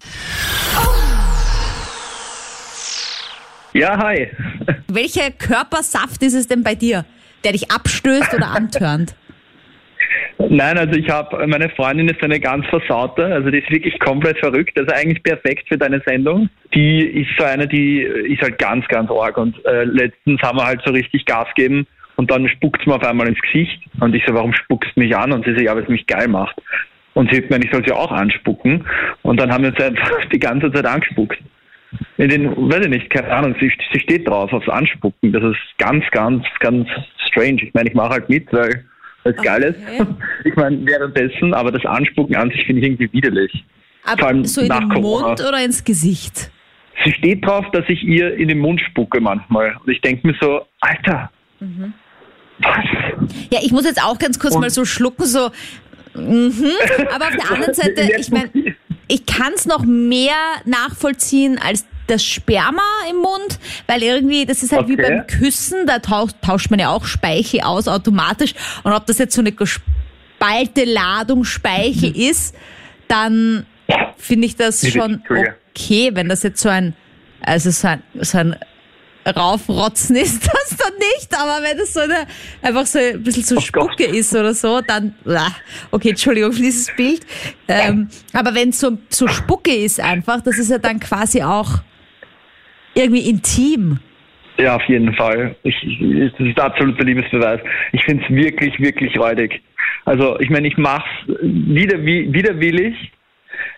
Ja, 3.74 3.98
hi. 3.98 4.28
Welcher 4.88 5.32
Körpersaft 5.32 6.24
ist 6.24 6.34
es 6.34 6.48
denn 6.48 6.64
bei 6.64 6.76
dir, 6.76 7.06
der 7.44 7.52
dich 7.52 7.72
abstößt 7.72 8.34
oder 8.34 8.48
antörnt? 8.48 9.16
Nein, 10.50 10.78
also 10.78 10.98
ich 10.98 11.10
habe, 11.10 11.46
meine 11.48 11.70
Freundin 11.70 12.08
ist 12.08 12.24
eine 12.24 12.40
ganz 12.40 12.66
versaute, 12.68 13.26
also 13.26 13.52
die 13.52 13.60
ist 13.60 13.70
wirklich 13.70 14.00
komplett 14.00 14.40
verrückt, 14.40 14.80
also 14.80 14.92
eigentlich 14.94 15.22
perfekt 15.22 15.68
für 15.68 15.78
deine 15.78 16.02
Sendung. 16.06 16.50
Die 16.74 17.02
ist 17.02 17.30
so 17.38 17.44
eine, 17.44 17.68
die 17.68 18.02
ist 18.02 18.42
halt 18.42 18.58
ganz, 18.58 18.88
ganz 18.88 19.12
arg 19.12 19.38
und 19.38 19.64
äh, 19.66 19.84
letztens 19.84 20.42
haben 20.42 20.58
wir 20.58 20.66
halt 20.66 20.82
so 20.86 20.94
richtig 20.94 21.26
Gas 21.26 21.48
gegeben 21.56 21.86
und 22.16 22.32
dann 22.32 22.48
spuckt 22.48 22.82
sie 22.82 22.90
mir 22.90 22.96
auf 22.96 23.04
einmal 23.04 23.28
ins 23.28 23.40
Gesicht 23.42 23.82
und 24.00 24.16
ich 24.16 24.24
so, 24.26 24.34
warum 24.34 24.54
spuckst 24.54 24.92
du 24.96 25.02
mich 25.02 25.16
an? 25.16 25.34
Und 25.34 25.46
sie 25.46 25.54
so, 25.54 25.62
ja, 25.62 25.76
weil 25.76 25.84
es 25.84 25.90
mich 25.90 26.08
geil 26.08 26.30
macht. 26.30 26.56
Und 27.16 27.30
sie 27.32 27.38
hat 27.38 27.50
mir, 27.50 27.58
ich 27.58 27.72
soll 27.72 27.84
sie 27.86 27.92
auch 27.92 28.12
anspucken 28.12 28.86
und 29.24 29.40
dann 29.40 29.52
haben 29.52 29.66
wir 29.66 29.72
uns 29.72 29.82
einfach 29.82 30.26
die 30.34 30.40
ganze 30.40 30.72
Zeit 30.72 30.86
angespuckt. 30.86 31.38
In 32.17 32.30
den, 32.30 32.56
weiß 32.56 32.82
ich 32.86 32.89
nicht, 32.89 33.10
keine 33.10 33.32
Ahnung, 33.32 33.56
sie, 33.60 33.71
sie 33.91 33.99
steht 33.99 34.28
drauf 34.28 34.54
aufs 34.54 34.69
Anspucken. 34.69 35.32
Das 35.32 35.43
ist 35.43 35.58
ganz, 35.78 36.04
ganz, 36.12 36.45
ganz 36.60 36.88
strange. 37.28 37.63
Ich 37.63 37.73
meine, 37.73 37.89
ich 37.89 37.95
mache 37.95 38.10
halt 38.10 38.30
mit, 38.30 38.52
weil 38.54 38.86
es 39.23 39.38
okay. 39.38 39.43
geil 39.43 39.63
ist. 39.63 39.80
Ich 40.45 40.56
meine, 40.56 40.86
währenddessen, 40.86 41.54
aber 41.54 41.71
das 41.71 41.86
Anspucken 41.86 42.36
an 42.36 42.49
sich 42.52 42.65
finde 42.65 42.82
ich 42.82 42.88
irgendwie 42.88 43.12
widerlich. 43.12 43.65
Aber 44.06 44.45
so 44.45 44.62
in 44.62 44.69
den. 44.69 44.88
Mund 45.02 45.41
oder 45.41 45.63
ins 45.63 45.84
Gesicht? 45.84 46.52
Sie 47.04 47.12
steht 47.13 47.45
drauf, 47.45 47.65
dass 47.71 47.86
ich 47.88 48.04
ihr 48.04 48.36
in 48.36 48.47
den 48.47 48.60
Mund 48.60 48.82
spucke 48.82 49.21
manchmal. 49.21 49.75
Und 49.84 49.91
ich 49.91 50.02
denke 50.02 50.28
mir 50.28 50.36
so, 50.39 50.65
Alter, 50.82 51.32
mhm. 51.60 51.93
was? 52.60 52.86
Ja, 53.52 53.60
ich 53.63 53.71
muss 53.71 53.86
jetzt 53.86 54.04
auch 54.04 54.17
ganz 54.19 54.39
kurz 54.39 54.56
Und 54.56 54.62
mal 54.62 54.69
so 54.69 54.86
schlucken, 54.86 55.25
so, 55.25 55.49
mhm. 56.13 56.54
aber 57.13 57.28
auf 57.28 57.36
der 57.36 57.52
anderen 57.56 57.73
Seite, 57.73 58.10
ich 58.17 58.30
meine, 58.32 58.75
ich 59.10 59.26
kann 59.26 59.54
es 59.54 59.65
noch 59.65 59.84
mehr 59.84 60.36
nachvollziehen 60.65 61.58
als 61.58 61.86
das 62.08 62.24
Sperma 62.24 62.82
im 63.10 63.17
Mund, 63.17 63.60
weil 63.88 64.02
irgendwie, 64.02 64.45
das 64.45 64.63
ist 64.63 64.72
halt 64.72 64.84
okay. 64.84 64.91
wie 64.91 65.02
beim 65.02 65.28
Küssen, 65.28 65.86
da 65.86 66.00
tauscht, 66.00 66.36
tauscht 66.41 66.69
man 66.72 66.80
ja 66.80 66.89
auch 66.89 67.06
Speichel 67.06 67.62
aus 67.62 67.88
automatisch. 67.88 68.54
Und 68.84 68.93
ob 68.93 69.06
das 69.06 69.17
jetzt 69.17 69.36
so 69.36 69.41
eine 69.41 69.52
gespalte 69.52 70.86
Ladung 70.86 71.43
Speichel 71.43 72.12
mhm. 72.12 72.15
ist, 72.15 72.56
dann 73.08 73.65
finde 74.17 74.48
ich 74.48 74.56
das 74.56 74.88
schon 74.88 75.22
okay, 75.72 76.12
wenn 76.13 76.30
das 76.30 76.43
jetzt 76.43 76.62
so 76.62 76.69
ein, 76.69 76.95
also 77.41 77.72
so 77.72 77.88
ein, 77.88 78.04
so 78.15 78.38
ein 78.38 78.56
raufrotzen 79.26 80.16
ist 80.16 80.46
das 80.48 80.78
dann 80.78 80.94
nicht, 80.98 81.34
aber 81.34 81.64
wenn 81.64 81.78
das 81.78 81.94
so 81.94 82.02
eine, 82.02 82.26
einfach 82.62 82.86
so 82.86 83.00
ein 83.00 83.24
bisschen 83.24 83.44
so 83.44 83.58
oh 83.58 83.60
Spucke 83.62 84.06
Gott. 84.06 84.16
ist 84.16 84.34
oder 84.34 84.54
so, 84.54 84.82
dann, 84.82 85.16
okay, 85.92 86.10
Entschuldigung 86.10 86.52
für 86.54 86.62
dieses 86.62 86.94
Bild, 86.96 87.26
ähm, 87.68 88.10
aber 88.34 88.56
wenn 88.56 88.70
es 88.70 88.80
so, 88.80 88.98
so 89.10 89.28
Spucke 89.28 89.74
ist 89.74 90.00
einfach, 90.00 90.42
das 90.42 90.58
ist 90.58 90.72
ja 90.72 90.78
dann 90.78 91.00
quasi 91.00 91.44
auch 91.44 91.82
irgendwie 92.94 93.30
intim. 93.30 94.00
Ja, 94.58 94.76
auf 94.76 94.84
jeden 94.90 95.14
Fall. 95.14 95.56
Ich, 95.64 95.76
das 96.38 96.48
ist 96.48 96.60
absoluter 96.60 97.06
Liebesbeweis. 97.06 97.62
Ich 97.94 98.04
finde 98.04 98.26
es 98.26 98.30
wirklich, 98.30 98.78
wirklich 98.80 99.18
räudig. 99.18 99.62
Also, 100.04 100.38
ich 100.40 100.50
meine, 100.50 100.68
ich 100.68 100.78
mache 100.78 101.08
es 101.28 101.38
wieder, 101.42 102.04
widerwillig, 102.04 102.96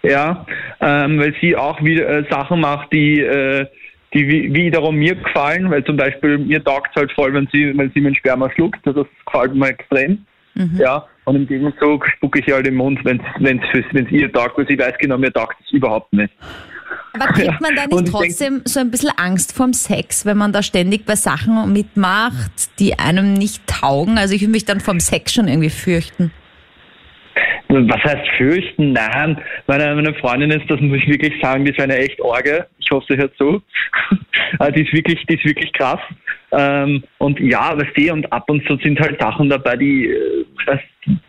ja, 0.01 0.45
ähm, 0.79 1.19
weil 1.19 1.35
sie 1.39 1.55
auch 1.55 1.83
wieder 1.83 2.07
äh, 2.07 2.23
Sachen 2.31 2.61
macht, 2.61 2.91
die 2.93 3.19
äh, 3.19 3.67
die 4.13 4.27
wiederum 4.27 4.95
mir 4.95 5.15
gefallen, 5.15 5.69
weil 5.71 5.83
zum 5.85 5.97
Beispiel 5.97 6.37
mir 6.37 6.63
taugt 6.63 6.89
es 6.91 6.95
halt 6.95 7.11
voll, 7.13 7.33
wenn 7.33 7.47
sie, 7.51 7.71
wenn 7.77 7.91
sie 7.91 8.01
meinen 8.01 8.15
Sperma 8.15 8.51
schluckt, 8.51 8.79
das 8.85 8.95
gefällt 9.25 9.55
mir 9.55 9.69
extrem. 9.69 10.25
Mhm. 10.53 10.77
Ja, 10.77 11.05
und 11.23 11.35
im 11.35 11.47
Gegenzug 11.47 12.07
spucke 12.09 12.39
ich 12.39 12.53
halt 12.53 12.67
im 12.67 12.75
Mund, 12.75 12.99
wenn 13.05 13.21
es 13.21 14.11
ihr 14.11 14.31
taugt, 14.31 14.57
weil 14.57 14.67
sie 14.67 14.77
weiß 14.77 14.95
genau, 14.99 15.17
mir 15.17 15.31
taugt 15.31 15.55
es 15.63 15.71
überhaupt 15.71 16.11
nicht. 16.11 16.33
Aber 17.13 17.27
kriegt 17.27 17.61
man 17.61 17.75
da 17.75 17.87
nicht 17.87 18.11
trotzdem 18.11 18.55
denk, 18.55 18.69
so 18.69 18.79
ein 18.79 18.91
bisschen 18.91 19.11
Angst 19.17 19.55
vorm 19.55 19.73
Sex, 19.73 20.25
wenn 20.25 20.37
man 20.37 20.51
da 20.51 20.63
ständig 20.63 21.05
bei 21.05 21.15
Sachen 21.15 21.71
mitmacht, 21.71 22.79
die 22.79 22.97
einem 22.99 23.33
nicht 23.33 23.65
taugen? 23.67 24.17
Also 24.17 24.33
ich 24.33 24.41
würde 24.41 24.51
mich 24.51 24.65
dann 24.65 24.79
vom 24.79 24.99
Sex 24.99 25.33
schon 25.33 25.47
irgendwie 25.47 25.69
fürchten. 25.69 26.31
Was 27.69 28.03
heißt 28.03 28.27
fürchten? 28.37 28.91
Nein, 28.93 29.39
meine, 29.67 29.95
meine 29.95 30.13
Freundin 30.15 30.51
ist, 30.51 30.69
das 30.69 30.81
muss 30.81 30.97
ich 30.97 31.07
wirklich 31.07 31.33
sagen, 31.41 31.63
die 31.63 31.71
ist 31.71 31.79
eine 31.79 31.97
echt 31.97 32.19
Orge. 32.19 32.67
Ich 32.91 32.95
hoffe, 32.95 33.05
sie 33.09 33.17
hört 33.17 33.35
zu. 33.37 33.61
Äh, 34.59 34.71
die 34.73 34.81
ist 34.81 34.91
wirklich, 34.91 35.25
die 35.29 35.35
ist 35.35 35.45
wirklich 35.45 35.71
krass. 35.71 35.99
Ähm, 36.51 37.03
und 37.19 37.39
ja, 37.39 37.77
weißt 37.77 37.95
du, 37.95 38.11
und 38.11 38.31
ab 38.33 38.49
und 38.49 38.67
zu 38.67 38.75
sind 38.83 38.99
halt 38.99 39.19
Sachen 39.21 39.49
dabei, 39.49 39.77
die, 39.77 40.07
äh, 40.07 40.77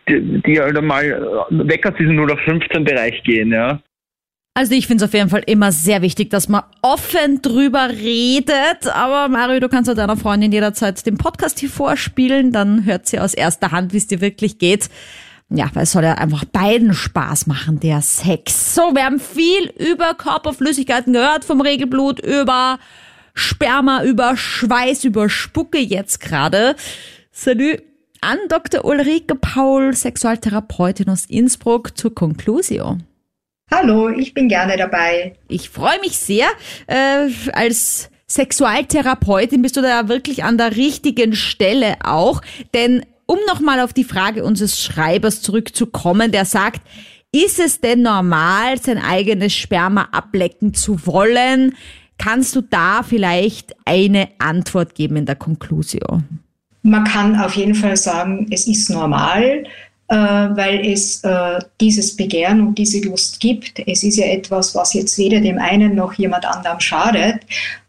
die, 0.09 0.43
die 0.43 0.61
halt 0.61 0.77
einmal 0.77 1.47
weg 1.51 1.87
aus 1.87 1.97
diesem 1.97 2.17
0 2.17 2.33
auf 2.33 2.41
15 2.41 2.83
Bereich 2.83 3.23
gehen, 3.23 3.53
ja. 3.53 3.81
Also 4.55 4.75
ich 4.75 4.89
finde 4.89 5.05
es 5.05 5.09
auf 5.09 5.15
jeden 5.15 5.31
Fall 5.31 5.45
immer 5.47 5.71
sehr 5.71 6.03
wichtig, 6.03 6.31
dass 6.31 6.49
man 6.49 6.65
offen 6.83 7.41
drüber 7.43 7.89
redet. 7.91 8.93
Aber 8.93 9.29
Mario, 9.29 9.61
du 9.61 9.69
kannst 9.69 9.87
ja 9.87 9.95
deiner 9.95 10.17
Freundin 10.17 10.51
jederzeit 10.51 11.07
den 11.07 11.17
Podcast 11.17 11.61
hier 11.61 11.71
vorspielen, 11.71 12.51
dann 12.53 12.85
hört 12.85 13.07
sie 13.07 13.21
aus 13.21 13.35
erster 13.35 13.71
Hand, 13.71 13.93
wie 13.93 13.99
es 13.99 14.09
dir 14.09 14.21
wirklich 14.21 14.59
geht. 14.59 14.91
Ja, 15.55 15.71
weil 15.75 15.83
es 15.83 15.93
soll 15.93 16.05
ja 16.05 16.15
einfach 16.15 16.47
beiden 16.47 16.95
Spaß 16.95 17.47
machen, 17.47 17.79
der 17.79 18.01
Sex. 18.01 18.75
So, 18.75 18.95
wir 18.95 19.05
haben 19.05 19.21
viel 19.21 19.71
über 19.79 20.15
Körperflüssigkeiten 20.15 21.13
gehört, 21.13 21.45
vom 21.45 21.61
Regelblut 21.61 22.21
über 22.21 22.79
Sperma, 23.35 24.03
über 24.03 24.37
Schweiß, 24.37 25.05
über 25.05 25.29
Spucke 25.29 25.79
jetzt 25.79 26.21
gerade. 26.21 26.75
Salut 27.33 27.83
an 28.23 28.39
Dr. 28.49 28.85
Ulrike 28.85 29.35
Paul, 29.35 29.95
Sexualtherapeutin 29.95 31.11
aus 31.11 31.27
Innsbruck 31.27 31.99
zur 31.99 32.15
Conclusio. 32.15 32.99
Hallo, 33.71 34.09
ich 34.09 34.33
bin 34.33 34.49
gerne 34.49 34.77
dabei. 34.77 35.35
Ich 35.49 35.69
freue 35.69 35.99
mich 36.01 36.19
sehr. 36.19 36.47
Äh, 36.87 37.29
als 37.53 38.11
Sexualtherapeutin 38.27 39.61
bist 39.61 39.77
du 39.77 39.83
da 39.83 40.09
wirklich 40.09 40.45
an 40.45 40.57
der 40.57 40.77
richtigen 40.77 41.35
Stelle 41.35 41.97
auch, 42.05 42.41
denn 42.73 43.05
um 43.33 43.39
nochmal 43.47 43.81
auf 43.81 43.95
die 43.95 44.05
Frage 44.05 44.45
unseres 44.45 44.79
Schreibers 44.79 45.41
zurückzukommen, 45.41 46.33
der 46.33 46.45
sagt, 46.45 46.83
ist 47.33 47.59
es 47.59 47.81
denn 47.81 48.03
normal, 48.03 48.79
sein 48.79 48.99
eigenes 48.99 49.55
Sperma 49.55 50.09
ablecken 50.13 50.75
zu 50.75 51.07
wollen? 51.07 51.75
Kannst 52.19 52.55
du 52.55 52.61
da 52.61 53.03
vielleicht 53.03 53.75
eine 53.87 54.29
Antwort 54.39 54.95
geben 54.95 55.17
in 55.17 55.25
der 55.25 55.37
Conclusio? 55.37 56.21
Man 56.83 57.05
kann 57.05 57.35
auf 57.41 57.55
jeden 57.55 57.75
Fall 57.75 57.97
sagen, 57.97 58.49
es 58.51 58.67
ist 58.67 58.91
normal, 58.91 59.65
äh, 60.09 60.15
weil 60.15 60.85
es 60.85 61.25
äh, 61.25 61.59
dieses 61.81 62.15
Begehren 62.15 62.61
und 62.61 62.77
diese 62.77 63.01
Lust 63.01 63.41
gibt. 63.41 63.83
Es 63.87 64.03
ist 64.03 64.19
ja 64.19 64.27
etwas, 64.27 64.75
was 64.75 64.93
jetzt 64.93 65.17
weder 65.17 65.41
dem 65.41 65.59
einen 65.59 65.95
noch 65.95 66.13
jemand 66.15 66.45
anderem 66.45 66.81
schadet. 66.81 67.37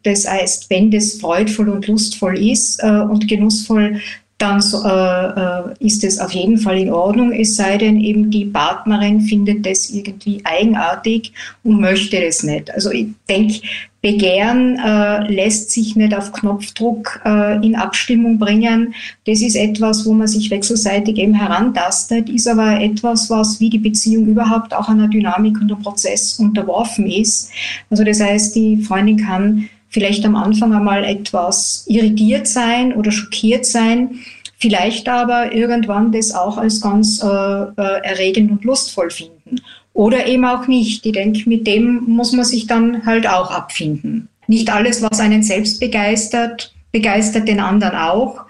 Das 0.04 0.26
heißt, 0.26 0.70
wenn 0.70 0.90
das 0.90 1.16
freudvoll 1.16 1.68
und 1.68 1.88
lustvoll 1.88 2.38
ist 2.38 2.82
äh, 2.82 2.88
und 2.88 3.28
genussvoll, 3.28 4.00
dann 4.38 4.60
äh, 4.60 5.70
äh, 5.70 5.86
ist 5.86 6.04
es 6.04 6.20
auf 6.20 6.32
jeden 6.32 6.58
Fall 6.58 6.78
in 6.78 6.92
Ordnung, 6.92 7.32
es 7.32 7.56
sei 7.56 7.78
denn 7.78 8.00
eben 8.00 8.30
die 8.30 8.46
Partnerin 8.46 9.22
findet 9.22 9.66
das 9.66 9.90
irgendwie 9.90 10.42
eigenartig 10.44 11.32
und 11.64 11.80
möchte 11.80 12.20
das 12.20 12.44
nicht. 12.44 12.74
Also 12.74 12.92
ich 12.92 13.08
denke, 13.30 13.62
Begehren 14.04 14.78
äh, 14.80 15.32
lässt 15.32 15.72
sich 15.72 15.96
nicht 15.96 16.14
auf 16.14 16.34
Knopfdruck 16.34 17.22
äh, 17.24 17.66
in 17.66 17.78
Abstimmung 17.78 18.38
bringen. 18.38 18.94
Das 19.26 19.42
ist 19.42 19.56
etwas, 19.56 20.06
wo 20.06 20.12
man 20.12 20.28
sich 20.28 20.52
wechselseitig 20.52 21.18
eben 21.18 21.34
herantastet, 21.34 22.30
ist 22.30 22.50
aber 22.50 22.82
etwas, 22.82 23.30
was 23.30 23.62
wie 23.62 23.70
die 23.70 23.80
Beziehung 23.80 24.28
überhaupt 24.28 24.74
auch 24.74 24.90
einer 24.90 25.08
Dynamik 25.08 25.56
und 25.62 25.72
einem 25.72 25.82
Prozess 25.82 26.38
unterworfen 26.38 27.10
ist. 27.10 27.50
Also 27.90 28.04
das 28.04 28.20
heißt, 28.20 28.54
die 28.58 28.82
Freundin 28.82 29.26
kann 29.26 29.70
vielleicht 29.94 30.26
am 30.26 30.36
Anfang 30.36 30.74
einmal 30.74 31.06
etwas 31.06 31.86
irritiert 31.88 32.48
sein 32.48 32.94
oder 32.94 33.12
schockiert 33.12 33.66
sein, 33.66 34.20
vielleicht 34.58 35.08
aber 35.08 35.54
irgendwann 35.54 36.12
das 36.12 36.34
auch 36.34 36.58
als 36.58 36.82
ganz 36.82 37.22
äh, 37.22 37.28
äh, 37.28 38.02
erregend 38.04 38.52
und 38.52 38.64
lustvoll 38.64 39.12
finden. 39.12 39.62
oder 39.94 40.26
eben 40.26 40.44
auch 40.46 40.68
nicht. 40.68 41.06
Ich 41.06 41.12
denke, 41.12 41.48
mit 41.48 41.68
dem 41.68 42.06
muss 42.08 42.32
man 42.32 42.46
sich 42.46 42.66
dann 42.66 43.06
halt 43.06 43.28
auch 43.28 43.52
abfinden. 43.52 44.28
Nicht 44.48 44.74
alles, 44.74 45.04
was 45.04 45.20
einen 45.20 45.44
selbst 45.44 45.80
begeistert, 45.80 46.74
begeistert 46.92 47.48
den 47.48 47.60
anderen 47.60 47.96
auch. 47.96 48.42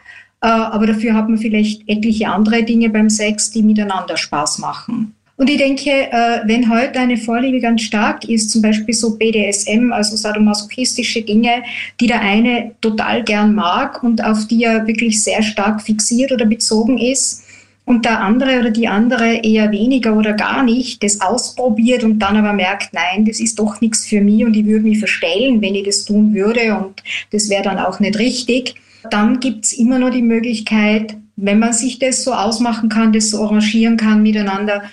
Äh, 0.41 0.47
aber 0.47 0.87
dafür 0.87 1.13
hat 1.13 1.27
man 1.27 1.37
vielleicht 1.37 1.87
etliche 1.87 2.29
andere 2.29 2.63
Dinge 2.63 2.89
beim 2.89 3.09
Sex, 3.09 3.51
die 3.51 3.63
miteinander 3.63 4.15
Spaß 4.15 4.59
machen. 4.59 5.15
Und 5.43 5.49
ich 5.49 5.57
denke, 5.57 5.89
äh, 5.89 6.39
wenn 6.45 6.69
heute 6.69 6.97
eine 7.01 7.17
Vorliebe 7.17 7.59
ganz 7.59 7.81
stark 7.81 8.23
ist, 8.29 8.49
zum 8.49 8.61
Beispiel 8.61 8.93
so 8.93 9.17
BDSM, 9.17 9.91
also 9.91 10.15
sadomasochistische 10.15 11.21
Dinge, 11.21 11.63
die 11.99 12.07
der 12.07 12.21
eine 12.21 12.71
total 12.79 13.25
gern 13.25 13.53
mag 13.53 14.01
und 14.03 14.23
auf 14.23 14.47
die 14.47 14.63
er 14.63 14.87
wirklich 14.87 15.21
sehr 15.21 15.43
stark 15.43 15.81
fixiert 15.81 16.31
oder 16.31 16.45
bezogen 16.45 16.97
ist, 16.97 17.43
und 17.83 18.05
der 18.05 18.21
andere 18.21 18.57
oder 18.61 18.69
die 18.69 18.87
andere 18.87 19.43
eher 19.43 19.69
weniger 19.69 20.15
oder 20.15 20.31
gar 20.31 20.63
nicht, 20.63 21.03
das 21.03 21.19
ausprobiert 21.19 22.05
und 22.05 22.19
dann 22.19 22.37
aber 22.37 22.53
merkt, 22.53 22.93
nein, 22.93 23.25
das 23.25 23.41
ist 23.41 23.59
doch 23.59 23.81
nichts 23.81 24.05
für 24.05 24.21
mich 24.21 24.45
und 24.45 24.55
ich 24.55 24.65
würde 24.65 24.85
mich 24.85 24.99
verstellen, 24.99 25.61
wenn 25.61 25.75
ich 25.75 25.83
das 25.83 26.05
tun 26.05 26.33
würde 26.33 26.77
und 26.77 27.03
das 27.33 27.49
wäre 27.49 27.63
dann 27.63 27.79
auch 27.79 27.99
nicht 27.99 28.17
richtig, 28.17 28.75
dann 29.11 29.41
gibt's 29.41 29.73
immer 29.73 29.99
nur 29.99 30.11
die 30.11 30.21
Möglichkeit, 30.21 31.17
wenn 31.35 31.59
man 31.59 31.73
sich 31.73 31.99
das 31.99 32.23
so 32.23 32.31
ausmachen 32.31 32.87
kann, 32.87 33.11
das 33.11 33.31
so 33.31 33.43
arrangieren 33.43 33.97
kann 33.97 34.23
miteinander, 34.23 34.83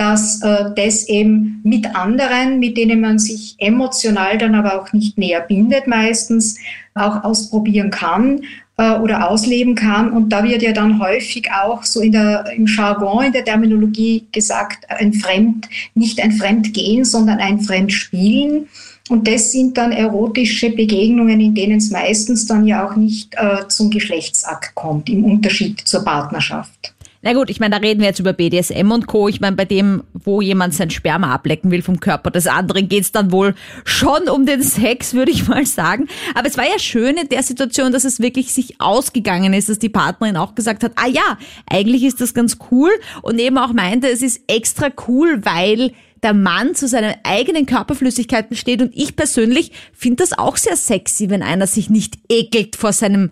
dass 0.00 0.40
äh, 0.40 0.70
das 0.74 1.06
eben 1.10 1.60
mit 1.62 1.94
anderen, 1.94 2.58
mit 2.58 2.78
denen 2.78 3.02
man 3.02 3.18
sich 3.18 3.54
emotional 3.58 4.38
dann 4.38 4.54
aber 4.54 4.80
auch 4.80 4.94
nicht 4.94 5.18
näher 5.18 5.42
bindet 5.42 5.86
meistens, 5.86 6.56
auch 6.94 7.22
ausprobieren 7.22 7.90
kann 7.90 8.40
äh, 8.78 8.94
oder 8.94 9.28
ausleben 9.28 9.74
kann. 9.74 10.10
Und 10.10 10.30
da 10.30 10.42
wird 10.42 10.62
ja 10.62 10.72
dann 10.72 11.02
häufig 11.02 11.50
auch 11.52 11.84
so 11.84 12.00
in 12.00 12.12
der, 12.12 12.46
im 12.56 12.64
Jargon, 12.64 13.26
in 13.26 13.32
der 13.34 13.44
Terminologie 13.44 14.24
gesagt, 14.32 14.86
ein 14.88 15.12
Fremd, 15.12 15.68
nicht 15.94 16.18
ein 16.22 16.32
Fremdgehen, 16.32 17.04
sondern 17.04 17.38
ein 17.38 17.60
Fremdspielen. 17.60 18.68
Und 19.10 19.28
das 19.28 19.52
sind 19.52 19.76
dann 19.76 19.92
erotische 19.92 20.70
Begegnungen, 20.70 21.40
in 21.40 21.54
denen 21.54 21.76
es 21.76 21.90
meistens 21.90 22.46
dann 22.46 22.66
ja 22.66 22.86
auch 22.86 22.96
nicht 22.96 23.34
äh, 23.34 23.68
zum 23.68 23.90
Geschlechtsakt 23.90 24.74
kommt, 24.74 25.10
im 25.10 25.26
Unterschied 25.26 25.78
zur 25.78 26.06
Partnerschaft. 26.06 26.94
Na 27.22 27.34
gut, 27.34 27.50
ich 27.50 27.60
meine, 27.60 27.74
da 27.74 27.82
reden 27.82 28.00
wir 28.00 28.08
jetzt 28.08 28.18
über 28.18 28.32
BDSM 28.32 28.90
und 28.90 29.06
Co. 29.06 29.28
Ich 29.28 29.42
meine, 29.42 29.54
bei 29.54 29.66
dem, 29.66 30.04
wo 30.14 30.40
jemand 30.40 30.72
sein 30.72 30.88
Sperma 30.88 31.34
ablecken 31.34 31.70
will 31.70 31.82
vom 31.82 32.00
Körper 32.00 32.30
des 32.30 32.46
anderen, 32.46 32.88
geht's 32.88 33.12
dann 33.12 33.30
wohl 33.30 33.54
schon 33.84 34.30
um 34.30 34.46
den 34.46 34.62
Sex, 34.62 35.12
würde 35.12 35.30
ich 35.30 35.46
mal 35.46 35.66
sagen. 35.66 36.08
Aber 36.34 36.48
es 36.48 36.56
war 36.56 36.64
ja 36.64 36.78
schön 36.78 37.18
in 37.18 37.28
der 37.28 37.42
Situation, 37.42 37.92
dass 37.92 38.04
es 38.04 38.20
wirklich 38.20 38.54
sich 38.54 38.80
ausgegangen 38.80 39.52
ist, 39.52 39.68
dass 39.68 39.78
die 39.78 39.90
Partnerin 39.90 40.38
auch 40.38 40.54
gesagt 40.54 40.82
hat, 40.82 40.92
ah 40.96 41.08
ja, 41.08 41.36
eigentlich 41.66 42.04
ist 42.04 42.22
das 42.22 42.32
ganz 42.32 42.56
cool 42.70 42.90
und 43.20 43.38
eben 43.38 43.58
auch 43.58 43.74
meinte, 43.74 44.08
es 44.08 44.22
ist 44.22 44.40
extra 44.46 44.88
cool, 45.06 45.44
weil 45.44 45.92
der 46.22 46.32
Mann 46.32 46.74
zu 46.74 46.88
seinen 46.88 47.16
eigenen 47.24 47.66
Körperflüssigkeiten 47.66 48.56
steht 48.56 48.80
und 48.80 48.96
ich 48.96 49.14
persönlich 49.14 49.72
finde 49.92 50.22
das 50.22 50.38
auch 50.38 50.56
sehr 50.56 50.76
sexy, 50.76 51.28
wenn 51.28 51.42
einer 51.42 51.66
sich 51.66 51.90
nicht 51.90 52.18
ekelt 52.30 52.76
vor 52.76 52.94
seinem 52.94 53.30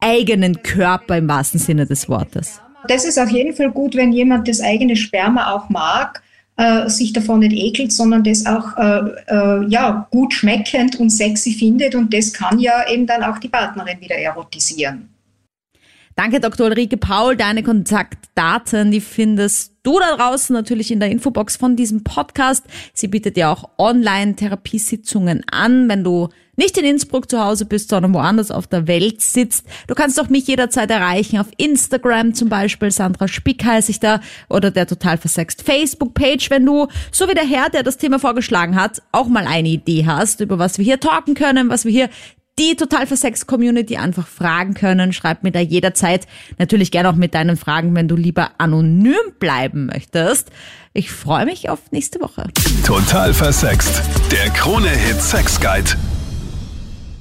eigenen 0.00 0.62
Körper 0.62 1.18
im 1.18 1.28
wahrsten 1.28 1.60
Sinne 1.60 1.84
des 1.84 2.08
Wortes. 2.08 2.62
Das 2.86 3.04
ist 3.04 3.18
auf 3.18 3.30
jeden 3.30 3.54
Fall 3.54 3.70
gut, 3.70 3.96
wenn 3.96 4.12
jemand 4.12 4.46
das 4.48 4.60
eigene 4.60 4.96
Sperma 4.96 5.52
auch 5.52 5.68
mag, 5.68 6.22
äh, 6.56 6.88
sich 6.88 7.12
davon 7.12 7.40
nicht 7.40 7.52
ekelt, 7.52 7.92
sondern 7.92 8.24
das 8.24 8.46
auch 8.46 8.76
äh, 8.76 9.10
äh, 9.28 9.66
ja, 9.68 10.06
gut 10.10 10.34
schmeckend 10.34 10.96
und 10.96 11.10
sexy 11.10 11.52
findet. 11.52 11.94
Und 11.94 12.12
das 12.12 12.32
kann 12.32 12.58
ja 12.58 12.88
eben 12.88 13.06
dann 13.06 13.22
auch 13.22 13.38
die 13.38 13.48
Partnerin 13.48 14.00
wieder 14.00 14.16
erotisieren. 14.16 15.08
Danke, 16.14 16.40
Dr. 16.40 16.66
Ulrike 16.66 16.96
Paul. 16.96 17.36
Deine 17.36 17.62
Kontaktdaten, 17.62 18.90
die 18.90 19.00
findest 19.00 19.74
du 19.84 20.00
da 20.00 20.16
draußen 20.16 20.52
natürlich 20.52 20.90
in 20.90 20.98
der 20.98 21.10
Infobox 21.10 21.56
von 21.56 21.76
diesem 21.76 22.02
Podcast. 22.02 22.64
Sie 22.92 23.06
bietet 23.06 23.36
ja 23.36 23.52
auch 23.52 23.70
Online-Therapiesitzungen 23.78 25.44
an, 25.48 25.88
wenn 25.88 26.02
du 26.02 26.28
nicht 26.58 26.76
in 26.76 26.84
Innsbruck 26.84 27.30
zu 27.30 27.42
Hause 27.42 27.64
bist, 27.64 27.88
sondern 27.88 28.12
woanders 28.12 28.50
auf 28.50 28.66
der 28.66 28.86
Welt 28.86 29.22
sitzt. 29.22 29.64
Du 29.86 29.94
kannst 29.94 30.20
auch 30.20 30.28
mich 30.28 30.46
jederzeit 30.46 30.90
erreichen 30.90 31.38
auf 31.38 31.46
Instagram 31.56 32.34
zum 32.34 32.48
Beispiel. 32.48 32.90
Sandra 32.90 33.28
Spick 33.28 33.64
heiße 33.64 33.90
ich 33.90 34.00
da 34.00 34.20
oder 34.48 34.70
der 34.70 34.86
total 34.86 35.16
versext 35.16 35.62
Facebook-Page, 35.62 36.50
wenn 36.50 36.66
du, 36.66 36.88
so 37.12 37.28
wie 37.28 37.34
der 37.34 37.46
Herr, 37.46 37.70
der 37.70 37.82
das 37.82 37.96
Thema 37.96 38.18
vorgeschlagen 38.18 38.74
hat, 38.74 39.00
auch 39.12 39.28
mal 39.28 39.46
eine 39.46 39.68
Idee 39.68 40.04
hast, 40.06 40.40
über 40.40 40.58
was 40.58 40.78
wir 40.78 40.84
hier 40.84 41.00
talken 41.00 41.34
können, 41.34 41.70
was 41.70 41.84
wir 41.84 41.92
hier 41.92 42.10
die 42.58 42.74
Total 42.74 43.06
Versex 43.06 43.46
Community 43.46 43.96
einfach 43.96 44.26
fragen 44.26 44.74
können. 44.74 45.12
Schreib 45.12 45.44
mir 45.44 45.52
da 45.52 45.60
jederzeit 45.60 46.26
natürlich 46.58 46.90
gerne 46.90 47.08
auch 47.08 47.14
mit 47.14 47.34
deinen 47.34 47.56
Fragen, 47.56 47.94
wenn 47.94 48.08
du 48.08 48.16
lieber 48.16 48.50
anonym 48.58 49.14
bleiben 49.38 49.86
möchtest. 49.86 50.50
Ich 50.92 51.12
freue 51.12 51.44
mich 51.44 51.70
auf 51.70 51.92
nächste 51.92 52.20
Woche. 52.20 52.48
Total 52.84 53.32
versext. 53.32 54.02
Der 54.32 54.50
Krone-Hit 54.50 55.22
Sex 55.22 55.60
Guide. 55.60 55.90